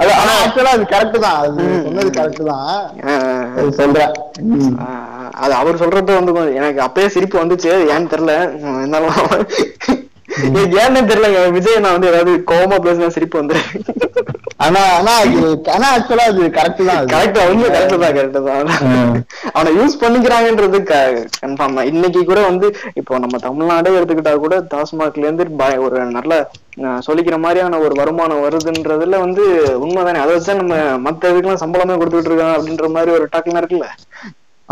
அது 0.01 0.11
ஆனா 0.13 0.31
ஆக்சுவலா 0.41 0.73
அது 0.77 0.83
கரெக்ட் 0.91 1.17
தான். 1.25 1.37
அது 1.43 1.63
சொன்னது 1.85 2.09
கரெக்ட் 2.17 2.43
தான். 2.49 3.71
சொல்றேன். 3.79 4.13
அது 5.43 5.53
அவர் 5.61 5.81
சொல்றது 5.83 6.19
வந்து 6.19 6.33
எனக்கு 6.59 6.81
அப்பயே 6.87 7.07
சிரிப்பு 7.15 7.37
வந்துச்சு. 7.43 7.71
ஏன்னு 7.93 8.11
தெரியல. 8.13 8.35
இருந்தாலும் 8.81 9.17
ஏன்னு 10.81 11.01
தெரியல 11.09 11.27
விஜய் 11.55 11.83
நான் 11.83 11.95
வந்து 11.95 12.11
ஏதாவது 12.11 12.33
கோவமா 12.51 12.77
பேசினா 12.85 13.13
சிரிப்பு 13.15 13.41
வந்துரு 13.41 13.61
ஆனா 14.65 14.81
ஆனா 14.97 15.13
ஆனா 15.75 15.85
ஆக்சுவலா 15.93 16.25
அது. 16.31 16.41
கரெக்ட் 16.57 16.81
தான். 16.89 17.05
கரெக்ட் 17.11 17.39
அவங்க 17.43 17.69
கரெக்ட் 17.75 18.01
தான் 18.03 18.15
கரெக்ட் 18.17 18.37
தான். 18.49 18.67
அவனை 19.53 19.71
யூஸ் 19.77 20.01
பண்ணிக்கிறாங்கன்றது 20.01 20.79
கன்ஃபார்ம் 21.39 21.77
தான். 21.77 21.89
இன்னைக்கு 21.91 22.21
கூட 22.29 22.39
வந்து 22.49 22.67
இப்போ 22.99 23.19
நம்ம 23.23 23.39
தமிழ்நாடே 23.47 23.95
எடுத்துக்கிட்டா 23.97 24.33
கூட 24.45 24.57
டாஸ்மாக்ல 24.73 25.25
இருந்து 25.27 25.47
ஒரு 25.85 25.97
நல்ல 26.17 26.33
சொல்லிக்கிற 27.07 27.37
மாதிரியான 27.45 27.79
ஒரு 27.85 27.93
வருமானம் 28.01 28.43
வருதுன்றதுல 28.45 29.17
வந்து 29.25 29.43
உண்மைதானே. 29.85 30.21
அதை 30.23 30.31
வச்சு 30.35 30.61
நம்ம 30.61 30.75
மத்த 31.07 31.31
இதுக்கெல்லாம் 31.31 31.63
சம்பளமே 31.63 31.97
கொடுத்துட்டு 32.01 32.31
இருக்காங்க 32.31 32.57
அப்படின்ற 32.57 32.89
மாதிரி 32.97 33.11
ஒரு 33.17 33.25
டாக்லாம் 33.33 33.61
இருக்குல்ல. 33.61 33.89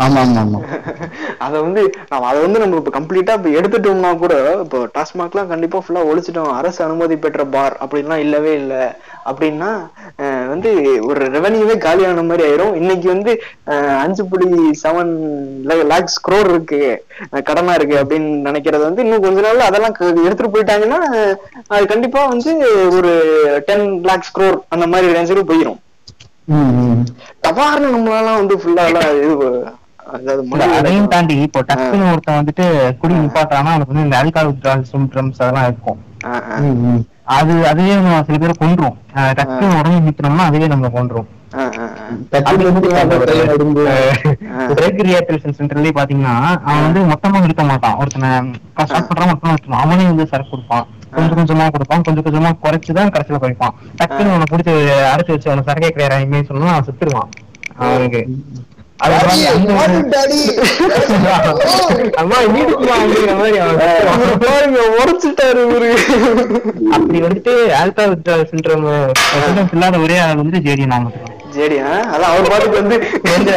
அத 1.44 1.54
வந்து 1.64 1.82
நம்ம 2.10 2.26
அதை 2.28 2.38
வந்து 2.44 2.60
நம்ம 2.62 2.78
இப்ப 2.80 2.92
கம்ப்ளீட்டா 2.96 3.32
இப்ப 3.38 3.50
எடுத்துட்டோம்னா 3.58 4.10
கூட 4.22 4.34
இப்போ 4.64 4.78
டாஸ்மாக்லாம் 4.94 5.50
கண்டிப்பா 5.52 5.78
ஃபுல்லா 5.84 6.02
ஒழிச்சிட்டோம் 6.10 6.52
அரசு 6.58 6.80
அனுமதி 6.86 7.16
பெற்ற 7.24 7.44
பார் 7.54 7.74
அப்படின்லாம் 7.82 8.22
இல்லவே 8.24 8.52
இல்ல. 8.60 8.74
அப்படின்னா 9.30 9.70
வந்து 10.52 10.70
ஒரு 11.08 11.20
ரெவன்யூவே 11.34 11.76
காலியான 11.84 12.24
மாதிரி 12.28 12.44
ஆயிரும். 12.46 12.74
இன்னைக்கு 12.80 13.08
வந்து 13.14 13.32
அஞ்சு 14.04 14.24
புள்ளி 14.30 14.48
செவன் 14.82 15.12
லேக்ஸ் 15.92 16.18
crore 16.26 16.48
இருக்கு. 16.50 16.80
கடனா 17.48 17.74
இருக்கு 17.78 17.96
அப்படின்னு 18.02 18.30
நினைக்கிறது 18.48 18.84
வந்து 18.88 19.04
இன்னும் 19.06 19.26
கொஞ்ச 19.26 19.38
நாள்ல 19.46 19.68
அதெல்லாம் 19.68 19.96
எடுத்துட்டு 20.26 20.54
போயிட்டாங்கன்னா 20.54 21.00
அது 21.70 21.84
கண்டிப்பா 21.92 22.22
வந்து 22.32 22.52
ஒரு 22.98 23.12
டென் 23.68 23.86
லேக்ஸ் 24.10 24.34
crore 24.38 24.56
அந்த 24.76 24.86
மாதிரி 24.94 25.14
ரேஞ்சுக்கு 25.16 25.44
போயிரும். 25.52 25.80
ம், 26.52 26.72
ம். 26.84 27.02
டபார்னு 27.44 27.94
நம்மளால 27.94 28.32
வந்து 28.38 28.54
ஃபுல்லா 28.60 28.84
எல்லாம் 28.90 29.10
இது 29.18 29.34
அதையும் 30.78 31.08
தாண்டி 31.08 31.34
இப்போ 31.46 31.60
டக்குன்னு 31.68 32.10
ஒருத்தன் 32.10 32.38
வந்துட்டு 32.40 32.64
குடி 33.00 33.14
நிப்பாட்டானா 33.14 33.70
அவனுக்கு 33.72 33.92
வந்து 33.92 34.06
இந்த 34.06 34.16
ஆல்கால் 34.20 34.48
வித்ரால் 34.50 34.88
சிம்டம்ஸ் 34.92 35.40
அதெல்லாம் 35.42 35.66
இருக்கும். 35.70 35.98
அது 37.36 37.52
அதுவே 37.70 37.94
நம்ம 37.94 38.22
சில 38.28 38.38
பேர் 38.38 38.62
கொன்றும். 38.62 38.96
அஹ் 39.14 39.34
டக்குன்னு 39.38 39.78
உடம்பு 39.80 40.00
நிறுத்தினோம்னா 40.06 40.46
அதுவே 40.50 40.66
நம்ம 40.66 40.88
கை 43.28 43.38
நடுங்கும். 43.50 43.86
ட்ரக் 44.78 45.00
ரியாக்டேஷன் 45.08 45.56
சென்டர்லயே 45.58 45.92
பாத்தீங்கன்னா 45.98 46.34
அவன் 46.68 46.84
வந்து 46.86 47.00
மொத்தமா 47.12 47.40
நிறுத்த 47.44 47.64
மாட்டான். 47.70 47.96
ஒருத்தனை 48.00 48.28
ஸ்டார்ட் 48.84 49.08
பண்றான் 49.10 49.30
மொத்தமா 49.32 49.52
நிறுத்தணும். 49.54 49.82
அவனே 49.84 50.04
வந்து 50.10 50.26
சரக்கு 50.32 50.52
கொடுப்பான். 50.54 50.86
கொஞ்சம் 51.14 51.38
கொஞ்சமா 51.40 51.66
கொடுப்பான். 51.76 52.02
கொஞ்சம் 52.08 52.26
கொஞ்சமா 52.26 52.50
குறைச்சுதான் 52.64 53.12
கடைசியில 53.14 53.40
குறைப்பான். 53.44 53.74
டக்குன்னு 54.00 54.34
அவனை 54.34 54.48
பிடிச்சி 54.52 54.74
அடைச்சு 55.12 55.34
வச்சு 55.34 55.50
அவனை 55.52 55.64
சரக்கே 55.70 55.92
கிடையாது 55.96 56.44
சொன்னா 56.50 56.74
அவன் 56.74 56.88
செத்துருவான் 56.90 57.30
அவனுக்கு. 57.84 58.22
அப்படி 66.94 67.18
வந்துட்டு 67.20 67.52
ஆல்கா 67.78 68.04
வித்ரால் 68.06 68.48
சிண்ட்ரோம் 68.50 68.86
இல்லாத 69.72 69.98
ஒரே 69.98 70.18
ஆள் 70.18 70.36
வந்துட்டு 70.36 70.64
ஜேடி 70.66 70.86
நாம 70.86 71.12
சரி 71.54 71.76
ஆ? 71.82 71.92
அதான் 72.10 72.30
அவர் 72.30 72.50
பாட்டுக்கு 72.50 72.76
வந்து 72.78 72.96
வந்து. 73.30 73.54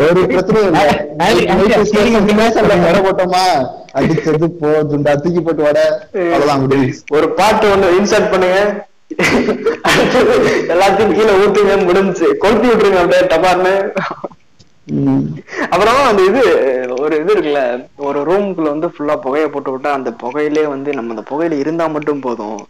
ஒரு 0.00 0.22
வடை 2.82 3.00
போட்டோமா? 3.00 3.44
அடிச்சது 3.94 4.46
போதுண்டா 4.60 5.12
தூக்கி 5.16 5.40
போட்டு 5.40 5.62
வடை. 5.62 5.84
அவ்வளவுதான் 6.26 6.64
ஒரு 7.10 7.28
பாட்டு 7.32 7.66
ஒண்ணு 7.68 7.94
இன்சர்ட் 7.98 8.30
பண்ணுங்க. 8.30 8.58
எல்லாத்தையும் 10.72 11.14
கீழே 11.16 11.32
ஊத்துங்க 11.42 11.74
முடிஞ்சு 11.88 12.26
கொளுத்தி 12.42 12.66
விட்டுருங்க 12.70 13.02
அப்படியே 13.02 13.22
டபார்னு. 13.32 13.74
அப்புறம் 15.72 15.98
அந்த 16.08 16.22
இது 16.30 16.40
ஒரு 17.04 17.14
இது 17.20 17.30
இருக்குல்ல 17.34 17.60
ஒரு 18.06 18.18
ரூமுக்குள்ள 18.28 18.68
வந்து 18.72 18.88
ஃபுல்லா 18.94 19.14
புகைய 19.24 19.46
போட்டு 19.52 19.70
விட்டா 19.74 19.90
அந்த 19.98 20.10
புகையிலே 20.22 20.64
வந்து 20.72 20.90
நம்ம 20.98 21.14
அந்த 21.14 21.24
புகையில 21.30 21.58
இருந்தா 21.62 21.86
மட்டும் 21.96 22.22
போதும். 22.26 22.60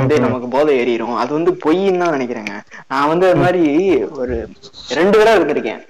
வந்து 0.00 0.16
நமக்கு 0.26 0.48
போதை 0.56 0.74
ஏறிடும் 0.82 1.16
அது 1.22 1.32
வந்து 1.38 1.52
பொய்ன்னு 1.64 2.02
தான் 2.02 2.14
நினைக்கிறேங்க. 2.16 2.54
நான் 2.92 3.10
வந்து 3.12 3.28
அது 3.30 3.42
மாதிரி 3.44 3.62
ஒரு 4.20 4.36
ரெண்டு 4.98 5.16
தடவை 5.18 5.36
இருந்திருக்கேன். 5.38 5.82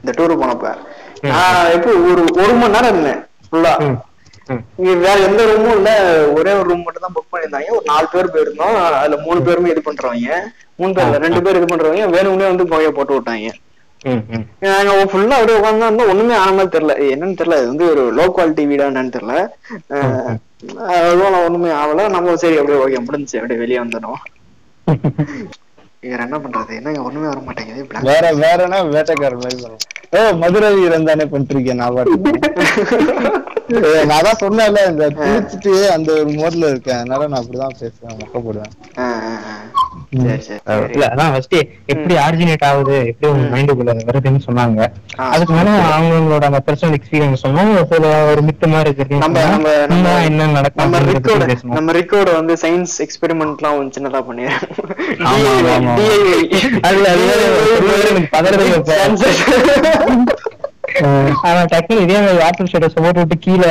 இந்த 0.00 0.12
டூர் 0.18 0.40
போனப்ப. 0.42 0.66
நான் 1.30 1.70
எப்போ 1.76 1.90
ஒரு 2.10 2.22
ஒரு 2.42 2.52
மணி 2.60 2.74
நேரம் 2.76 2.92
இருந்தேன் 2.92 3.20
ஃபுல்லா 3.48 3.72
இங்க 4.80 4.92
வேற 5.04 5.16
எந்த 5.28 5.42
ரூமும் 5.50 5.76
இல்ல. 5.78 5.90
ஒரே 6.38 6.52
ஒரு 6.58 6.66
ரூம் 6.70 6.84
மட்டும் 6.86 7.04
தான் 7.04 7.14
புக் 7.14 7.30
பண்ணியிருந்தாங்க. 7.32 7.70
ஒரு 7.76 7.86
நாலு 7.92 8.06
பேர் 8.12 8.32
போயிருந்தோம். 8.34 8.76
அதுல 9.00 9.16
மூணு 9.26 9.40
பேருமே 9.46 9.72
இது 9.74 9.82
பண்றவங்க. 9.88 10.36
மூணு 10.80 10.92
பேர் 10.96 11.24
ரெண்டு 11.24 11.40
பேர் 11.46 11.58
இது 11.60 11.68
பண்றவங்க. 11.72 12.06
வேணும்னே 12.16 12.46
வந்து 12.52 12.68
புகைய 12.72 12.90
போட்டு 12.98 13.16
விட்டாங்க. 13.16 13.52
நாங்க 14.62 14.92
ஃபுல்லா 15.12 15.36
அப்படியே 15.38 15.58
உட்காந்து 15.60 16.08
ஒண்ணுமே 16.12 16.34
ஆன 16.42 16.52
மாதிரி 16.56 16.74
தெரியல. 16.76 16.94
என்னன்னு 17.14 17.38
தெரியல. 17.40 17.58
இது 17.62 17.72
வந்து 17.72 17.86
ஒரு 17.92 18.02
லோ 18.18 18.26
குவாலிட்டி 18.36 18.64
வீடா 18.72 18.88
என்னன்னு 18.92 19.14
தெரியல. 19.16 19.34
அதுவும் 20.96 21.38
ஒண்ணுமே 21.46 21.70
ஆகல. 21.82 22.08
நம்ம 22.16 22.36
சரி 22.44 22.58
அப்படியே 22.60 22.80
ஓகே 22.84 23.04
முடிஞ்சுச்சு. 23.08 23.38
அப்படியே 23.40 23.62
வெளியே 23.64 23.82
வந்துடும் 23.84 24.22
வேற 26.08 26.20
என்ன 26.26 26.38
பண்றது 26.42 26.72
என்னங்க 26.78 27.00
ஒண்ணுமே 27.08 27.28
வர 27.30 27.40
மாட்டேங்குது. 27.46 27.82
வேற 28.08 28.24
வேறனா 28.42 28.78
வேட்டைக்காரர் 28.94 29.42
மாதிரி 29.44 29.62
வரும் 29.66 29.84
ஓ 30.12 30.20
மதுரை 30.34 30.68
வீரன் 30.74 31.08
தானே 31.08 31.24
பண்ணிருக்கேன் 31.24 31.80
நான் 31.82 31.96
நான் 34.06 34.24
தான் 34.24 34.40
சொன்னேன்ல 34.40 34.82
இந்த 34.90 35.06
குளிச்சுட்டு 35.16 35.72
அந்த 35.90 36.10
ஒரு 36.12 36.32
மோட்ல 36.32 36.68
இருக்கேன் 36.68 36.98
அதனால 36.98 37.28
நான் 37.28 37.40
அப்படிதான் 37.40 37.78
பேசுவேன் 37.78 38.18
மொக்க 38.20 38.40
இல்ல 40.14 41.06
அதான் 41.12 41.30
ஃபர்ஸ்ட் 41.32 41.56
எப்படி 41.92 42.14
ஆரிஜினேட் 42.24 42.64
ஆகுது 42.68 42.96
எப்படி 43.10 43.28
உங்க 43.32 43.46
மைண்டுக்குள்ள 43.54 43.92
வருதுன்னு 44.08 44.40
சொன்னாங்க. 44.46 44.80
அதுக்கு 45.34 45.52
மேல 45.54 45.70
அவங்களோட 45.96 46.44
அந்த 46.50 46.60
பர்சனல் 46.66 46.96
எக்ஸ்பீரியன்ஸ் 46.98 47.44
சொன்னோம். 47.44 47.72
சில 47.92 48.12
ஒரு 48.30 48.42
மித்து 48.48 48.68
மாதிரி 48.74 48.92
இருக்கு 48.92 49.22
நம்ம 49.24 49.44
நம்ம 49.92 50.14
என்ன 50.28 50.46
நடக்கும் 50.56 50.84
நம்ம 50.84 51.00
ரிக்கோட 51.10 51.56
நம்ம 51.78 51.92
ரிக்கோட 51.98 52.28
வந்து 52.38 52.56
சயின்ஸ் 52.64 52.96
எக்ஸ்பெரிமெண்ட்லாம் 53.06 53.76
கொஞ்சம் 53.78 53.96
சின்னதா 53.96 54.22
பண்ணிடுறேன். 54.28 54.64
ஆனா 61.46 61.60
டக்குனு 61.72 62.04
இதே 62.04 62.18
மாதிரி 62.24 62.70
ஷேடர்ஸ் 62.72 63.02
போட்டு 63.02 63.20
விட்டு 63.22 63.36
கீழே 63.46 63.70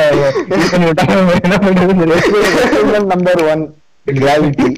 பண்ணி 0.70 0.86
விட்டா 0.88 1.04
நம்ம 1.14 1.34
என்ன 1.46 1.56
பண்றதுன்னு. 1.64 2.18
நம்பர் 3.14 3.42
ஒன் 3.52 3.64
கிராவிட்டி 4.06 4.68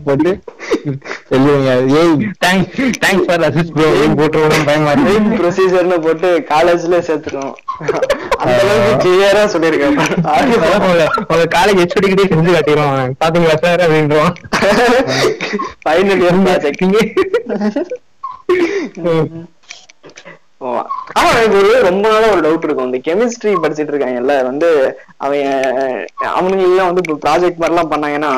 போட்டு 0.00 0.30
thanks 2.42 2.70
thanks 3.02 3.26
for 3.26 3.44
assist 3.48 3.72
bro 3.74 3.86
போட்டுருவோம் 4.18 4.66
பயமா 4.68 4.92
இருக்கு. 4.94 5.36
ப்ரொசீஜர்னு 5.40 5.98
போட்டு 6.06 6.28
காலேஜ்ல 6.50 6.98
சேர்த்துட்டோம் 7.08 7.52
அந்த 8.40 8.56
அளவுக்கு 8.56 8.92
கிளியரா 9.02 9.42
உங்க 11.26 11.46
காலேஜ் 11.56 11.80
ஹெச்ஓடி 11.82 12.10
கிட்டே 12.12 12.26
செஞ்சு 12.32 12.54
காட்டிடுவோம் 12.56 13.16
பாத்தீங்களா 13.22 13.56
சார் 13.64 13.84
அப்படின்றோம் 13.86 14.32
ஃபைனல் 15.84 16.22
இயர் 16.22 16.40
ஓ 19.04 19.12
ஆமா 20.60 20.80
எனக்கு 21.34 21.58
ஒரு 21.60 21.76
ரொம்ப 21.86 22.04
நாளா 22.06 22.26
ஒரு 22.32 22.40
டவுட் 22.44 22.64
இருக்கும். 22.64 22.88
இந்த 22.88 22.98
கெமிஸ்ட்ரி 23.06 23.52
படிச்சிட்டு 23.62 23.92
இருக்காங்கல்ல 23.92 24.34
வந்து 24.48 24.68
அவங்க 25.18 25.38
அவனுங்க 26.32 26.64
எல்லாம் 26.66 26.88
வந்து 26.88 27.02
இப்போ 27.04 27.16
ப்ராஜெக்ட் 27.22 27.60
மாதிரிலாம் 27.62 27.92
பண்ணாங்கன்னா 27.92 28.30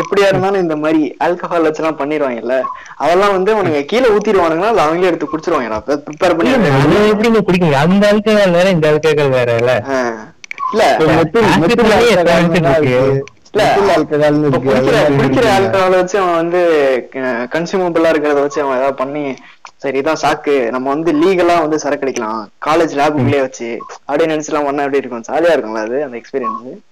எப்படியா 0.00 0.28
இருந்தாலும் 0.30 0.62
இந்த 0.64 0.76
மாதிரி 0.82 1.02
ஆல்கஹால் 1.26 1.66
வச்சுலாம் 1.66 2.00
பண்ணிடுவாங்கல்ல 2.00 2.56
அதெல்லாம் 3.02 3.34
வந்து 3.36 3.52
அவனுங்க 3.56 3.82
கீழே 3.90 4.12
ஊத்திடுவானுங்களா 4.14 4.70
இல்ல 4.72 4.84
அவங்களே 4.86 5.10
எடுத்து 5.10 5.32
குடிச்சிருவாங்களா 5.32 5.80
ப்ரிப்பேர் 6.06 6.36
பண்ணி 6.38 6.54
அது 6.54 6.72
எப்படிங்க 7.10 7.42
குடிக்கீங்க 7.44 7.78
அந்த 7.84 8.06
ஆல்கஹால் 8.12 8.56
வேற 8.58 8.70
இந்த 8.76 8.88
ஆல்கஹால் 8.92 9.36
வேற 9.36 9.50
இல்ல. 9.58 9.74
இல்ல. 10.72 10.84
குடிக்கிற 15.12 15.44
அது. 15.46 15.54
ஆல்கஹால 15.56 15.94
வச்சு 16.00 16.16
அவன் 16.20 16.40
வந்து 16.40 16.60
கன்சியூமபிளா 17.52 18.10
இருக்கிறத 18.12 18.40
வச்சு 18.42 18.60
அவன் 18.62 18.78
ஏதாவது 18.78 18.98
பண்ணி 18.98 19.22
சரி 19.82 19.98
இதான் 20.00 20.20
சாக்கு 20.20 20.54
நம்ம 20.74 20.86
வந்து 20.92 21.10
லீகலா 21.18 21.56
வந்து 21.60 21.82
சரக்கு 21.82 22.06
அடிக்கலாம் 22.06 22.38
காலேஜ் 22.66 22.96
லேபுக்குள்ளே 22.98 23.40
வச்சு 23.42 23.68
அப்படியே 24.06 24.30
நினைச்சுலாம் 24.30 24.68
பண்ணா 24.68 24.84
எப்படி 24.84 25.02
இருக்கும்? 25.02 25.26
ஜாலியா 25.28 25.54
இருக்கும்ல 25.54 25.84
அது 25.86 25.98
அந்த 26.06 26.16
எக்ஸ்பீரியன்ஸ் 26.20 26.82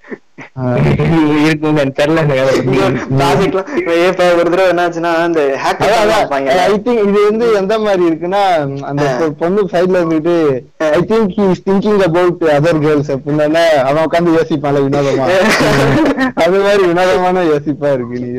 தெரியல. 1.99 2.21
ப்ராஜெக்ட்லாம் 3.13 3.69
இப்ப 4.09 4.25
ஒரு 4.35 4.47
தடவை 4.47 4.67
என்னாச்சுன்னா 4.73 5.11
இந்த 5.27 5.41
ஐ 6.65 6.75
திங்க் 6.79 7.03
இது 7.05 7.19
வந்து 7.23 7.47
எந்த 7.61 7.75
மாதிரி 7.85 8.05
இருக்குன்னா 8.09 8.43
அந்த 8.91 9.05
பொண்ணு 9.41 9.63
சைடுல 9.73 10.01
இருந்துட்டு 10.01 10.35
I 10.91 11.01
think 11.11 11.33
he 11.37 11.45
is 11.53 11.65
thinking 11.69 12.03
about 12.09 12.43
other 12.57 12.81
girls 12.85 13.13
அப்படின்னா 13.15 13.65
அவன் 13.85 14.05
உட்காந்து 14.07 14.37
யோசிப்பான்ல 14.39 14.83
வினோதமா. 14.87 15.29
அது 16.45 16.59
மாதிரி 16.61 16.83
வினோதமான 16.85 17.45
யோசிப்பா 17.53 17.91
இருக்கு 17.95 18.23
நீ. 18.25 18.31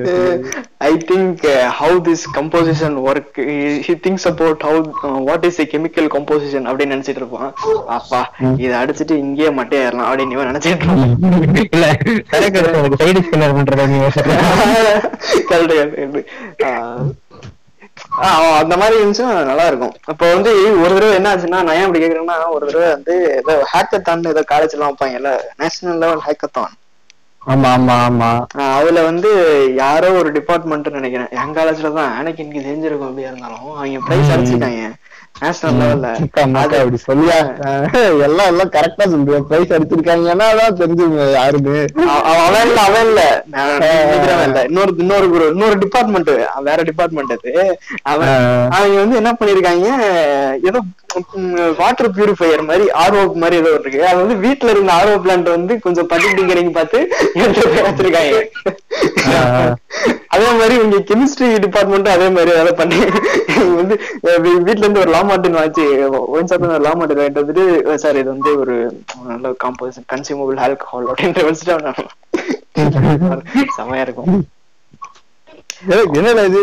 I 0.85 0.93
think 1.09 1.43
how 1.79 1.97
this 2.07 2.25
composition 2.37 2.97
work 3.07 3.39
he 3.85 3.95
thinks 4.03 4.27
about 4.36 4.63
how 4.67 4.79
what 5.27 5.45
is 5.49 5.61
chemical 5.73 6.07
composition 6.15 6.67
அப்படின்னு 6.69 6.95
நினைச்சிட்டு 6.95 7.21
இருப்பான் 7.23 7.51
அப்பா 7.97 8.21
இதை 8.57 8.73
அடிச்சிட்டு 8.81 9.15
இங்கேயே 9.25 9.51
மட்டே 9.59 9.79
ஏறலாம் 9.86 10.09
அப்படின்னு 10.09 10.36
இவன் 10.38 10.49
நினைச்சிட்டு 10.51 10.77
இருப்பான். 10.77 11.13
அந்த 18.59 18.75
மாதிரி 18.77 18.95
இருந்துச்சுன்னா 19.01 19.33
நல்லா 19.49 19.65
இருக்கும். 19.67 19.93
அப்ப 20.05 20.21
வந்து 20.33 20.51
ஒரு 20.83 20.93
தடவை 20.93 21.13
என்ன 21.15 21.29
ஆச்சுன்னா 21.36 21.59
நான் 21.67 21.75
ஏன் 21.75 21.86
அப்படி 21.86 22.01
கேக்குறேன்னா 22.03 22.38
ஒரு 22.55 22.65
தடவை 22.65 22.88
வந்து 22.89 23.13
ஏதோ 23.38 23.53
ஹேக்கத்தான் 23.73 24.27
ஏதோ 24.27 24.43
காலேஜ் 24.51 24.75
எல்லாம் 24.77 24.91
வைப்பாங்கல்ல 24.91 25.31
நேஷனல் 25.57 26.01
லெவல் 26.03 26.25
ஹேக்கத்தான் 26.27 26.73
ஆமா 27.45 27.69
ஆமா 27.69 27.95
ஆமா. 28.07 28.29
அதுல 28.77 29.03
வந்து 29.03 29.29
யாரோ 29.75 30.07
ஒரு 30.19 30.31
டிபார்ட்மெண்ட் 30.31 30.87
நினைக்கிறேன். 30.89 31.29
என் 31.41 31.55
காலேஜ்ல 31.55 31.93
தான் 31.93 32.19
எனக்கு 32.19 32.43
இன்னைக்கு 32.43 32.67
தெரிஞ்சிருக்கும் 32.69 33.09
அப்படியா 33.09 33.29
இருந்தாலும். 33.29 33.75
அவங்க 33.75 33.99
பிரைஸ் 33.99 34.33
அடிச்சுட்டாங்க. 34.35 34.83
நேஷனல் 35.39 35.77
லெவல்ல 35.79 36.09
அக்கா, 36.23 36.41
மக்கா 36.45 36.77
அப்படி 36.77 36.97
சொல்லியா? 37.07 37.38
அஹ் 37.63 37.95
எல்லாம் 38.23 38.47
எல்லாம் 38.47 38.69
கரெக்டா 38.69 39.05
சொல்றேன் 39.05 39.47
பிரைஸ் 39.47 39.73
அடிச்சிருக்காங்கன்னா 39.73 40.47
தான் 40.59 40.77
தெரிஞ்சுங்க 40.77 41.31
யாருன்னு. 41.31 41.73
அவ- 42.05 42.21
அவ- 42.21 42.43
அவன் 42.45 42.67
இல்ல 42.67 42.79
அவன் 42.81 43.05
இல்ல. 43.05 43.23
இன்னொரு 44.67 44.93
இன்னொரு 44.97 45.27
group- 45.27 45.51
இன்னொரு 45.51 45.77
டிபார்ட்மெண்ட் 45.77 46.31
வேற 46.61 46.81
டிபார்ட்மெண்ட் 46.81 47.31
அது. 47.31 47.53
அவன். 48.03 48.33
அவங்க 48.71 48.99
வந்து 48.99 49.15
என்ன 49.15 49.33
பண்ணிருக்காங்க? 49.39 49.88
ஏதோ 50.63 50.79
வாட்டர் 51.77 52.11
பியூரிஃபையர் 52.11 52.67
மாதிரி 52.67 52.86
ஆர்ஓ 53.03 53.33
மாதிரி 53.33 53.57
ஏதோ 53.57 53.69
இருக்கு. 53.79 54.07
அது 54.07 54.25
வந்து 54.25 54.47
வீட்டுல 54.47 54.69
இருந்த 54.69 54.93
ஆர்ஓ 54.93 55.15
பிளான்ட் 55.25 55.49
வந்து 55.49 55.79
கொஞ்சம் 55.79 56.07
பட்டி 56.07 56.31
டிங்கரிங் 56.31 56.71
பார்த்து 56.71 56.99
எடுத்து 57.33 57.69
வச்சிருக்காங்க. 57.88 58.39
அதே 60.27 60.47
மாதிரி 60.59 60.75
இங்க 60.83 60.97
கெமிஸ்ட்ரி 61.09 61.59
டிபார்ட்மெண்ட் 61.59 62.07
அதே 62.07 62.29
மாதிரி 62.29 62.51
வேலை 62.51 62.71
பண்ணி 62.73 62.97
வந்து 63.75 63.95
அஹ் 64.23 64.41
வீ- 64.43 64.61
வீட்ல 64.61 64.83
இருந்து 64.83 64.99
ஒரு 64.99 65.11
லாமாட்டின் 65.26 65.55
வாச்சு 65.57 65.84
ஒன் 66.38 66.47
சாப்பிட்டு 66.49 66.84
லாமாட்டின் 66.86 67.19
வாங்கிட்டு 67.19 67.41
வந்துட்டு 67.43 67.93
சார் 68.01 68.17
இது 68.19 68.30
வந்து 68.34 68.51
ஒரு 68.63 68.73
நல்ல 69.30 69.51
காம்போஸ் 69.63 69.97
கன்சியூமபிள் 70.11 70.59
ஆல்கஹால் 70.65 71.07
அப்படின்ட்டு 71.11 71.45
வச்சுட்டு 71.47 71.73
செமையா 73.78 74.03
இருக்கும். 74.07 74.30
என்னடா 76.17 76.43
இது? 76.49 76.61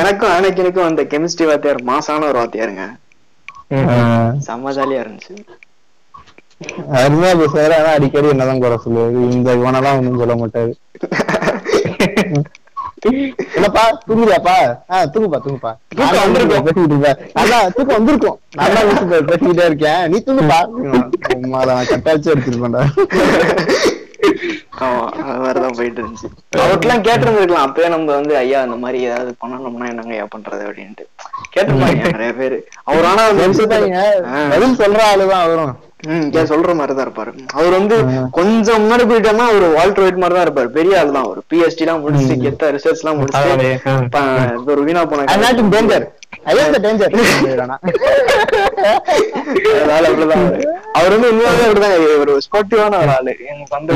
எனக்கும் 0.00 0.32
அன்னைக்கு 0.36 0.86
அந்த 0.90 1.04
கெமிஸ்ட்ரி 1.12 1.48
வாத்தியார் 1.50 1.82
மாசான 1.90 2.28
ஒரு 2.30 2.40
வாத்தியாருங்க. 2.42 2.86
செம்ம 4.48 4.72
ஜாலியா 4.78 5.02
இருந்துச்சு. 5.04 5.36
அருமையா 7.02 7.30
பேசுவாரு 7.42 7.74
ஆனா 7.78 7.92
அடிக்கடி 7.98 8.28
என்னதான் 8.32 8.64
குறை 8.64 8.76
சொல்லுவாரு. 8.82 9.20
இந்த 9.36 9.48
இவனெல்லாம் 9.60 9.96
ஒண்ணும் 10.00 10.20
சொல்ல 10.22 10.34
மாட்டாரு. 10.42 10.72
என்னப்பா? 13.54 13.98
தூங்குறியாப்பா? 14.08 14.78
ஆஹ் 14.88 15.06
தூங்குப்பா 15.12 15.38
தூங்குப்பா. 15.46 15.74
நான் 15.96 16.12
தான் 16.12 16.16
வந்திருக்கேன் 16.16 16.62
பேசிக்கிட்டு 16.62 16.98
இருப்பேன். 16.98 17.14
அதான் 17.14 17.60
தூக்கம் 17.60 17.96
வந்திருக்கும். 17.96 18.38
நான் 18.54 18.72
தான் 18.74 18.84
பேசி- 18.84 19.26
பேசிக்கிட்டே 19.26 19.64
இருக்கேன். 19.64 20.08
நீ 20.08 20.22
தூங்குப்பா. 20.26 20.66
உம்மா, 21.34 21.66
நான் 21.66 21.84
கட்டாச்சு 21.84 22.34
எடுத்துருப்பேன்டா. 22.34 23.06
ஆமா 24.80 25.06
அது 25.06 25.40
மாதிரிதான் 25.40 25.74
போயிட்டு 25.76 26.02
இருந்துச்சு. 26.02 26.56
அவர்கிட்டலாம் 26.56 27.02
கேட்டிருந்திருக்கலாம். 27.02 27.66
அப்பயே 27.66 27.88
நம்ம 27.88 28.12
வந்து 28.12 28.36
ஐயா 28.36 28.62
இந்த 28.62 28.76
மாதிரி 28.76 29.02
ஏதாவது 29.02 29.34
பண்ணணும்னா 29.46 29.88
என்னங்க 29.88 30.10
ஐயா 30.10 30.26
பண்றது 30.36 30.52
அப்படின்ட்டு. 30.52 31.06
கேட்டிருப்பாங்க 31.56 32.10
நிறைய 32.10 32.32
பேரு. 32.32 32.68
அவர் 32.84 33.04
ஆனா 33.04 33.28
பதில் 33.28 34.76
சொல்ற 34.76 35.00
ஆளுதான் 35.14 35.42
அவரும். 35.42 35.76
ம் 36.10 36.28
சொல்ற 36.50 36.70
மாதிரி 36.78 36.94
தான் 36.96 37.06
இருப்பாரு. 37.06 37.30
அவர் 37.58 37.74
வந்து 37.78 37.96
கொஞ்சம் 38.38 38.80
முன்னாடி 38.82 39.04
போயிட்டோம்னா 39.10 39.46
ஒரு 39.56 39.66
வால்டர் 39.76 40.04
ஒயிட் 40.04 40.22
மாதிரி 40.22 40.36
தான் 40.36 40.46
இருப்பாரு. 40.46 40.70
பெரிய 40.78 40.98
ஆள் 41.00 41.14
தான் 41.16 41.28
ஒரு 41.32 41.40
பிஎஸ்டி 41.50 41.84
எல்லாம் 41.84 42.02
முடிச்சு 42.04 42.34
கெத்த 42.44 42.72
ரிசர்ச் 42.76 43.02
எல்லாம் 43.02 43.18
முடிச்சு 43.20 43.44
ஒரு 44.74 44.82
வீணா 44.88 45.04
போன 45.12 45.26
I 45.34 45.38
not 45.44 45.62
in 45.62 45.72
danger 45.76 46.06
I 46.50 46.54
am 46.60 46.74
the 46.74 46.80
danger 46.86 47.14
அதனால 49.74 50.04
அப்படிதான் 50.08 50.42
அவரு. 50.44 50.62
அவர் 50.98 51.12
வந்து 51.14 51.28
உண்மையாவே 51.32 51.64
அப்படிதான். 51.66 51.94
ஒரு 52.22 52.32
ஸ்போர்ட்டிவான 52.46 52.98
ஒரு 53.02 53.12
ஆளு. 53.18 53.32
எனக்கு 53.50 53.74
வந்து. 53.76 53.94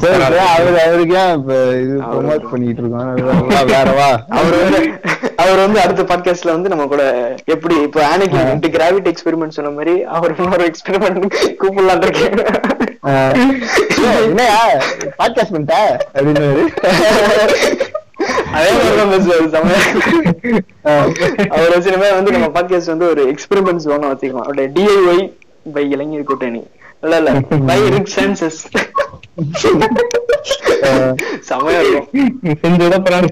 சரி 0.00 0.22
அவரு 0.48 0.80
அவருக்கு 0.80 1.14
ஏன் 1.16 1.38
இப்ப 1.38 1.52
இது 1.76 1.94
ப்ரொமோட் 2.06 2.50
பண்ணிட்டு 2.50 2.82
இருக்கோம் 2.82 3.10
வா, 3.48 3.60
வேறவா 3.64 4.08
அவர் 4.30 4.56
வந்து 4.62 4.80
அவர் 5.36 5.58
வந்து 5.58 5.80
அடுத்த 5.80 6.02
பாட்காஸ்ட்ல 6.02 6.50
வந்து 6.50 6.68
நம்ம 6.68 6.86
கூட 6.86 7.04
எப்படி 7.44 7.82
இப்போ 7.82 8.00
ஆனிக்கு 8.08 8.42
கிராவிட்டி 8.68 9.12
எக்ஸ்பெரிமெண்ட் 9.12 9.48
சொன்ன 9.48 9.70
மாதிரி 9.70 10.02
அவர் 10.10 10.34
இன்னொரு 10.38 10.70
எக்ஸ்பெரிமெண்ட் 10.70 11.20
கூப்பிடலாம் 11.60 12.02
இருக்கேன் 12.02 12.38
என்னையா 14.24 14.60
பாட்காஸ்ட் 15.18 15.54
பண்ணிட்ட 15.54 15.78
அப்படின்னு 16.14 16.46
அதே 18.52 18.70
மாதிரி. 18.72 19.42
அவர் 21.50 21.70
வச்சு 21.70 21.90
வந்து 22.12 22.32
நம்ம 22.32 22.48
பாட்காஸ்ட் 22.54 22.86
வந்து 22.86 23.08
ஒரு 23.08 23.22
எக்ஸ்பெரிமெண்ட்ஸ் 23.32 23.88
ஒண்ணு 23.88 24.10
வச்சுக்கலாம் 24.10 24.44
அவருடைய 24.44 24.68
டிஐஒய் 24.72 25.24
பை 25.72 25.90
இளைஞர் 25.90 26.24
கூட்டணி 26.24 26.62
இல்ல 27.06 27.16
இல்ல. 27.20 27.30
பை 27.68 27.80
ரிக் 27.94 28.12
சான்சஸ் 28.14 28.60
செமையா 31.48 31.80
இருக்கும். 31.82 32.06
செஞ்சு 32.62 32.82
விட 32.84 32.96
போறாங்க. 33.04 33.30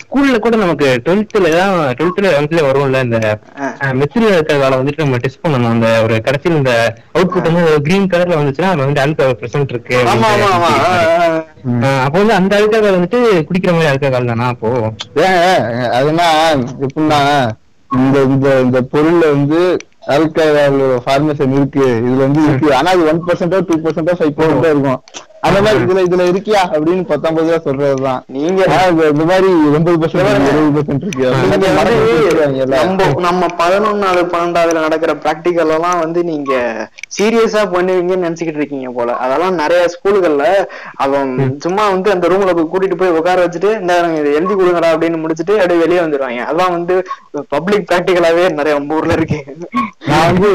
ஸ்கூல்ல 0.00 0.36
கூட 0.44 0.54
நமக்கு 0.56 0.86
டுவெல்த்ல 1.04 1.50
தான் 1.54 1.74
டுவெல்த்ல 1.98 2.24
லெவன்த்ல 2.26 2.64
வரும்ல 2.66 3.02
இந்த. 3.06 3.18
மெச்சூரியா 4.00 4.32
இருக்கிறதால 4.36 4.78
வந்துட்டு 4.80 5.04
நம்ம 5.04 5.20
டெஸ்ட் 5.24 5.42
பண்ணணும். 5.44 5.72
அந்த 5.74 5.88
ஒரு 6.04 6.16
கடைசியில் 6.26 6.58
இந்த 6.58 6.72
அவுட்புட் 7.14 7.48
வந்து 7.50 7.82
கிரீன் 7.86 8.10
கலர்ல 8.12 8.40
வந்துச்சுன்னா 8.40 8.72
அது 8.74 8.84
வந்து 8.86 9.02
ஆல்கஹால் 9.04 9.38
பிரசன்ட் 9.42 9.74
இருக்கு 9.74 9.98
அப்போ 12.04 12.16
வந்து 12.18 12.38
அந்த 12.38 12.52
ஆல்கஹால் 12.60 12.96
வந்துட்டு 12.98 13.20
குடிக்கிற 13.48 13.72
மாதிரி 13.72 13.90
ஆல்கஹால் 13.92 14.30
தானா 14.32 14.48
அப்போ? 14.54 14.70
அதுனா 15.98 16.28
எப்படின்னா 16.84 17.20
இந்த 17.94 18.22
இந்த 18.24 18.48
இந்த 18.60 18.78
பொருள்ல 18.92 19.24
வந்து 19.32 19.60
ஆல்கஹால் 20.14 20.80
ஃபார்மேஷன் 21.04 21.54
இருக்கு 21.58 21.84
இதுல 22.06 22.24
வந்து 22.26 22.42
இருக்கு. 22.48 22.74
ஆனா 22.78 22.90
அது 22.94 23.08
ஒன் 23.12 23.22
பர்சன்டோ 23.28 23.60
டூ 23.68 23.76
பர்சன்டோ 23.84 24.16
ஃபைவ் 24.18 24.34
பர்சன்டோ 24.40 24.70
இருக்கும். 24.74 25.00
அந்த 25.46 25.58
மாதிரி 25.64 25.80
இதுல 25.84 26.02
இதுல 26.06 26.26
இருக்கியா 26.30 26.60
அப்படின்னு 26.74 27.02
பத்தொன்பது 27.08 27.48
ரூபா 27.48 27.58
சொல்றதுதான். 27.64 28.20
நீங்க 28.36 28.60
இந்த 29.12 29.24
மாதிரி 29.30 29.48
எண்பது 29.78 29.96
பர்சன்ட் 30.02 30.46
எழுபது 30.50 30.70
பர்சன்ட் 30.76 31.02
இருக்கு. 31.06 31.24
நம்ம 32.74 33.08
நம்ம 33.26 33.48
பதினொன்னாவது 33.58 34.22
பன்னெண்டாவதுல 34.34 34.84
நடக்கிற 34.86 35.14
பிராக்டிகல் 35.24 35.72
எல்லாம் 35.76 35.98
வந்து 36.04 36.20
நீங்க 36.30 36.52
சீரியஸா 37.16 37.64
பண்ணுவீங்கன்னு 37.74 38.26
நினைச்சுக்கிட்டு 38.26 38.62
இருக்கீங்க 38.62 38.90
போல. 38.98 39.16
அதெல்லாம் 39.24 39.58
நிறைய 39.62 39.82
ஸ்கூல்கள்ல 39.94 40.46
அவன் 41.06 41.58
சும்மா 41.66 41.84
வந்து 41.94 42.10
அந்த 42.14 42.28
ரூம்ல 42.32 42.54
போய் 42.60 42.70
கூட்டிட்டு 42.72 43.00
போய் 43.02 43.16
உட்கார 43.18 43.44
வச்சுட்டு 43.46 43.72
இந்த 43.80 43.94
எழுதி 44.38 44.54
கொடுங்கடா 44.54 44.94
அப்படின்னு 44.94 45.22
முடிச்சுட்டு 45.24 45.56
அப்படியே 45.56 45.82
வெளியே 45.84 46.00
வந்துருவாங்க. 46.04 46.48
அதான் 46.52 46.74
வந்து 46.78 46.96
பப்ளிக் 47.56 47.88
பிராக்டிகலாவே 47.92 48.46
நிறைய 48.58 48.78
நம்ம 48.78 48.98
ஊர்ல 49.00 49.18
இருக்கு. 49.20 49.40
நான் 50.08 50.26
வந்து 50.28 50.48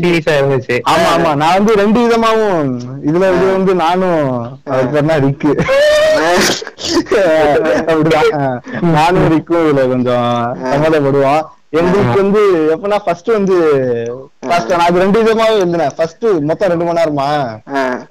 சீரியஸா 0.00 0.32
இருந்துச்சு. 0.38 0.76
ஆமா 0.92 1.08
ஆமா. 1.14 1.30
நான் 1.40 1.56
வந்து 1.58 1.72
ரெண்டு 1.80 1.98
விதமாவும் 2.04 2.70
இதுல 3.08 3.28
இது 3.34 3.46
வந்து 3.52 3.74
நானும் 3.76 4.20
ரிக்கு 5.24 5.50
அப்படிதான். 7.90 8.30
நானும் 8.94 9.26
ரிக்கும் 9.32 9.64
இதுல 9.64 9.82
கொஞ்சம் 9.90 10.28
சம்மதப்படுவோம் 10.64 11.42
எங்களுக்கு 11.78 12.16
வந்து 12.20 12.40
எப்பனா 12.74 12.96
ஃபர்ஸ்ட் 13.04 13.30
வந்து 13.34 13.56
ஃபர்ஸ்ட் 14.42 14.72
நான் 14.72 14.86
அது 14.86 15.02
ரெண்டு 15.02 15.18
விதமாவே 15.20 15.54
எழுதினேன். 15.58 15.94
ஃபர்ஸ்ட் 15.96 16.26
மொத்தம் 16.48 16.70
ரெண்டு 16.72 16.86
மணி 16.86 17.00
நேரமா? 17.00 17.28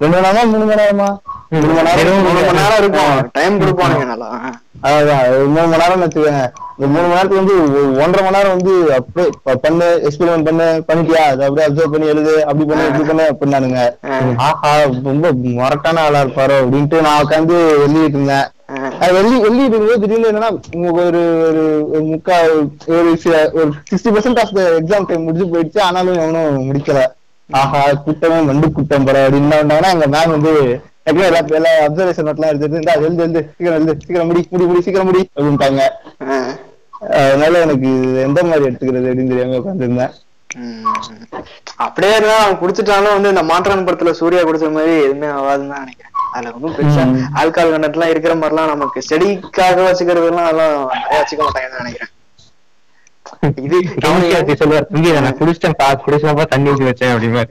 ரெண்டு 0.00 0.12
மணி 0.12 0.26
நேரமா? 0.26 0.44
மூணு 0.52 0.64
மணி 0.64 0.80
நேரமா? 0.82 1.08
மூணு 1.50 1.66
மணி 1.66 1.90
நேரம் 1.92 2.78
இருக்கும். 2.78 3.28
டைம் 3.32 3.60
கொடுப்பானுங்க 3.60 4.06
நல்லா. 4.06 4.50
அதான் 4.82 5.28
ஒரு 5.28 5.46
மூணு 5.46 5.66
மணி 5.66 5.82
நேரம் 5.82 6.02
வச்சுக்கோங்க. 6.02 6.52
இந்த 6.78 7.00
மூணு 7.00 7.00
மணி 7.00 7.12
நேரத்துக்கு 7.12 7.44
வந்து 7.44 8.02
ஒன்றரை 8.02 8.30
மணி 8.30 8.36
நேரம் 8.36 8.56
வந்து 8.56 8.94
அப்படியே 8.94 9.32
பண்ணு 9.60 10.08
எக்ஸ்பெரிமெண்ட் 10.08 10.44
பண்ணு 10.44 10.84
பண்ணிட்டியா? 10.88 11.14
அதை 11.14 11.48
அப்படியே 11.48 11.66
அப்சர்வ் 11.66 11.90
பண்ணி 11.90 12.06
எழுது 12.06 12.46
அப்படி 12.46 12.64
பண்ணு 12.64 12.86
இப்படி 12.86 13.04
பண்ணு 13.04 13.36
அப்படின்னானுங்க. 13.36 14.06
ஆஹா 14.36 14.76
ரொம்ப 15.04 15.32
மொரட்டான 15.32 15.98
ஆளா 15.98 16.22
இருப்பாரோ 16.22 16.54
அப்படின்ட்டு 16.62 17.00
நான் 17.00 17.24
உட்காந்து 17.24 17.72
எழுதிட்டு 17.86 18.04
இருந்தேன். 18.04 18.46
வெள்ளி 18.98 19.38
வெளியிட்டு 19.38 19.76
இருக்கும்போது 19.76 20.00
திடீர்னு 20.00 20.30
என்னன்னா 20.30 20.92
ஒரு 20.92 21.20
ஒரு 21.90 22.02
முக்கா 22.02 22.42
ஒரு 22.86 23.18
சி- 23.24 23.52
ஒரு 23.52 23.72
sixty 23.90 24.08
percent 24.08 24.38
of 24.38 24.54
the 24.54 24.62
exam 24.62 25.06
time 25.06 25.22
முடிஞ்சு 25.22 25.44
போயிடுச்சு. 25.46 25.80
ஆனாலும் 25.80 26.14
எவனும் 26.14 26.72
முடிக்கல. 26.72 27.06
ஆஹா 27.50 27.82
கூட்டமே 28.04 28.40
மண்டு 28.40 28.72
கூட்டம் 28.72 29.04
பரவ 29.04 29.36
அப்படின்னு 29.36 29.90
எங்க 29.92 30.06
மேம் 30.06 30.30
வந்து 30.30 30.80
எப்படியும் 31.10 31.28
எல்லா 31.30 31.42
எல்லா 31.60 31.72
அப்சர்வேஷன் 31.86 32.28
நோட்லாம் 32.28 32.52
எடுத்துட்டு 32.52 32.78
இருந்தா 32.78 32.96
எழுந்து 33.02 33.22
எழுந்து 33.24 33.42
சீக்கிரம் 33.50 33.76
எழுந்து 33.78 33.96
சீக்கிரம் 34.06 34.30
முடி 34.30 34.42
முடி 34.54 34.66
முடி 34.70 34.82
சீக்கிரம் 34.86 35.08
முடி 35.10 35.22
அப்படின்ட்டாங்க 35.36 35.84
அதனால 37.20 37.60
எனக்கு 37.66 37.90
எந்த 38.26 38.40
மாதிரி 38.48 38.66
எடுத்துக்கிறது 38.68 39.08
அப்படின்னு 39.10 39.32
தெரியாம 39.32 39.58
உட்காந்துருந்தேன். 39.60 40.14
அப்படியே 41.84 42.14
இருந்தா 42.16 42.36
அவன் 42.44 42.60
குடிச்சிட்டாலும் 42.62 43.14
வந்து 43.16 43.32
இந்த 43.32 43.42
மாற்றான் 43.50 43.84
படத்துல 43.88 44.12
சூர்யா 44.20 44.42
குடிச்ச 44.48 44.68
மாதிரி 44.76 44.94
எதுவுமே 45.04 45.28
ஆகாதுன்னு 45.38 45.72
தான் 45.74 45.84
நினைக்கிறேன். 45.84 46.14
அதுல 46.34 46.52
ஒன்றும் 46.56 46.74
பெருசா 46.78 47.04
ஆல்கால் 47.40 47.70
கண்டென்ட் 47.74 47.96
எல்லாம் 47.98 48.12
இருக்கிற 48.14 48.34
மாதிரிலாம் 48.40 48.72
நமக்கு 48.74 49.04
ஸ்டடிக்காக 49.06 49.86
வச்சுக்கிறது 49.88 50.30
எல்லாம் 50.32 50.48
அதெல்லாம் 50.48 50.74
நிறைய 51.02 51.20
வச்சுக்க 51.22 51.42
மாட்டாங்கன்னு 51.46 51.82
நினைக்கிறேன். 51.82 52.12
இது 53.64 53.76
கவனிக்காச்சு 54.00 54.54
சொல்லுவார் 54.56 54.86
இதை 54.98 55.12
நான் 55.18 55.36
குடிச்சிட்டேன் 55.38 55.76
பா 55.76 55.86
குடிச்சப்பா 56.02 56.44
தண்ணி 56.44 56.70
ஊத்தி 56.70 56.88
வச்சேன் 56.88 57.12
அப்படிமா 57.12 57.42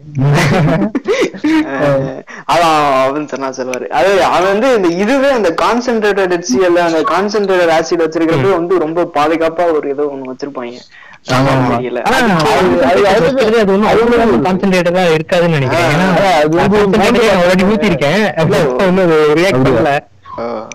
அஹ் 1.77 2.19
அதான் 2.51 2.75
அவன் 2.99 3.27
சொன்னா 3.27 3.49
சொல்லுவாரு. 3.51 3.87
அது 3.89 4.11
அவன் 4.27 4.49
வந்து 4.51 4.69
இந்த 4.75 4.89
இதுவே 5.03 5.29
அந்த 5.31 5.49
கான்சென்ட்ரேட்டட் 5.61 6.35
அந்த 6.83 7.01
கான்சென்ட்ரேட்டட் 7.11 7.73
ஆசிட் 7.77 8.03
வச்சிருக்கிறது 8.03 8.49
வந்து 8.53 8.77
ரொம்ப 8.79 9.07
பாதுகாப்பா 9.15 9.65
ஒரு 9.73 9.89
ஏதோ 9.89 10.05
ஒண்ணு 10.11 10.31
வச்சிருப்பாங்க. 10.31 10.79
இருக்காதுன்னு 15.15 15.57
நினைக்கிறேன். 15.57 15.99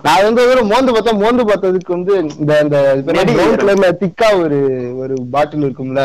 நான் 0.01 0.23
வந்து 0.23 0.41
ஒரு 0.47 0.61
மோந்து 0.65 0.93
பார்த்தா 0.93 1.13
மோந்து 1.17 1.43
பார்த்ததுக்கு 1.43 1.91
வந்து 1.93 2.13
இந்த 2.39 2.53
இந்த 2.61 2.77
திக்கா 4.01 4.29
ஒரு 4.43 4.59
ஒரு 4.97 5.15
பாட்டில் 5.31 5.65
இருக்கும்ல? 5.67 6.03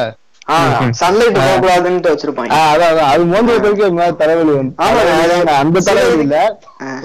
ஆஹ் 0.51 0.91
சன்லைட் 1.01 1.37
வச்சிருப்பாங்க. 2.11 2.51
ஆ, 2.51 2.73
அதான் 2.73 2.93
அதான். 2.93 3.11
அது 3.11 3.27
மோந்து 3.27 3.51
பார்த்ததுக்கு 3.51 3.87
ஒரு 3.87 3.95
மாதிரி 3.95 4.17
தலைவலி 4.17 4.53
வந்து 4.53 4.75
அந்த 5.57 5.81
தலைவலி 5.89 6.23
இல்ல. 6.25 6.37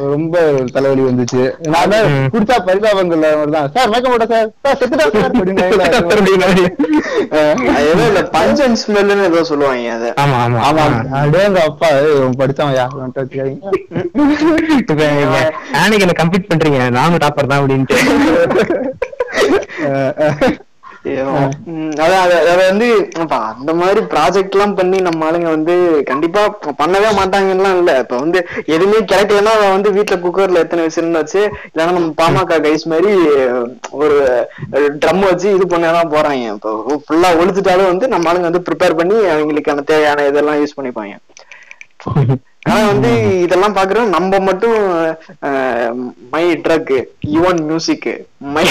ரொம்ப 0.07 0.35
தலைவலி 0.75 1.01
வந்துச்சு. 1.01 1.41
நான். 1.67 1.93
குடிச்சா 2.33 2.57
பரிதாபங்கள் 2.67 3.23
தான். 3.55 3.69
சார் 3.75 3.89
மயக்க 3.91 4.09
மாட்டேன் 4.11 4.31
சார்? 4.33 4.49
சார் 4.63 4.77
செத்துட்டா 4.79 5.05
சார் 5.15 5.29
அப்படின்னு 5.29 5.63
அது 7.75 7.85
ஏதோ 7.85 8.03
இல்ல 8.09 8.21
பஞ்சன் 8.33 8.75
ஸ்மெல்லுன்னு 8.81 9.25
ஏதோ 9.29 9.41
சொல்லுவாங்க 9.49 9.89
அத. 9.95 10.11
ஆமா 10.23 10.35
ஆமா. 10.43 10.57
ஆமா 10.67 10.81
ஆமா. 10.85 10.99
அப்படியே 11.17 11.43
எங்க 11.47 11.59
அப்பா 11.69 11.87
படிச்சவன் 12.39 12.75
யா? 12.77 12.85
வந்துட்டு 12.95 13.21
வச்சுக்காதீங்க. 13.21 13.71
இப்ப 14.83 14.93
இங்க 15.15 15.37
ஆனைக்கு 15.79 16.05
என்ன 16.05 16.15
கம்ப்ளீட் 16.21 16.49
பண்றீங்க? 16.51 16.79
நானும் 16.97 17.17
டாப்பர் 17.17 17.47
தான் 17.47 17.61
அப்படின்ட்டு. 17.61 17.95
அது- 21.05 22.37
வந்து 22.63 22.87
அந்த 23.49 23.71
மாதிரி 23.73 23.99
ப்ராஜெக்ட் 24.11 24.55
எல்லாம் 24.55 24.75
பண்ணி 24.75 24.97
நம்ம 24.99 25.25
ஆளுங்க 25.27 25.49
வந்து 25.49 25.75
கண்டிப்பா 26.03 26.41
பண்ணவே 26.79 27.09
மாட்டாங்கலாம் 27.17 27.77
இல்ல. 27.77 27.91
இப்ப 28.03 28.15
வந்து 28.17 28.39
எதுவுமே 28.73 28.99
கிடைக்கலன்னா 29.11 29.53
அவன் 29.57 29.75
வந்து 29.75 29.91
வீட்டுல 29.91 30.17
குக்கர்ல 30.23 30.63
எத்தனை 30.63 30.85
விசில்னு 30.85 31.21
வச்சு 31.21 31.41
இல்லைன்னா 31.67 31.91
நம்ம 31.91 32.13
பாமக 32.19 32.59
கைஸ் 32.65 32.85
மாதிரி 32.85 33.11
ஒரு 33.99 34.17
ட்ரம் 34.99 35.23
வச்சு 35.25 35.47
இது 35.55 35.67
பண்ணதான் 35.67 36.13
போறாங்க. 36.15 36.33
இப்போ 36.55 36.71
ஃபுல்லா 37.05 37.31
ஒழிச்சிட்டாலும் 37.39 37.91
வந்து 37.91 38.07
நம்ம 38.07 38.29
ஆளுங்க 38.31 38.49
வந்து 38.49 38.65
ப்ரிப்பேர் 38.67 38.99
பண்ணி 38.99 39.17
அவங்களுக்கான 39.33 39.85
தேவையான 39.85 40.27
இதெல்லாம் 40.27 40.61
யூஸ் 40.61 40.77
பண்ணிப்பாங்க. 40.77 41.15
ஆனா 42.67 42.83
வந்து 42.87 43.09
இதெல்லாம் 43.43 43.75
பாக்குறோம் 43.75 44.13
நம்ம 44.13 44.39
மட்டும் 44.39 44.77
my 46.31 46.43
drug 46.63 46.93
Yuvan 47.33 47.61
music 47.63 48.07
my 48.55 48.63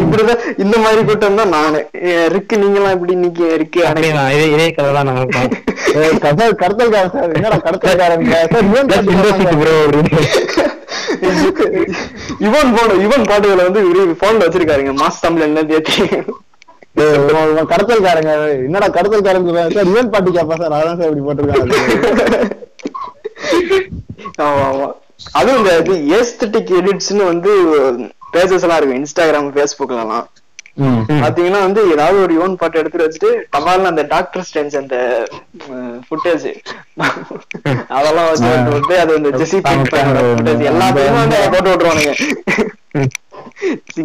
இப்படிதான் 0.00 0.42
இந்த 0.62 0.76
மாதிரி 0.84 1.00
கூட்டம் 1.08 1.38
தான் 1.40 1.52
நானு. 1.56 1.80
ரிக்கு 2.34 2.56
நீங்களாம் 2.62 2.94
இப்படி 2.96 3.12
இன்னைக்கு 3.18 3.46
ரிக்கு 3.62 3.80
அடை 3.88 4.08
அப்படியே? 4.12 4.50
இதே 4.54 4.66
கதை 4.76 4.90
தான் 4.98 5.08
நாங்களுக்கும் 5.10 5.50
ஏய், 5.98 6.16
கடத்தல் 6.24 6.60
கடத்தல்காரன் 6.62 7.12
சார். 7.16 7.34
என்னடா 7.38 7.58
கடத்தல்காரங்க? 7.66 8.32
இவன் 12.46 12.72
போன 12.76 12.94
இவன் 13.06 13.28
பாட்டுகளை 13.30 13.62
வந்து 13.68 13.82
போன்ல 14.22 14.46
வச்சிருக்காருங்க. 14.46 14.94
மாஸ் 15.02 15.22
தமிழ் 15.24 15.46
என்ன 15.48 15.62
தேத்தி 15.70 15.96
கடத்தல்காரங்க. 17.72 18.32
என்னடா 18.66 18.88
கடத்தல்காரங்க 18.96 19.54
சார் 19.76 19.90
இவன் 19.92 20.12
பாட்டு 20.12 20.34
கேப்பா 20.36 20.56
சார். 20.62 20.76
அதான் 20.78 20.98
சார் 21.00 21.10
இப்படி 21.10 21.24
போட்டிருக்காங்க 21.28 22.52
ஆமா 24.44 24.62
ஆமா. 24.68 24.86
அதுவும் 25.38 25.58
இந்த 25.58 25.72
இது 25.82 25.94
ஏஸ்தட்டிக் 26.16 26.70
எடிட்ஸ்னு 26.78 27.24
வந்து 27.30 27.50
பேஜஸ் 28.34 28.64
எல்லாம் 28.66 28.80
இருக்கு 28.80 29.00
இன்ஸ்டாகிராம் 29.00 29.52
ஃபேஸ்புக்ல 29.54 30.04
எல்லாம். 30.04 30.26
ம். 30.82 31.02
பாத்தீங்கன்னா 31.22 31.60
வந்து 31.64 31.80
ஏதாவது 31.92 32.16
ஒரு 32.22 32.32
யோன் 32.34 32.56
பாட்டு 32.60 32.80
எடுத்து 32.80 33.02
வச்சுட்டு 33.02 33.28
டமால்னு 33.52 33.90
அந்த 33.90 34.02
டாக்டர் 34.12 34.46
ஸ்டென்ஸ் 34.48 34.76
அந்த 34.80 34.96
ஃபுட்டேஜ் 36.06 36.46
அதெல்லாம் 37.96 38.28
வச்சு 38.30 38.48
விட்டு 38.70 38.94
அது 39.02 39.18
இந்த 39.20 39.30
ஜெசி 39.38 39.58
ஃபுட்டேஜ். 39.66 40.64
எல்லாத்தையுமே 40.70 41.20
வந்து 41.20 41.38
போட்டு 41.54 41.70
விட்டுருவானுங்க. 41.70 42.14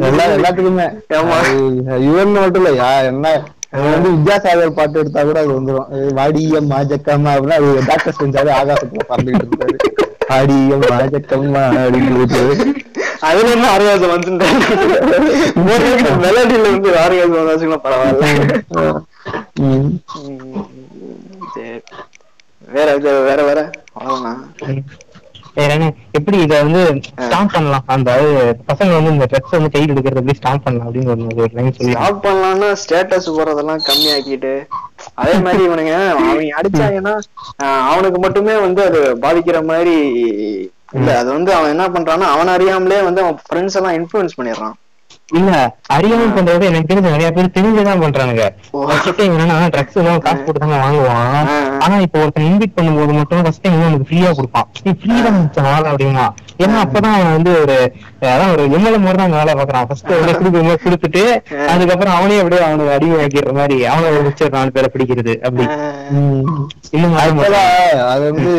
எல்லா 0.08 0.26
எல்லாத்துக்குமே. 0.36 0.88
அது 1.88 2.04
இவன் 2.08 2.36
மட்டும் 2.36 2.62
இல்ல 2.64 2.74
யா 2.80 2.92
என்ன 3.10 3.32
வந்து 3.88 4.10
வித்யாசாகர் 4.14 4.78
பாட்டு 4.78 5.00
எடுத்தா 5.02 5.24
கூட 5.24 5.40
அது 5.44 5.52
வந்துரும். 5.58 5.90
ஏய், 5.96 6.14
வாடியம் 6.20 6.70
மாஜக்கம்மா 6.72 7.34
அப்படின்னா 7.34 7.58
அது 7.60 7.86
டாக்டர் 7.90 8.20
செஞ்சாரு 8.22 8.52
ஆகாசத்துல 8.56 9.04
பறந்துகிட்டு 9.10 9.46
இருப்பாரு. 9.46 9.76
வாடியம் 10.32 10.86
மாஜக்கம்மா 10.94 11.64
அப்படின்னு. 11.80 12.89
அதுல 13.22 13.52
என்ன 13.52 13.70
ஆரியாசம் 13.72 14.12
வந்துட்டேன் 14.12 14.60
மெலடியில 16.22 16.68
வந்து 16.68 16.92
ஆரியாசம் 17.00 17.40
வந்தாச்சுன்னா 17.40 17.80
பரவாயில்ல 17.86 18.26
வேற 22.70 22.90
வேற 23.28 23.40
வேற 23.44 23.60
எப்படி 26.14 26.38
இத 26.40 26.54
வந்து 26.60 26.82
ஸ்டாப் 27.20 27.54
பண்ணலாம்? 27.54 27.86
அந்த 27.88 28.10
பசங்க 28.70 28.92
வந்து 28.96 29.14
இந்த 29.14 29.26
ட்ரக்ஸ் 29.26 29.56
வந்து 29.56 29.72
கையில் 29.74 29.94
எடுக்கிறது 29.94 30.22
எப்படி 30.22 30.38
ஸ்டாப் 30.40 30.64
பண்ணலாம் 30.66 30.88
அப்படின்னு 30.88 31.14
ஒரு 31.36 31.50
லைன் 31.58 31.76
சொல்லி 31.78 31.96
ஸ்டாப் 31.96 32.22
பண்ணலாம்னா 32.26 32.70
ஸ்டேட்டஸ் 32.82 33.30
போறதெல்லாம் 33.38 33.82
கம்மி 33.88 34.10
ஆக்கிட்டு 34.16 34.54
அதே 35.16 35.34
மாதிரி 35.46 35.64
இவனுங்க 35.68 35.96
அவங்க 36.12 36.60
அடிச்சாங்கன்னா 36.60 37.16
அவனுக்கு 37.90 38.20
மட்டுமே 38.20 38.56
வந்து 38.60 38.84
அது 38.86 39.02
பாதிக்கிற 39.24 39.60
மாதிரி 39.66 39.98
இல்ல 40.92 41.10
அது 41.18 41.30
வந்து 41.34 41.54
அவன் 41.54 41.70
என்ன 41.70 41.88
பண்றான்னா 41.88 42.28
அவன் 42.34 42.48
அறியாமலே 42.48 43.02
வந்து 43.02 43.24
அவன் 43.24 43.40
ஃப்ரெண்ட்ஸ் 43.46 43.80
எல்லாம் 43.80 43.98
இன்ஃபுளுன்ஸ் 44.00 44.38
பண்ணிடுறான். 44.38 44.78
இல்ல 45.34 45.52
அறியாம 45.94 46.28
பண்றது 46.36 46.64
எனக்கு 46.70 46.90
தெரிஞ்ச 46.92 47.10
நிறைய 47.12 47.32
பேர் 47.32 47.56
தெரிஞ்சுதான் 47.58 48.02
பண்றானுங்க. 48.04 48.46
ஓ. 48.72 48.80
ஃபர்ஸ்ட் 48.86 49.18
டைம் 49.18 49.34
என்னன்னா 49.34 49.68
ட்ரக்ஸ் 49.76 49.98
எல்லாம் 50.02 50.20
காசு 50.20 50.40
போட்டு 50.40 50.62
தாங்க 50.64 50.78
வாங்குவான். 50.84 51.36
ஆனா 51.80 51.96
இப்போ 51.98 52.18
ஒருத்தன் 52.20 52.48
இன்வைட் 52.50 52.76
பண்ணும்போது 52.78 53.14
மட்டும் 53.14 53.44
ஃபர்ஸ்ட் 53.44 53.62
டைம் 53.62 53.78
அவனுக்கு 53.82 54.08
ஃப்ரீயா 54.10 54.32
கொடுப்பான். 54.32 54.68
நீ 54.84 54.94
ஃப்ரீ 54.94 55.14
தான் 55.20 55.38
வாங்க 55.68 55.88
அப்படின்னா. 55.92 56.26
ஏன்னா 56.64 56.78
அப்பதான் 56.86 57.16
அவன் 57.18 57.36
வந்து 57.36 57.52
ஒரு 57.62 57.76
அதான் 58.30 58.52
ஒரு 58.54 58.64
எம்எல்ஏ 58.70 58.98
மாதிரி 58.98 59.18
தான் 59.18 59.36
வேலை 59.38 59.54
பாக்குறான் 59.54 59.88
ஃபர்ஸ்ட் 59.88 60.12
வந்து 60.16 60.34
கொடுக்கும்போது 60.40 60.84
கொடுத்துட்டு 60.86 61.24
அதுக்கப்புறம் 61.68 62.18
அவனே 62.18 62.40
அப்படியே 62.40 62.64
அவனுக்கு 62.66 62.96
அடிமை 62.98 63.20
ஆக்கிடுற 63.24 63.54
மாதிரி 63.54 63.78
அவனை 63.86 64.10
ஒரு 64.12 64.26
மிச்சர் 64.30 64.56
நாலு 64.58 64.72
பேரை 64.72 64.90
பிடிக்கிறது 64.96 65.36
அப்படி. 65.44 65.68
அது 68.12 68.24
வந்து 68.30 68.54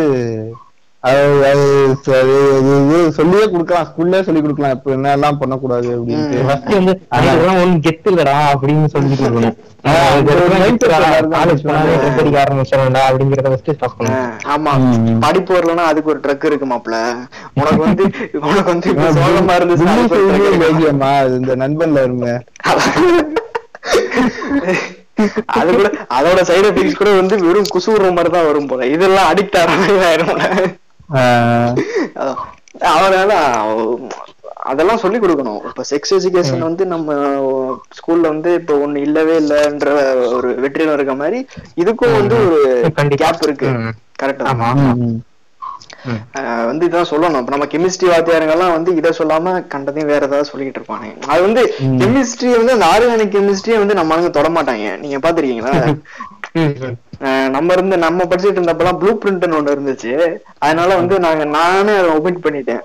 சொல்லியே 3.17 3.45
கொடுக்கலாம். 3.47 3.87
ஸ்கூல்லே 3.89 4.21
சொல்லி 4.27 4.41
கொடுக்கலாம். 4.41 4.75
இப்ப 4.77 4.93
என்ன 4.97 5.13
எல்லாம் 5.17 5.39
பண்ணக்கூடாது 5.41 5.89
வந்து 6.01 6.95
அதெல்லாம் 7.17 7.61
ஒண்ணு 7.63 7.77
கெத்து 7.87 8.11
இல்லடா 8.13 8.37
அப்படின்னு 8.53 8.93
சொல்லிட்டு 8.95 9.25
இருக்கணும் 9.25 9.57
ஆ, 9.83 9.93
அந்த 10.09 10.31
ஒரு 10.37 10.47
mindset 10.55 10.91
எல்லாரும் 10.97 11.35
காலேஜ் 11.35 11.63
போனாலே 11.63 11.93
வச்சுக்கணும். 11.93 12.03
ட்ரெஸ் 12.07 12.19
அடிக்க 12.23 12.39
ஆரம்பிச்சிடா 12.43 12.81
அப்படிங்கறத 13.07 13.51
ஃபர்ஸ்ட் 13.53 13.71
ஸ்டாப் 13.71 13.95
பண்ணணும். 13.99 14.19
ஆஹ் 14.19 14.51
ஆமா. 14.55 14.73
ம். 14.83 15.21
படிப்பு 15.23 15.53
வரலன்னா 15.57 15.85
அதுக்கு 15.91 16.13
ஒரு 16.13 16.21
ட்ரக் 16.25 16.45
இருக்கு 16.49 16.67
மாப்ள 16.67 16.97
உனக்கு 17.57 17.81
வந்து 17.85 18.05
உனக்கு 18.49 18.69
வந்து 18.69 18.91
சோகமா 19.17 19.55
அது 21.17 21.39
இந்த 21.41 21.55
நண்பன்ல 21.63 22.03
இருங்க 22.07 22.29
அது 25.55 25.71
கூட 25.73 25.89
அதோட 26.15 26.41
சைடு 26.49 26.67
எஃபெக்ட்ஸ் 26.69 26.99
கூட 26.99 27.11
வந்து 27.17 27.35
வெறும் 27.45 27.73
குசூற 27.73 28.11
மாதிரி 28.11 28.31
தான் 28.35 28.47
வரும் 28.47 28.69
போல. 28.71 28.87
இதெல்லாம் 28.95 29.29
அடிக்ட் 29.33 29.59
ஆகிற 29.61 29.73
மாதிரி 29.81 29.99
ஆயிரும் 30.07 30.39
போல. 31.11 31.23
ஆஹ் 31.23 31.79
அதான். 32.15 32.41
அதனால 32.81 33.35
அவ- 33.37 33.99
அதெல்லாம் 34.63 34.99
சொல்லி 34.99 35.19
கொடுக்கணும் 35.19 35.61
இப்ப 35.65 35.83
செக்ஸ் 35.91 36.15
எஜுகேஷன் 36.15 36.59
வந்து 36.59 36.87
நம்ம 36.87 37.13
ஸ்கூல்ல 37.99 38.21
வந்து 38.21 38.55
இப்ப 38.55 38.87
ஒண்ணு 38.87 38.97
இல்லவே 38.97 39.39
இல்லைன்ற 39.39 39.89
ஒரு 40.33 40.51
வெற்றிடம் 40.53 40.93
இருக்க 40.93 41.15
மாதிரி 41.15 41.47
இதுக்கும் 41.77 42.13
வந்து 42.13 42.37
ஒரு. 42.53 42.93
கேப் 43.17 43.43
இருக்கு. 43.43 43.69
கரெக்டா 44.23 44.45
வந்து 46.71 46.85
இதான் 46.89 47.11
சொல்லணும். 47.13 47.41
இப்ப 47.43 47.53
நம்ம 47.55 47.69
கெமிஸ்ட்ரி 47.73 48.09
வாத்தியாருங்கெல்லாம் 48.13 48.75
வந்து 48.77 48.91
இதை 49.01 49.11
சொல்லாம 49.21 49.55
கண்டதையும் 49.75 50.11
வேற 50.13 50.23
ஏதாவது 50.29 50.51
சொல்லிட்டு 50.51 50.81
இருப்பானுங்க 50.81 51.31
அது 51.33 51.41
வந்து. 51.47 51.65
கெமிஸ்ட்ரி 52.03 52.51
வந்து 52.61 52.77
அந்த 52.77 52.89
ஆர்கானிக் 52.95 53.35
கெமிஸ்ட்ரியை 53.37 53.81
வந்து 53.83 53.99
நம்ம 54.01 54.15
ஆளுங்க 54.17 54.33
தொட 54.39 54.51
மாட்டாங்க. 54.59 54.95
நீங்க 55.05 55.19
பாத்திருக்கீங்களா 55.27 55.75
நம்ம 57.57 57.73
இருந்து 57.77 57.97
நம்ம 58.05 58.25
படிச்சுட்டு 58.29 58.59
இருந்தப்பெல்லாம் 58.59 58.99
ப்ளூ 59.01 59.11
பிரிண்ட்னு 59.23 59.59
ஒண்ணு 59.59 59.75
இருந்துச்சு. 59.77 60.13
அதனால 60.65 60.89
வந்து 61.01 61.17
நாங்க 61.27 61.45
நானே 61.59 61.95
அதை 62.01 62.11
ஒமிட் 62.19 62.45
பண்ணிட்டேன். 62.47 62.83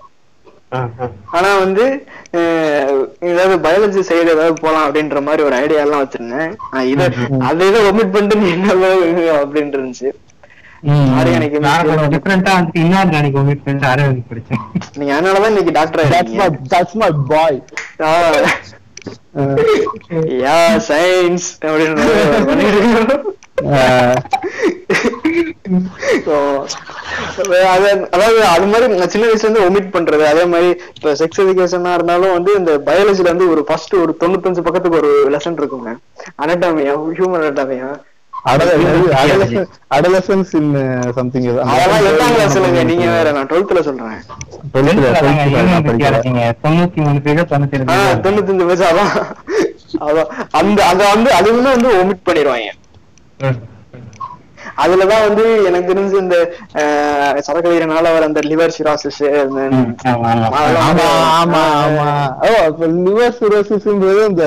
ஆனா 1.38 1.50
வந்து 1.64 1.84
ஏதாவது 3.32 3.56
பயாலஜி 3.66 4.02
சைடு 4.08 4.34
ஏதாவது 4.34 4.56
போலாம் 4.64 4.86
அப்படின்ற 4.86 5.20
மாதிரி 5.28 5.42
ஒரு 5.48 5.56
ஐடியா 5.62 5.84
எல்லாம் 5.86 6.04
வச்சிருந்தேன். 6.04 6.52
இத 6.92 7.10
அதை 7.50 7.68
இதை 7.70 7.82
ஒமிட் 7.90 8.14
பண்ணிட்டு 8.16 8.42
நீ 8.42 8.50
என்ன 8.56 8.74
அப்படின்னு 9.42 9.78
இருந்துச்சு. 9.78 10.12
ஆர்கானிக் 13.92 14.30
படிச்சேன். 14.32 14.64
நீங்க 14.98 15.14
அதனாலதான் 15.16 15.48
இன்னைக்கு 15.48 15.72
doctor 15.72 16.08
That's 16.08 16.34
my 16.34 16.50
that's 16.74 16.94
my 16.94 17.12
boy. 17.12 17.54
Ah 18.00 18.50
yeah 20.44 20.60
science 20.90 21.48
அப்படின்னு 21.62 22.06
அதாவது 28.12 28.46
அது 28.46 28.66
மாதிரி 28.66 29.08
சின்ன 29.08 29.28
வயசுல 29.28 29.48
இருந்து 29.48 29.66
ஒமிட் 29.68 29.94
பண்றது. 29.94 30.24
அதே 30.26 30.46
மாதிரி 30.46 30.70
இப்ப 30.96 31.12
செக்ஸ் 31.12 31.42
எஜுகேஷனா 31.44 31.94
இருந்தாலும் 31.94 32.32
வந்து 32.32 32.54
இந்த 32.56 32.78
பயாலஜில 32.86 33.22
வந்து 33.22 33.50
ஒரு 33.50 33.64
ஃபர்ஸ்ட் 33.64 33.96
ஒரு 33.96 34.18
தொண்ணூத்தஞ்சு 34.20 34.66
பக்கத்துக்கு 34.68 34.98
ஒரு 34.98 35.12
லெசன் 35.32 35.60
இருக்குங்க. 35.62 35.94
அனட்டாமியா 36.42 36.96
ஹியூமன் 37.18 37.46
அனட்டாமியா 37.46 37.90
adolescence 39.98 40.50
in, 40.54 40.66
uh. 40.76 41.12
அதெல்லாம் 41.72 42.04
எட்டாம் 42.10 42.34
கிளாஸ்லங்க 42.36 42.82
நீங்க 42.90 43.06
வேற 43.16 43.32
நான் 43.32 43.48
டுவெல்த்ல 43.48 43.82
சொல்றேன் 43.88 44.20
Twelfth 44.74 45.00
ல, 45.04 45.10
அதாங்க, 45.12 45.44
twelfth 45.44 45.54
ல 45.54 45.54
human 45.54 45.70
நான் 45.72 45.86
படிக்கிறேன். 45.88 46.16
physiology 46.18 46.32
ங்க. 46.34 46.44
தொண்ணூத்தி 46.64 47.00
மூணு 47.06 47.22
பேர் 47.26 47.50
தொண்ணூத்தி 47.52 47.80
ரெண்டு 47.80 47.94
ஆஹ் 47.94 48.04
பேர். 48.08 48.22
தொண்ணூத்தஞ்சு 48.26 48.66
வயசு 48.70 48.86
அதான் 48.92 49.14
அதான் 50.08 50.30
அந்த 50.60 50.80
அத 50.86 51.02
வந்து 51.14 51.30
அதுவுமே 51.40 51.70
வந்து 51.76 51.90
ஒமிட் 52.02 52.26
பண்ணிடுவாங்க. 52.28 52.72
அதுலதான் 54.84 55.26
வந்து 55.28 55.44
எனக்கு 55.68 55.90
தெரிஞ்சு 55.92 56.18
இந்த 56.20 56.38
சரக்கு 57.40 57.70
வீரனால 57.74 58.06
வர 58.16 58.24
அந்த 58.26 58.40
லிவர் 58.50 58.74
சிராசிஸ் 58.78 59.20
ஆமா, 60.12 60.32
ஆமா. 61.40 61.62
ஆமா 61.84 62.06
லிவர் 63.06 63.38
சிரோசிஸ்ன்றது 63.40 64.24
இந்த 64.30 64.46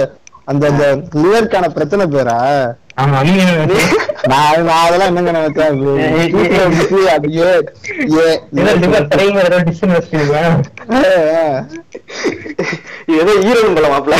அந்த 0.48 0.66
அந்த 0.66 0.84
லிவருக்கான 1.14 1.68
பிரச்சனை 1.68 2.06
பேரா? 2.06 2.36
நான் 4.26 4.64
நான் 4.64 4.86
அதெல்லாம் 4.86 5.06
என்னங்க 5.06 5.32
ஏதோ 13.18 13.36
மாப்பிள்ள. 13.88 14.16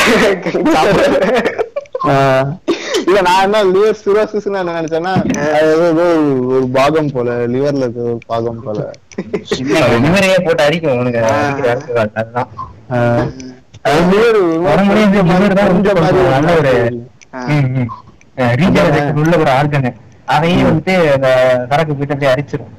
ஆஹ் 2.07 2.47
இல்ல 3.05 3.21
நான் 3.21 3.43
என்ன 3.43 3.63
லிவர் 3.63 3.99
சிரோசிஸ் 4.05 4.45
என்ன 4.45 4.81
நினைச்சேன்னா 4.81 5.13
ஏதோ 5.61 6.05
ஒரு- 6.51 6.69
பாகம் 6.71 7.11
போல 7.11 7.31
லிவர்ல 7.47 7.77
இருக்க 7.77 8.01
ஒரு 8.01 8.19
பாகம் 8.27 8.63
போல. 8.63 8.79
போட்டு 10.43 10.63
அடிக்கும் 10.63 10.95
வந்து 13.91 14.19
உள்ள 19.19 19.33
ஒரு 19.37 19.51
ஆர்கன் 19.51 19.89
அதையும் 20.27 20.67
வந்துட்டு 20.67 20.95
அந்த 21.13 21.29
சரக்கு 21.71 21.93
போயிட்டு 21.93 22.15
அப்படியே 22.15 22.33
அரிச்சிடும் 22.33 22.75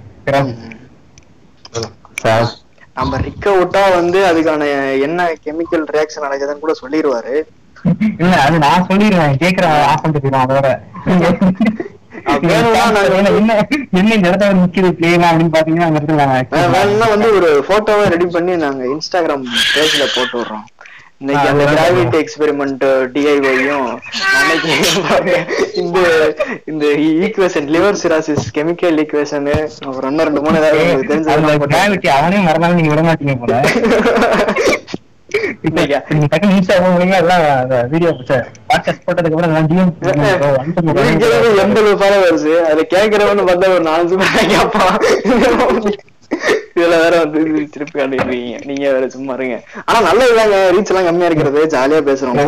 நம்ம 2.97 3.19
ரிக்க 3.25 3.49
விட்டா 3.57 3.83
வந்து 3.95 4.19
அதுக்கான 4.29 4.63
என்ன 5.05 5.27
கெமிக்கல் 5.45 5.85
ரியாக்ஷன் 5.95 6.27
நடக்குதுன்னு 6.27 6.65
கூட 6.65 6.75
சொல்லிடுவாரு 6.81 7.35
இல்ல 8.19 8.33
அது 8.45 8.57
நான் 8.65 8.87
சொல்லிடுவேன் 8.89 9.37
ஆஃப் 9.85 10.03
பண்ணிட்டு 10.03 10.23
போயிடும் 10.25 10.45
அதோட? 10.45 10.69
என்ன 13.31 13.53
என்ன 13.99 14.11
இந்த 14.17 14.27
இடத்துல 14.29 14.51
நிக்குது? 14.59 14.89
பிளேனா 14.99 15.29
அப்படின்னு 15.31 15.55
பாத்தீங்கன்னா 15.55 15.89
அந்த 15.89 16.01
இடத்துல 16.01 16.27
வந்து 17.13 17.29
ஒரு 17.39 17.51
போட்டோவை 17.69 18.05
ரெடி 18.15 18.27
பண்ணி 18.35 18.55
நாங்க 18.65 18.83
இன்ஸ்டாகிராம் 18.95 19.45
பேஜ்ல 19.73 20.05
போட்டு 20.17 20.37
விடுறோம். 20.39 20.67
இன்னைக்கு 21.21 21.49
அந்த 21.49 21.65
கிராவிட்டி 21.71 22.19
எக்ஸ்பெரிமெண்ட் 22.21 22.85
டிஐவையும் 23.15 23.89
அன்னைக்கு 24.37 25.35
இந்த 25.75 25.99
இந்த 26.65 26.87
equation 27.25 27.67
liver 27.75 27.99
cirrhosis 28.03 28.47
chemical 28.55 29.03
equation 29.03 29.49
அப்புறம் 29.87 30.11
இன்னும் 30.11 30.27
ரெண்டு 30.27 30.41
மூணு 30.41 30.61
ஏதாவது 30.61 30.85
உங்களுக்கு 30.85 31.15
அந்த 31.15 31.33
தெரிஞ்சது 31.33 31.73
கிராவிட்டி 31.75 32.11
அவனே 32.11 32.39
மறந்தாலும் 32.39 32.77
நீங்க 32.77 32.95
விட 32.95 33.03
மாட்டீங்க 33.03 33.37
போல. 33.37 33.61
எண்பது 41.63 41.97
ஃபாலோவர்ஸ் 41.97 42.61
அதுல 42.61 42.85
கேக்குறவன்னு 42.95 43.45
பார்த்தா 43.49 43.75
ஒரு 43.75 43.85
நாலஞ்சு 43.85 44.23
பேர் 44.23 44.49
கேட்பான். 44.49 44.99
இதுல 46.81 46.99
வேற 47.05 47.15
வந்து 47.23 47.41
திருப்பி 47.75 47.95
காட்டிடுவீங்க 47.99 48.59
நீங்க 48.69 48.85
வேற 48.97 49.09
சும்மா 49.15 49.35
இருங்க. 49.39 49.57
ஆனா 49.87 49.99
நல்லதுதாங்க 50.09 50.59
ரீச் 50.75 50.91
எல்லாம் 50.93 51.09
கம்மியா 51.09 51.29
இருக்கிறது. 51.31 51.61
ஜாலியா 51.75 52.01
பேசுறோம் 52.11 52.39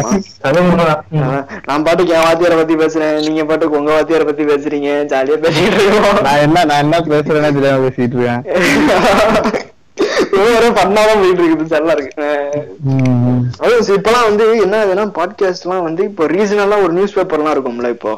நான் 1.68 1.84
பாட்டுக்கு 1.86 2.14
என் 2.16 2.26
வாத்தியாரை 2.28 2.56
பத்தி 2.60 2.76
பேசுறேன். 2.82 3.16
நீங்க 3.26 3.44
பாட்டுக்கு 3.50 3.78
உங்க 3.80 3.90
வாத்தியாரை 3.96 4.26
பத்தி 4.30 4.44
பேசுறீங்க. 4.52 4.90
ஜாலியா 5.12 5.38
பேசிக்கிட்டு 5.44 5.82
இருக்கோம். 5.88 6.22
நான் 6.28 6.44
என்ன 6.46 6.64
நான் 6.70 6.84
என்ன 6.84 7.00
பேசுறேன்னு 7.14 7.56
தெரியாம 7.58 7.84
பேசிட்டு 7.86 8.18
இருக்கேன். 8.18 8.42
ஒவ்வொரு 10.40 10.68
பண்ணாதான் 10.78 11.20
போயிட்டு 11.22 11.42
இருக்குது. 11.46 11.72
நல்லா 11.74 11.94
இருக்கு. 11.96 12.12
அதுவும் 13.62 13.96
இப்பெல்லாம் 13.98 14.28
வந்து 14.28 14.44
என்ன 14.64 14.76
ஆகுதுன்னா 14.82 15.04
பாட்காஸ்ட் 15.18 15.66
எல்லாம் 15.66 15.86
வந்து 15.88 16.02
இப்போ 16.10 16.26
ரீசனலா 16.34 16.78
ஒரு 16.84 16.92
நியூஸ் 16.98 17.16
பேப்பர்லாம் 17.18 17.54
இருக்கும்ல 17.56 17.90
இப்போ. 17.96 18.14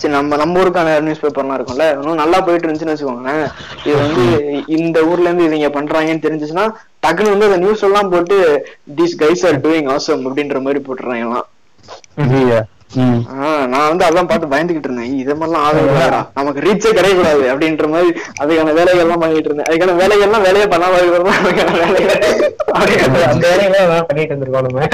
சரி 0.00 0.12
நம்ம 0.14 0.36
நம்ம 0.40 0.60
ஊருக்கான 0.60 0.92
நியூஸ் 1.06 1.22
பேப்பர்லாம் 1.24 1.58
இருக்கும்ல. 1.58 1.86
இன்னும் 1.96 2.20
நல்லா 2.22 2.38
போயிட்டு 2.46 2.66
இருந்துச்சுன்னு 2.66 2.94
வச்சுக்கோங்களேன். 2.94 3.42
இது 3.86 3.96
வந்து 4.04 4.24
இந்த 4.76 4.98
ஊர்ல 5.10 5.28
இருந்து 5.28 5.48
இவங்க 5.48 5.70
பண்றாங்கன்னு 5.78 6.24
தெரிஞ்சுச்சுன்னா 6.26 6.66
டக்குன்னு 7.04 7.34
வந்து 7.34 7.48
அந்த 7.48 7.60
நியூஸ் 7.64 7.86
எல்லாம் 7.88 8.10
போட்டு 8.14 8.38
this 9.00 9.18
guys 9.22 9.44
are 9.50 9.60
doing 9.66 9.90
awesome 9.94 10.24
அப்படின்ற 10.30 10.60
மாதிரி 10.66 10.82
போட்டுறாங்க 10.88 11.44
எல்லாம் 12.96 13.64
நான் 13.72 13.88
வந்து 13.90 14.04
அதான் 14.06 14.28
பார்த்து 14.30 14.50
பயந்துகிட்டு 14.52 14.88
இருந்தேன். 14.88 15.12
இது 15.22 15.32
மாதிரிலாம் 15.40 15.64
ஆகக்கூடாதுடா 15.66 16.20
நமக்கு 16.38 16.60
ரீச்சே 16.66 16.90
கிடையக்கூடாது 16.98 17.42
அப்படின்ற 17.52 17.88
மாதிரி 17.94 18.10
அதுக்கான 18.42 18.72
வேலைகள்லாம் 18.78 19.22
பண்ணிட்டு 19.24 19.48
இருந்தேன். 19.50 19.68
அதுக்கான 19.68 19.96
வேலையே 20.46 20.66
பண்ணாம 20.72 20.92
வேலைகள் 20.98 21.26
வேலைகளை 23.44 23.78
எல்லாம் 23.84 24.06
பண்ணிட்டு 24.08 24.32
இருந்திருக்கோம் 24.34 24.66
நம்ம. 24.66 24.86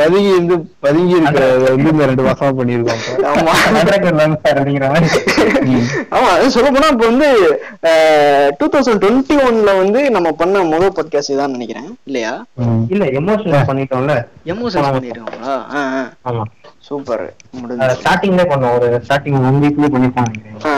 பதுங்கி 0.00 0.30
இருந்து 0.36 0.56
பதுங்கி 0.86 1.14
இருக்கிறத 1.20 1.70
வந்து 1.74 1.90
இந்த 1.94 2.06
ரெண்டு 2.10 2.26
மாசமா 2.28 2.50
பண்ணிருக்கோம். 2.60 3.02
ஆமா. 3.32 3.54
மதுரைக்கு 3.76 4.08
வரலான்னு 4.10 4.38
சார் 4.44 4.58
அப்படிங்கிற 4.60 4.88
மாதிரி 4.94 5.08
ஆமா 6.16 6.28
அது 6.36 6.54
சொல்ல 6.56 6.70
போனா 6.76 6.90
இப்ப 6.94 7.06
வந்து 7.10 7.28
டூ 8.60 8.68
தௌசண்ட் 8.74 9.02
டுவெண்ட்டி 9.04 9.36
ஒன்ல 9.48 9.74
வந்து 9.82 10.02
நம்ம 10.16 10.28
பண்ண 10.42 10.64
முதல் 10.72 10.94
பாட்காஸ்ட் 10.98 11.40
தான் 11.42 11.54
நினைக்கிறேன். 11.56 11.88
இல்லையா. 12.08 12.32
இல்ல 12.94 13.04
எமோஷனல் 13.20 13.68
பண்ணிட்டோம்ல. 13.70 14.14
எமோஷன்ஸ் 14.54 14.94
பண்ணிருக்கோங்களா 14.96 15.56
ஆமா. 16.30 16.44
சூப்பர் 16.86 17.24
முடிஞ்சு 17.54 17.94
ஸ்டார்டிங்ல 17.98 18.42
பண்ணோம். 18.50 18.74
ஒரு 18.78 18.88
ஸ்டார்டிங் 19.04 19.38
ஒன் 19.42 19.60
வீக்லயே 19.62 19.90
நினைக்கிறேன். 19.96 20.32
ஆ, 20.66 20.74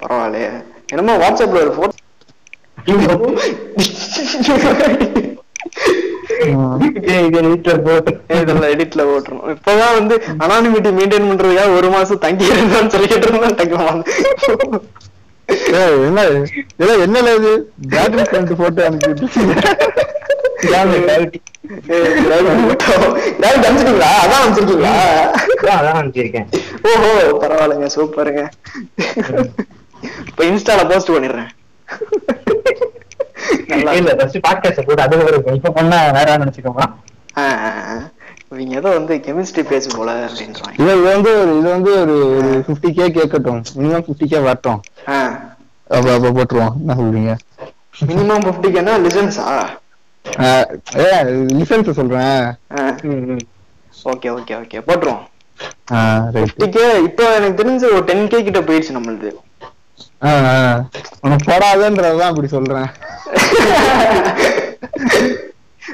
பரவாயில்லையே. 0.00 0.50
என்னமோ 0.92 1.14
வாட்ஸ்அப்ல 1.22 1.62
ஒரு 1.64 1.72
போட்டோ 1.72 1.98
ஏய், 7.08 7.26
இது 7.26 7.40
வீட்டுல 7.44 7.72
போட்டு 7.82 8.12
இதெல்லாம் 8.36 8.72
எடிட்ல 8.72 9.02
ஓட்டுறோம் 9.12 9.44
இப்பதான் 9.52 9.96
வந்து 9.98 10.14
அனானிமிட்டி 10.42 10.90
மெயின்டைன் 10.96 11.28
பண்றதுக்காக 11.28 11.76
ஒரு 11.76 11.88
மாசம் 11.90 12.18
தங்கி 12.18 12.46
இருந்தான்னு 12.52 12.92
சொல்லிட்டு 12.94 13.28
இருந்தேன் 13.28 13.58
டக்குனு 13.58 13.86
ஏய், 15.76 15.96
என்ன? 16.08 16.20
என்னல 17.04 17.32
இது? 17.38 17.52
பேட்டரி 17.92 18.24
போட்டு 18.54 18.82
அனுப்பிட்டு 18.86 19.28
அனுப்பிச்சிட்டீங்களா? 23.52 24.10
அதான் 24.22 24.42
அனுப்பிச்சிருக்கீங்களா? 24.42 24.92
அதான் 25.72 25.98
அனுப்பிச்சிருக்கேன். 26.00 26.48
ஓஹோ 26.82 27.10
பரவாயில்லைங்க 27.42 27.88
சூப்பருங்க. 27.96 28.42
இப்ப 30.26 30.44
இன்ஸ்டால 30.44 30.88
போஸ்ட் 30.90 31.10
பண்ணிடுறேன். 31.10 31.50
நல்லா 33.66 33.92
இல்ல 33.92 34.14
ஃபர்ஸ்ட் 34.14 34.46
பாட்காஸ்ட் 34.48 34.86
போட்டு 34.86 35.02
அது 35.02 35.24
ஒரு 35.24 35.42
இப்ப 35.54 35.70
பண்ணா 35.70 36.10
வேற 36.10 36.28
ஆ. 37.36 37.44
இவங்க 38.50 38.76
ஏதோ 38.76 38.88
வந்து 38.88 39.14
கெமிஸ்ட்ரி 39.16 39.62
பேச 39.62 39.96
போல 39.96 40.10
அப்படின்றாங்க. 40.26 40.72
இது 40.76 40.92
இது 40.92 41.02
வந்து 41.02 41.40
ஒரு 41.40 41.58
இது 41.58 41.68
வந்து 41.68 42.00
ஒரு 42.00 42.16
பிப்டி 42.68 42.90
கே 42.92 43.10
கேட்கட்டும். 43.10 43.62
மினிமம் 43.76 44.04
பிப்டி 44.08 44.26
கே 44.26 44.38
வரட்டும். 44.38 44.80
அப்ப 45.88 46.12
அப்ப 46.12 46.30
போட்டுருவோம். 46.30 46.74
என்ன 46.80 46.94
சொல்றீங்க? 46.94 47.32
மினிமம் 48.06 48.44
பிப்டிக்குன்னா 48.46 48.94
லிசன்ஸா 49.06 49.44
ஆஹ் 49.54 49.70
ஏ 50.96 51.22
லிசன்ஸ் 51.22 51.90
சொல்றேன். 51.90 52.54
Okay 54.04 54.14
okay 54.20 54.50
okay. 54.50 54.82
போட்டுருவோம். 54.86 55.30
இப்போ 57.04 57.34
எனக்கு 57.34 57.64
தெரிஞ்சு 57.64 57.76
ஒரு 57.76 58.04
டென் 58.04 58.28
கே 58.28 58.42
கிட்ட 58.42 58.60
போயிடுச்சு 58.60 58.90
நம்மளுது. 58.90 59.34
உனக்கு 61.20 61.52
போடாதன்றதுதான் 61.52 62.20
அப்படி 62.20 62.46
சொல்றேன். 62.46 62.86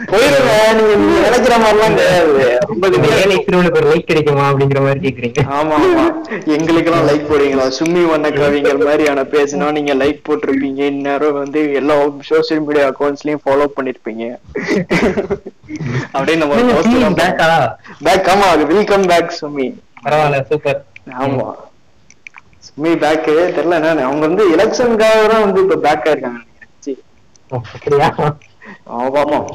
போயிருங்க 0.08 0.50
நீங்க 0.78 0.94
நீங்க 0.96 1.18
நினைக்கிற 1.26 1.54
மாதிரிலாம் 1.62 1.94
கிடையாது. 1.94 2.32
ரொம்ப 2.62 2.84
ஒரு 3.72 3.86
லைக் 3.90 4.08
கிடைக்குமா 4.08 4.44
அப்படிங்கிற 4.48 4.80
மாதிரி 4.84 5.00
கேக்குறீங்க. 5.06 5.42
ஆமா 5.56 5.76
ஆமா. 5.80 6.04
எங்களுக்கு 6.56 6.90
எல்லாம் 6.90 7.06
லைக் 7.08 7.28
போடுவீங்களா 7.30 7.66
சும்மி 7.78 8.02
வண்ண 8.10 8.28
கவிஞர் 8.36 8.82
மாதிரியான 8.82 9.24
பேஜ்னா 9.32 9.68
நீங்க 9.78 9.94
லைக் 9.94 10.20
போட்டிருப்பீங்க. 10.28 10.80
இந்நேரம் 10.92 11.38
வந்து 11.38 11.60
எல்லா 11.80 11.96
சோசியல் 12.30 12.64
மீடியா 12.66 12.86
அக்கௌண்ட்ஸ்லயும் 12.90 13.44
ஃபாலோ 13.44 13.68
பண்ணிருப்பீங்க. 13.76 14.24
அப்படியே 16.12 16.36
நம்ம 16.38 17.14
பேக் 18.02 18.28
ஆமா 18.28 18.46
அது 18.54 18.64
வெல்கம் 18.72 19.08
பேக் 19.10 19.32
சுமி 19.38 19.66
பரவாயில்ல 20.04 20.40
சூப்பர் 20.50 20.80
ஆமா. 21.22 21.48
சுமி 22.66 22.92
பேக் 23.02 23.26
தெரியல 23.56 23.78
என்ன 23.80 24.06
அவங்க 24.06 24.22
வந்து 24.26 24.44
எலெக்ஷனுக்காக 24.54 25.24
தான் 25.32 25.44
வந்து 25.46 25.62
இப்ப 25.64 25.80
பேக்கா 25.86 26.12
இருக்காங்க. 26.14 26.42
அப்படியா? 27.50 28.08
ஆமா 28.92 29.08
பாப்போம் 29.14 29.46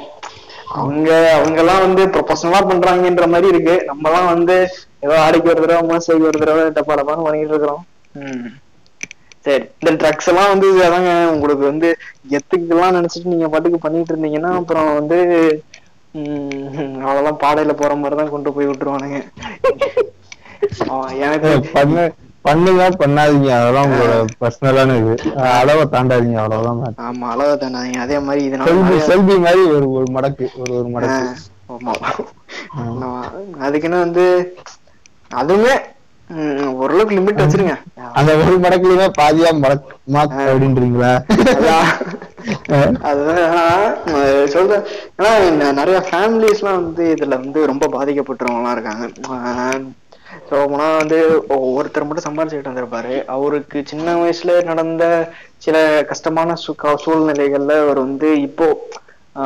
அவங்க 0.74 1.10
அவங்க 1.36 1.58
எல்லாம் 1.60 1.84
வந்து 1.86 2.04
ப்ரொஃபஷனலா 2.14 2.62
பண்றாங்கன்ற 2.70 3.26
மாதிரி 3.30 3.48
இருக்கு. 3.50 3.76
நம்ம 3.90 4.08
எல்லாம் 4.10 4.32
வந்து 4.32 4.56
ஏதோ 5.04 5.16
ஆடிக்கு 5.24 5.52
ஒரு 5.52 5.62
தடவை 5.64 5.84
மாசத்துக்கு 5.90 6.30
ஒரு 6.30 6.42
தடவை 6.42 6.64
டப்பா 6.72 6.94
டப்பான்னு 7.00 7.26
பண்ணிட்டு 7.26 7.54
இருக்கிறோம். 7.54 7.84
சரி. 9.46 9.64
இந்த 9.80 9.92
ட்ரக்ஸ் 10.02 10.30
எல்லாம் 10.32 10.52
வந்து 10.52 10.68
அதாங்க 10.86 11.12
உங்களுக்கு 11.34 11.64
வந்து 11.66 11.88
எத்துக்கெல்லாம் 12.32 12.98
நினைச்சிட்டு 12.98 13.34
நீங்க 13.34 13.48
பாட்டுக்கு 13.50 13.80
பண்ணிட்டு 13.80 14.14
இருந்தீங்கன்னா 14.14 14.52
அப்புறம் 14.60 14.90
வந்து 15.00 15.18
ம், 16.16 16.68
அவ்வளவுதான் 17.04 17.42
பாடையில 17.44 17.74
போற 17.76 17.94
மாதிரி 17.96 18.18
தான் 18.18 18.34
கொண்டு 18.34 18.50
போய் 18.52 18.70
விட்டுருவானுங்க. 18.70 19.20
எனக்கு 21.24 21.50
பண்ணு. 21.74 22.04
பண்ணுங்க 22.46 22.88
பண்ணாதீங்க. 23.02 23.50
அதெல்லாம் 23.60 23.88
உங்களோட 23.90 24.14
பர்சனலான 24.42 24.98
இது. 25.02 25.14
அளவை 25.60 25.86
தாண்டாதீங்க 25.96 26.40
அவ்வளவுதான் 26.44 26.98
ஆமா 27.08 27.28
அளவு 27.34 27.56
தானே 27.64 27.84
அதே 28.06 28.20
மாதிரி 28.28 28.42
இதனால 28.50 29.00
செல்பி 29.10 29.38
மாதிரி 29.46 29.64
ஒரு 29.76 29.88
ஒரு 29.98 30.08
மடக்கு 30.18 30.48
ஒரு 30.62 30.74
ஒரு 30.80 30.90
மடக்கு. 30.96 31.26
ஆமா. 32.84 33.10
அதுக்குன்னு 33.66 34.06
வந்து 34.06 34.26
அதுவுமே 35.42 35.76
ஓரளவுக்கு 36.84 37.16
லிமிட் 37.18 37.42
வச்சிருங்க. 37.42 37.74
அந்த 38.20 38.32
ஒரு 38.42 38.54
மடக்குலயுமே 38.66 39.08
பாதியா 39.20 39.50
மடக் 39.64 39.90
மாக் 40.16 40.38
அப்படின்றீங்களா. 40.44 41.12
அதுதான் 43.10 43.42
சொல்றேன். 44.54 44.86
ஏன்னா 45.20 45.68
நிறைய 45.80 45.98
ஃபேமிலிஸ் 46.10 46.62
எல்லாம் 46.62 46.80
வந்து 46.82 47.04
இதுல 47.16 47.38
வந்து 47.44 47.60
ரொம்ப 47.72 47.88
பாதிக்கப்பட்டவங்க 47.98 48.62
எல்லாம் 48.62 48.76
இருக்காங்க 48.78 49.06
ஸோ 50.48 50.56
போனா 50.66 50.98
வந்து 50.98 51.18
ஒ- 51.56 51.72
ஒருத்தர் 51.76 52.06
மட்டும் 52.06 52.28
சம்பாதிச்சுட்டு 52.28 52.72
வந்திருப்பாரு. 52.72 53.14
அவருக்கு 53.28 53.84
சின்ன 53.86 54.16
வயசுல 54.16 54.64
நடந்த 54.64 55.04
சில 55.58 55.78
கஷ்டமான 56.04 56.56
சூ- 56.64 56.76
சூழ்நிலைகள்ல 57.04 57.76
அவர் 57.80 58.00
வந்து 58.00 58.30
இப்போ 58.42 58.68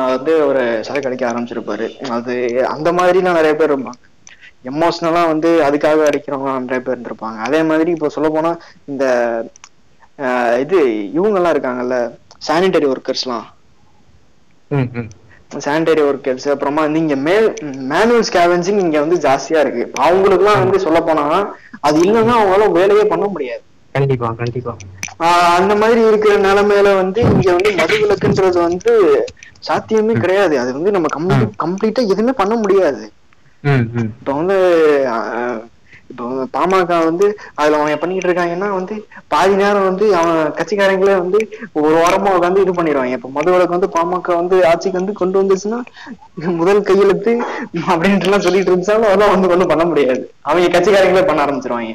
வந்து 0.08 0.46
ஒரு 0.46 0.62
சரக்கு 0.82 1.08
அடிக்க 1.08 1.30
ஆரம்பிச்சிருப்பாரு. 1.30 1.86
அது 2.10 2.34
அந்த 2.68 2.88
மாதிரிலாம் 2.92 3.38
நிறைய 3.38 3.54
பேர் 3.56 3.72
இருப்பாங்க. 3.72 4.00
எமோஷனலா 4.64 5.22
வந்து 5.26 5.50
அதுக்காக 5.64 6.06
அடிக்கிறவங்க 6.06 6.52
நிறைய 6.60 6.80
பேர் 6.80 6.96
இருந்திருப்பாங்க. 6.96 7.38
அதே 7.46 7.62
மாதிரி 7.62 7.90
இப்போ 7.90 8.08
சொல்ல 8.08 8.28
போனா 8.30 8.50
இந்த 8.86 9.04
ஆஹ் 10.18 10.56
இது 10.58 10.78
இவங்க 11.12 11.38
எல்லாம் 11.38 11.54
இருக்காங்கல்ல 11.54 11.96
சானிடரி 12.46 12.86
ஒர்க்கர்ஸ்லாம் 12.86 13.44
எல்லாம் 14.70 15.08
சானிடரி 15.50 16.02
ஒர்க்கர்ஸ் 16.08 16.46
அப்புறமா 16.52 16.82
நீங்க 16.96 17.14
மேல் 17.26 17.46
மேனுவல் 17.92 18.26
ஸ்கேவெஞ்சிங் 18.28 18.80
இங்க 18.84 18.96
வந்து 19.04 19.16
ஜாஸ்தியா 19.26 19.60
இருக்கு. 19.64 19.84
அவங்களுக்குலாம் 20.06 20.62
வந்து 20.64 20.78
சொல்ல 20.86 21.00
போனா 21.08 21.24
அது 21.88 21.98
இல்லைன்னா 22.06 22.34
அவங்களால 22.38 22.66
வேலையே 22.78 23.04
பண்ண 23.12 23.26
முடியாது. 23.34 23.62
கண்டிப்பா 23.94 24.28
கண்டிப்பா. 24.40 24.72
அந்த 25.58 25.72
மாதிரி 25.82 26.00
இருக்கிற 26.08 26.32
நிலைமையில 26.48 26.88
வந்து 27.00 27.20
இங்க 27.34 27.48
வந்து 27.56 27.70
மதுவிலக்குன்றது 27.80 28.58
வந்து 28.68 28.92
சாத்தியமே 29.68 30.14
கிடையாது. 30.24 30.54
அது 30.62 30.70
வந்து 30.76 30.90
நம்ம 30.96 31.08
கம்ப்ளீட் 31.16 31.56
கம்ப்ளீட்டா 31.64 32.02
எதுவுமே 32.12 32.34
பண்ண 32.42 32.54
முடியாது. 32.64 33.02
இப்போ 34.18 34.32
வந்து 34.40 34.58
இப்போ 36.10 36.24
பாமக 36.54 36.98
வந்து 37.08 37.26
அதுல 37.58 37.78
அவங்க 37.78 37.96
பண்ணிட்டு 38.02 38.28
இருக்காங்கன்னா 38.28 38.68
வந்து 38.76 38.94
பாதி 39.32 39.54
நேரம் 39.62 39.88
வந்து 39.88 40.06
அவன் 40.18 40.38
கட்சிக்காரங்களே 40.58 41.16
வந்து 41.22 41.38
ஒரு 41.80 41.94
வாரமா 41.98 42.30
உட்காந்து 42.36 42.62
இது 42.64 42.72
பண்ணிடுவாங்க. 42.78 43.18
இப்ப 43.18 43.30
மதுவிலக்கு 43.36 43.76
வந்து 43.76 43.90
பாமக 43.96 44.36
வந்து 44.40 44.56
ஆட்சிக்கு 44.70 45.00
வந்து 45.00 45.14
கொண்டு 45.20 45.40
வந்துச்சுன்னா 45.40 45.80
முதல் 46.60 46.86
கையெழுத்து 46.88 47.32
அப்படின்ட்டு 47.92 48.28
எல்லாம் 48.28 48.44
சொல்லிட்டு 48.46 48.72
இருந்துச்சாலும் 48.72 49.08
அதெல்லாம் 49.10 49.34
வந்து 49.34 49.50
ஒண்ணும் 49.54 49.72
பண்ண 49.72 49.86
முடியாது. 49.90 50.22
அவங்க 50.48 50.72
கட்சிக்காரங்களே 50.74 51.28
பண்ண 51.30 51.46
ஆரம்பிச்சிருவாங்க. 51.46 51.94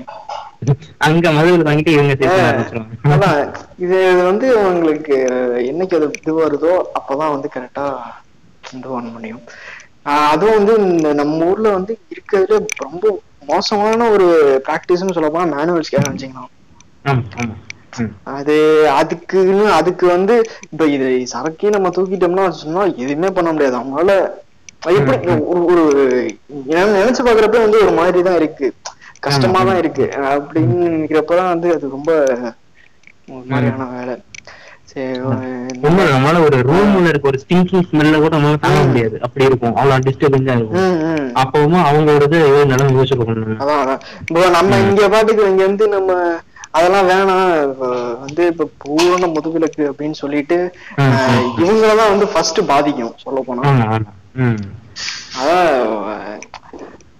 அங்க 1.07 1.27
மதுவில் 1.37 1.67
வாங்கிட்டு 1.67 1.95
இவங்க 1.95 2.13
அதான் 3.13 3.39
இது 3.85 3.97
வந்து 4.29 4.47
உங்களுக்கு 4.69 5.15
என்னைக்கு 5.71 5.97
அது 5.97 6.07
இது 6.21 6.33
வருதோ 6.43 6.73
அப்பதான் 6.99 7.33
வந்து 7.35 7.49
கரெக்டா 7.55 7.85
இது 8.75 8.87
பண்ண 8.95 9.09
முடியும் 9.15 9.41
அதுவும் 10.29 10.57
வந்து 10.59 10.73
இந்த 10.85 11.09
நம்ம 11.19 11.45
ஊர்ல 11.49 11.67
வந்து 11.77 11.93
இருக்கிறதுல 12.13 12.59
ரொம்ப 12.85 13.11
மோசமான 13.47 14.09
ஒரு 14.09 14.27
பிராக்டிஸ்னு 14.65 15.13
சொல்ல 15.13 15.29
போனா 15.29 15.51
மேனுவல் 15.53 15.87
ஸ்கேவெஞ்சிங் 15.87 16.35
தான் 16.35 16.49
ஆமா 17.05 17.21
ஆமா. 17.37 17.55
ம். 17.99 18.11
அது 18.33 18.55
அதுக்குன்னு 18.93 19.65
அதுக்கு 19.73 20.07
வந்து 20.07 20.35
இப்ப 20.69 20.85
இது 20.87 21.07
சரக்கையும் 21.33 21.69
நம்ம 21.69 21.89
தூக்கிட்டோம்னா 21.89 22.49
சொன்னா 22.57 22.83
எதுவுமே 22.97 23.29
பண்ண 23.31 23.51
முடியாது. 23.51 23.77
அவங்களால 23.77 24.13
எப்படி 24.91 25.17
ஒரு 25.51 25.61
ஒரு 25.73 26.13
நினை- 26.63 26.95
நினைச்சு 26.95 27.21
பாக்குறப்ப 27.23 27.59
வந்து 27.59 27.81
ஒரு 27.81 27.91
மாதிரி 27.91 28.21
தான் 28.21 28.35
இருக்கு 28.35 28.67
கஷ்டமா 29.19 29.59
தான் 29.63 29.77
இருக்கு. 29.77 30.05
அப்படின்னு 30.29 30.77
நினைக்கிறப்பதான் 30.89 31.51
வந்து 31.51 31.73
அது 31.75 31.89
ரொம்ப 31.89 32.11
ஒரு 33.31 33.45
மாதிரியான 33.47 33.85
வேலை. 33.93 34.15
உண்மை 35.83 36.03
நம்மளால 36.05 36.41
ஒரு 36.43 36.57
ரூம்ல 36.67 37.07
இருக்க 37.07 37.27
ஒரு 37.27 37.39
ஸ்டிங்கிங் 37.43 37.85
ஸ்மெல்ல 37.87 38.17
கூட 38.17 38.33
நம்மளால 38.35 38.59
தாங்க 38.59 38.81
முடியாது. 38.83 39.15
அப்படி 39.21 39.45
இருக்கும். 39.45 39.75
அவ்வளவு 39.75 40.05
டிஸ்டர்பன்ஸா 40.07 40.55
இருக்கும். 40.57 40.89
அப்பவும் 41.35 41.85
அவங்களோடது 41.89 42.37
ஏதோ 42.49 42.63
நிலம் 42.63 42.95
யோசிச்சு 42.97 43.59
அதான் 43.63 44.55
நம்ம 44.57 44.79
இங்க 44.85 45.09
பாட்டுக்கு 45.09 45.49
இங்க 45.49 45.63
வந்து 45.65 45.87
நம்ம 45.87 46.11
அதெல்லாம் 46.71 47.07
வேணாம். 47.09 47.49
வந்து 48.19 48.43
இப்ப 48.47 48.67
பூரண 48.77 49.25
முதுவிலக்கு 49.27 49.83
அப்படின்னு 49.89 50.17
சொல்லிட்டு 50.21 50.57
இவங்களதான் 51.61 52.11
வந்து 52.13 52.27
ஃபர்ஸ்ட் 52.27 52.61
பாதிக்கும் 52.65 53.15
சொல்ல 53.23 53.41
போனா 53.41 53.63
அதான் 55.39 56.41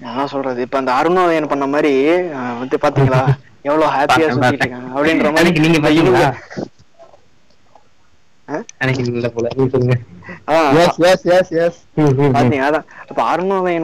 என்ன 0.06 0.26
சொல்றது? 0.28 0.62
இப்ப 0.62 0.78
அந்த 0.78 0.92
அருணோதயன் 0.92 1.52
பண்ண 1.52 1.66
மாதிரி 1.68 1.92
வந்து 2.60 2.78
பாத்தீங்களா? 2.82 3.22
எவ்வளவு 3.68 3.92
ஹாப்பியா 3.92 4.26
பார்த்தேன். 4.36 4.54
இருக்காங்க 4.56 4.88
அப்படின்ற 4.96 5.28
மாதிரி 5.36 5.52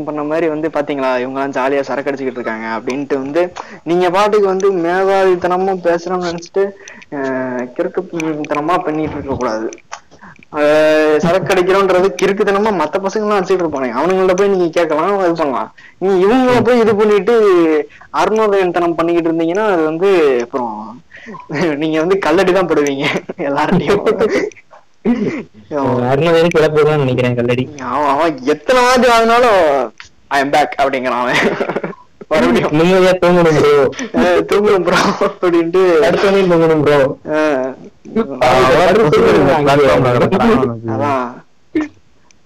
பண்ண 0.05 0.21
மாதிரி 0.25 0.47
வந்து 0.49 0.67
பாத்தீங்களா 0.75 1.11
இவங்க 1.17 1.37
எல்லாம் 1.39 1.55
ஜாலியா 1.57 1.81
சரக்கு 1.81 2.09
அடிச்சுக்கிட்டு 2.09 2.41
இருக்காங்க 2.41 2.67
அப்படின்ட்டு 2.75 3.15
வந்து 3.17 3.41
நீங்க 3.83 4.07
பாட்டுக்கு 4.09 4.47
வந்து 4.47 4.69
மேதாவித்தனமா 4.83 5.75
பேசுறோம்னு 5.85 6.29
நினைச்சிட்டு 6.29 6.63
அஹ், 7.17 7.63
கிறுக்குத்தனமா 7.75 8.75
பண்ணிட்டு 8.79 9.15
இருக்க 9.15 9.35
கூடாது. 9.35 9.69
சரக்கு 11.19 11.51
அடிக்கிறோன்றது 11.53 12.07
கிறுக்குத்தனமா 12.19 12.71
மத்த 12.77 12.99
பசங்க 12.99 13.25
எல்லாம் 13.25 13.39
அடிச்சிட்டு 13.39 13.63
இருப்பாங்க 13.63 13.89
அவனுங்கள 13.95 14.33
போய் 14.33 14.53
நீங்க 14.53 14.69
கேட்கலாம் 14.77 15.19
இது 15.21 15.35
பண்ணலாம். 15.35 15.69
நீ 16.01 16.09
இவங்கள 16.23 16.61
போய் 16.61 16.79
இது 16.79 16.93
பண்ணிட்டு 16.95 17.35
அருணோதயத்தனம் 18.13 18.95
பண்ணிக்கிட்டு 18.95 19.29
இருந்தீங்கன்னா 19.29 19.65
அது 19.69 19.83
வந்து 19.83 20.09
அப்புறம் 20.41 20.73
நீங்க 21.81 21.97
வந்து 22.03 22.17
கல்லடி 22.25 22.51
தான் 22.57 22.69
படுவீங்க. 22.71 23.05
கிளப்புதான் 26.55 27.03
நினைக்கிறேன் 27.03 27.37
கல்லடி. 27.39 27.63
அவன் 27.91 28.11
அவன் 28.13 28.33
எத்தனை 28.53 28.79
வாட்டி 28.87 29.07
வாங்கினாலும் 29.13 29.61
ஐ 30.35 30.39
எம் 30.43 30.53
பேக் 30.55 30.75
அப்படிங்கிறான் 30.81 31.23
அவன். 31.23 31.41
மறுபடியும் 32.31 33.21
தூங்கணும் 33.21 33.55
ப்ரோ 33.59 33.71
தூங்கணும் 34.49 34.85
ப்ரோ 34.87 34.99
அப்படின்ட்டு 35.27 35.81
அடுத்த 36.07 36.33
தூங்கணும் 36.51 36.83
ப்ரோ 36.85 36.99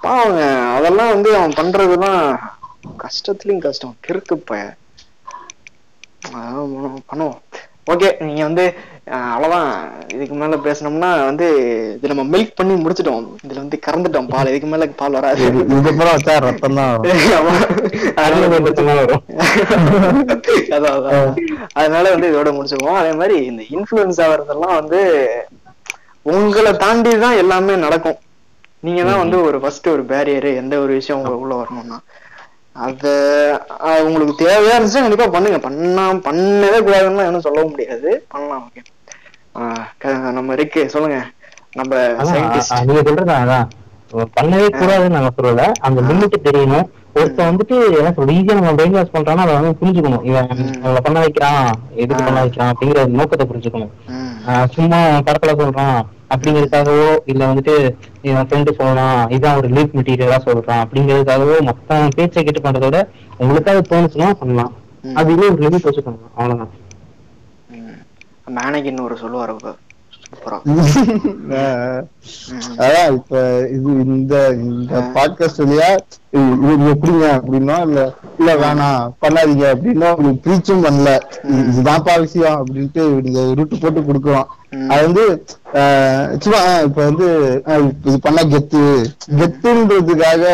பாவங்க 0.06 0.42
அதெல்லாம் 0.78 1.12
வந்து 1.16 1.30
அவன் 1.40 1.58
பண்றதெல்லாம் 1.60 2.22
கஷ்டத்துலயும் 3.04 3.66
கஷ்டம். 3.66 3.98
கிறுக்கு 4.06 4.36
பய 4.50 4.64
பண்ணுவோம் 7.10 7.40
ஓகே 7.92 8.24
நீங்க 8.24 8.44
வந்து 8.44 8.74
அவ்வளவுதான். 9.12 9.92
இதுக்கு 10.14 10.36
மேல 10.36 10.58
பேசணும்னா 10.66 11.26
வந்து 11.26 11.46
இது 11.96 12.12
நம்ம 12.12 12.38
மில்க் 12.38 12.56
பண்ணி 12.56 12.74
முடிச்சிட்டோம். 12.74 13.36
இதுல 13.46 13.54
வந்து 13.54 13.80
கறந்துட்டோம் 13.88 14.30
பால். 14.30 14.48
இதுக்கு 14.48 14.68
மேல 14.68 14.88
பால் 15.02 15.12
வராது. 15.12 15.44
வச்சா 16.12 16.46
ரத்தம் 16.46 16.74
தான் 16.74 16.94
வரும். 16.94 17.20
அதான், 20.76 20.98
அதான். 20.98 21.36
அதனால 21.74 22.10
வந்து 22.10 22.32
இதோட 22.32 22.58
முடிச்சுக்குவோம். 22.58 22.94
அதே 22.94 23.12
மாதிரி 23.12 23.46
இந்த 23.46 23.64
இன்ஃபுளுன்ஸ் 23.70 24.26
ஆகுறதெல்லாம் 24.26 24.82
வந்து 24.82 25.30
உங்களை 26.22 26.78
தாண்டி 26.78 27.20
தான் 27.20 27.36
எல்லாமே 27.36 27.76
நடக்கும். 27.76 28.18
நீங்க 28.80 29.04
தான் 29.04 29.18
வந்து 29.18 29.42
ஒரு 29.42 29.60
ஃபர்ஸ்ட் 29.60 29.88
ஒரு 29.88 30.04
பேரியர் 30.04 30.56
எந்த 30.56 30.80
ஒரு 30.80 30.94
விஷயம் 30.94 31.22
உங்க 31.22 31.36
உள்ள 31.36 31.56
வரணும்னா. 31.56 32.02
அத 32.86 33.08
உங்களுக்கு 34.06 34.34
தேவையா 34.44 34.76
இருந்துச்சுன்னா 34.76 35.06
கண்டிப்பா 35.06 35.28
பண்ணுங்க. 35.36 35.60
பண்ணா 35.66 36.06
பண்ணவே 36.28 36.80
கூடாதுன்னு 36.86 37.28
எதுவும் 37.28 37.46
சொல்லவும் 37.48 37.72
முடியாது. 37.74 38.10
பண்ணலாம் 38.34 38.66
ஓகே 38.68 40.12
நம்ம 40.38 40.54
இருக்கு. 40.58 40.82
சொல்லுங்க. 40.94 41.20
நம்ம 41.80 42.02
நீங்க 42.88 43.04
சொல்றது 43.08 43.34
அதான் 43.42 43.70
பண்ணவே 44.38 44.68
கூடாதுன்னு 44.80 45.16
நாங்க 45.18 45.32
சொல்லல. 45.38 45.64
அந்த 45.88 46.00
லிமிட் 46.10 46.46
தெரியணும். 46.48 46.88
ஒருத்தன் 47.20 47.50
வந்துட்டு 47.50 47.76
என்ன 48.00 48.12
சொல்றது 48.16 48.36
ஈஸியா 48.38 48.56
நம்ம 48.60 48.72
பிரெயின் 48.78 48.98
வாஷ் 48.98 49.14
பண்றான்னா 49.16 49.44
அதை 49.46 49.56
வந்து 49.58 49.78
புரிஞ்சுக்கணும். 49.82 50.24
இவன் 50.30 50.50
நம்மள 50.84 51.02
பண்ண 51.08 51.18
வைக்கிறான். 51.26 51.68
எதுக்கு 52.04 52.22
பண்ண 52.24 52.40
வைக்கிறான் 52.44 52.72
அப்படிங்கிற 52.74 53.04
நோக்கத்தை 53.20 53.46
புரிஞ்சுக்கணும். 53.52 53.94
சும்மா 54.76 55.00
கடத்தல 55.28 55.56
சொல்றான் 55.62 56.00
அப்படிங்கறதுக்காகவோ 56.34 57.10
இல்ல 57.26 57.44
வந்துட்டு 57.48 57.76
என் 58.24 58.46
ஃப்ரெண்டு 58.46 58.72
சொல்லலாம் 58.74 59.30
இதான் 59.32 59.58
ஒரு 59.58 59.70
லீப் 59.70 59.96
மெட்டீரியலா 59.98 60.40
சொல்றான் 60.46 60.84
அப்படிங்கறதுக்காகவோ 60.84 61.58
மொத்த 61.64 61.90
பேச்சை 62.16 62.44
கேட்டு 62.44 62.62
பண்றதோட 62.62 63.00
உங்களுக்காக 63.38 63.84
தோணுச்சுன்னா 63.90 64.30
பண்ணலாம் 64.34 64.72
ம். 65.04 65.16
அது 65.16 65.32
இல்ல 65.34 65.46
ஒரு 65.50 65.62
லிமிட் 65.66 65.88
வச்சுக்கணும் 65.88 66.30
அவ்வளவுதான். 66.36 66.72
மேனகின்னு 68.56 69.02
ஒரு 69.02 69.16
சொல்லுவார் 69.18 69.52
அதான் 72.78 73.14
இப்ப 73.14 73.34
இது 73.70 73.90
இந்த 74.06 74.36
இந்த 74.60 75.00
பாட்காஸ்ட் 75.14 75.62
வழியா 75.62 75.90
இது 76.32 76.94
எப்படிங்க 76.94 77.26
அப்படின்னா 77.36 77.82
இல்ல 77.82 78.00
இல்ல 78.38 78.54
வேணாம் 78.56 79.12
பண்ணாதீங்க 79.22 79.66
அப்படின்னா 79.74 80.08
உங்களுக்கு 80.14 80.44
ப்ரீச்சும் 80.44 80.84
பண்ணல. 80.84 81.10
இது- 81.44 81.66
இதுதான்ப்பா 81.70 82.20
விஷயம் 82.20 82.58
அப்படின்ட்டு 82.60 83.22
நீங்க 83.22 83.54
ரூட்டு 83.54 83.78
போட்டு 83.78 84.00
கொடுக்குறோம் 84.02 84.48
ம். 84.70 84.90
அது 84.90 85.04
வந்து 85.04 85.24
சும்மா 86.40 86.62
இப்ப 86.80 87.04
வந்து 87.04 87.28
இது 88.04 88.20
பண்ணா 88.20 88.42
கெத்து. 88.44 88.82
கெத்துன்றதுக்காக 89.36 90.46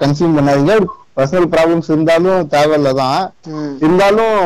கன்சியூம் 0.00 0.36
பண்ணாதீங்க. 0.36 0.76
பர்சனல் 1.16 1.52
ப்ராப்ளம்ஸ் 1.52 1.90
இருந்தாலும் 1.90 2.48
தேவையில்லதான். 2.48 3.22
இருந்தாலும் 3.80 4.36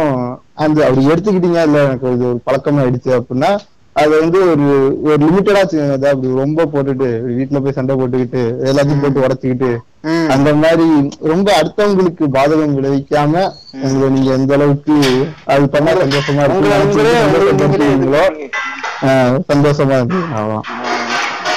அந்த 0.55 0.87
அப்படி 0.87 1.07
எடுத்துக்கிட்டீங்க 1.07 1.63
இல்ல 1.63 1.83
எனக்கு 1.85 2.13
இது 2.13 2.29
ஒரு 2.29 2.41
பழக்கமா 2.47 2.81
ஆயிடுச்சு 2.83 3.11
அப்படின்னா 3.13 3.51
அது 3.97 4.13
வந்து 4.21 4.39
ஒரு 4.53 4.65
ஒரு 5.07 5.19
லிமிட்டடா 5.23 5.61
அதை 5.95 6.07
அப்படி 6.11 6.31
ரொம்ப 6.41 6.65
போட்டுட்டு 6.73 7.07
வீட்டுல 7.37 7.61
போய் 7.63 7.77
சண்டை 7.77 7.95
போட்டுக்கிட்டு 7.95 8.41
எல்லாத்தையும் 8.69 9.03
போட்டு 9.05 9.23
உடச்சுக்கிட்டு. 9.23 9.71
அந்த 10.35 10.51
மாதிரி 10.55 10.87
ரொம்ப 11.31 11.49
அடுத்தவங்களுக்கு 11.59 12.25
பாதகம் 12.37 12.75
விளைவிக்காம 12.79 13.35
உங்களை 13.85 14.09
நீங்க 14.17 14.31
எந்த 14.35 14.55
அளவுக்கு 14.57 14.97
அது 15.47 15.65
பண்ணா 15.75 15.93
சந்தோஷமா 16.03 16.45
இருக்கீங்களோ 16.47 18.23
சந்தோஷமா 19.51 19.97
இருக்கு 19.99 20.21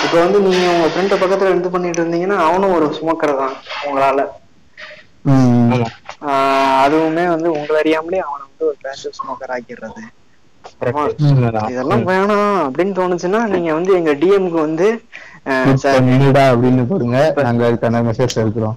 இப்ப 0.06 0.16
வந்து 0.24 0.40
நீங்க 0.46 0.66
உங்க 0.74 0.88
ஃப்ரெண்ட 0.92 1.16
பக்கத்துல 1.22 1.56
இது 1.56 1.70
பண்ணிட்டு 1.70 2.02
இருந்தீங்கன்னா 2.02 2.38
அவனும் 2.46 2.76
ஒரு 2.78 2.88
சுமக்கர் 2.98 3.42
தான் 3.42 3.56
உங்களால 3.88 4.20
அதுவுமே 6.84 7.26
வந்து 7.34 7.50
உங்களை 7.58 7.78
அறியாமலே 7.82 8.22
அவனை 8.28 8.44
வந்து 8.46 8.66
ஒரு 8.70 8.78
பேசிவ் 8.86 9.18
ஸ்மோக்கர் 9.18 9.54
ஆக்கிடுறது. 9.56 10.02
இதெல்லாம் 11.72 12.04
வேணாம் 12.10 12.44
அப்படின்னு 12.66 12.94
தோணுச்சுன்னா 12.96 13.42
நீங்க 13.48 13.72
வந்து 13.74 13.92
எங்க 13.96 14.12
டிஎம்க்கு 14.22 14.60
வந்து 14.62 14.88
அப்படின்னு 16.48 16.84
போடுங்க 16.86 17.18
நாங்க 17.40 17.64
அதுக்கான 17.68 18.02
மெசேஜ் 18.08 18.36
இருக்கிறோம் 18.38 18.76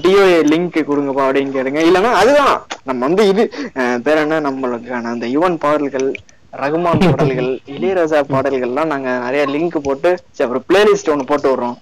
டிஓஏ 0.00 0.38
லிங்க் 0.50 0.78
கொடுங்கப்பா 0.88 1.24
அப்படின்னு 1.26 1.54
கேளுங்க. 1.56 1.80
இல்லைன்னா 1.88 2.12
அதுதான். 2.20 2.54
நம்ம 2.84 3.00
வந்து 3.06 3.24
இது 3.28 3.42
அஹ், 3.76 3.98
பேர் 4.00 4.22
என்ன 4.22 4.40
நம்மளுக்கான 4.46 5.10
அந்த 5.10 5.26
யுவன் 5.34 5.58
பாடல்கள் 5.58 6.08
ரகுமான் 6.52 7.02
பாடல்கள் 7.06 7.50
இளையராஜா 7.74 8.20
பாடல்கள்லாம் 8.28 8.92
நாங்க 8.92 9.08
நிறைய 9.24 9.44
லிங்க் 9.50 9.76
போட்டு 9.82 10.10
சரி, 10.28 10.46
அப்புறம் 10.46 10.66
பிளேலிஸ்ட் 10.68 11.12
ஒண்ணு 11.12 11.26
போட்டு 11.26 11.48
விடுறோம். 11.50 11.76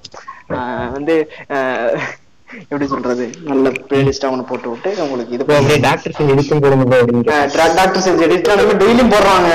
ஆஹ் 0.54 0.90
வந்து 0.92 1.14
ஆஹ் 1.50 1.92
எப்படி 2.72 2.86
சொல்றது? 2.92 3.24
நல்ல 3.50 3.70
பிளேலிஸ்டா 3.88 4.28
ஒண்ணு 4.32 4.44
போட்டு 4.50 4.68
விட்டு 4.72 4.90
உங்களுக்கு 5.04 5.34
இது 5.36 5.44
அப்படியே 5.56 5.78
டாக்டர் 5.86 6.16
செஞ்சு 6.18 6.34
இதுக்கும் 6.36 6.62
போடுங்க 6.64 7.36
டாக்டர் 7.78 8.04
செஞ்சு 8.06 8.24
எடிட் 8.28 8.48
டெய்லியும் 8.82 9.12
போடுறாங்க. 9.14 9.50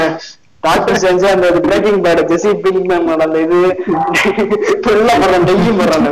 டாக்டர் 0.68 1.02
செஞ்சு 1.06 1.28
அந்த 1.34 1.48
பிரேக்கிங் 1.68 2.02
பேட் 2.06 2.22
ஜெசி 2.32 2.50
பிங்க்மேன் 2.64 3.10
அந்த 3.26 3.40
இது. 3.46 3.60
ஃபுல்லா 4.84 5.16
போடுறாங்க 5.24 5.46
டெய்லியும் 5.52 5.80
போடுறாங்க. 5.82 6.10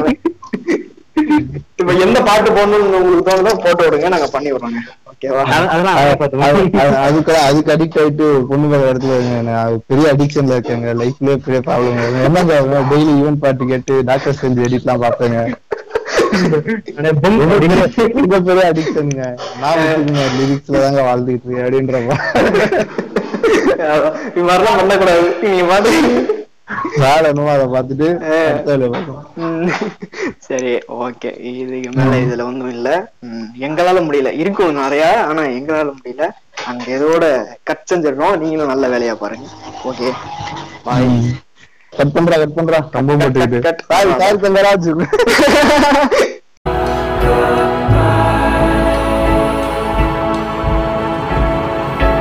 இப்ப 1.82 1.92
எந்த 2.04 2.20
பாட்டு 2.28 2.50
போடணும்னு 2.56 2.98
உங்களுக்கு 3.00 3.28
தோணுதோ 3.30 3.52
போட்டு 3.66 3.84
விடுங்க 3.86 4.10
நாங்க 4.14 4.28
பண்ணி 4.36 4.50
விடுறோங்க. 4.54 4.80
அதுக்கு 7.04 7.34
அதுக்கு 7.48 7.72
அடிக்ட் 7.76 8.00
ஆயிட்டு 8.02 8.26
பொண்ணு 8.50 8.66
பார்க்குற 8.72 8.90
இடத்துல 8.92 9.14
பெரிய 9.90 10.06
அடிக்ஷன்ல 10.14 10.58
இருக்கேங்க. 10.58 10.90
லைஃப்லயே 11.02 11.38
பெரிய 11.46 11.60
ப்ராப்ளம் 11.68 12.02
என்னங்க 12.28 12.58
டெய்லி 12.92 13.12
ஈவென்ட் 13.22 13.42
பாட்டு 13.46 13.70
கேட்டு 13.72 13.96
டாக்டர் 14.10 14.40
செஞ்சு 14.44 14.66
எடிட்லாம் 14.68 15.04
பார்ப்பேங்க. 15.06 15.40
ஆனா 15.42 15.67
boom 17.24 17.36
அப்படின்னு 17.52 17.78
ரொம்ப 18.18 18.40
பெரிய 18.48 18.64
அடிக்ஷனுங்க 18.72 19.26
நான் 19.62 19.84
லிரிக்ஸ்ல 20.40 20.82
தாங்க 20.86 21.02
வாழ்ந்துட்டு 21.10 21.46
இருக்கேன் 21.46 21.66
அப்படின்ற 21.66 22.00
மாதிரிலாம் 24.48 24.80
பண்ணக்கூடாது. 24.80 25.28
நீங்க 25.44 25.64
பாட்டு 25.70 25.92
வேலை 27.02 27.28
என்னமோ 27.30 27.52
அதை 27.56 27.66
பார்த்துட்டு. 27.74 28.08
சரி 30.48 30.72
ஓகே. 31.06 31.30
இதுக்கு 31.52 31.90
மேல 31.98 32.18
இதுல 32.24 32.46
ஒண்ணும் 32.50 32.74
இல்ல. 32.76 32.90
எங்களால 33.68 34.02
முடியல. 34.08 34.32
இருக்கும் 34.42 34.80
நிறைய 34.82 35.06
ஆனா 35.30 35.44
எங்களால 35.58 35.90
முடியல. 36.00 36.26
அங்க 36.70 36.86
இதோட 36.98 37.26
கட் 37.70 37.88
செஞ்சிடறோம் 37.92 38.38
நீங்களும் 38.44 38.72
நல்ல 38.74 38.86
வேலையா 38.96 39.16
பாருங்க. 39.24 39.48
ஓகே. 39.92 40.10
பாய் 40.88 41.10
கட் 41.94 42.14
பண்றா 42.16 42.36
கட் 42.38 42.56
பண்றா 42.58 42.80
ரொம்ப 42.98 43.18
cut. 43.68 43.80
Sorry 43.92 44.12
sorry 44.22 44.38
Thangaraj 44.46 44.90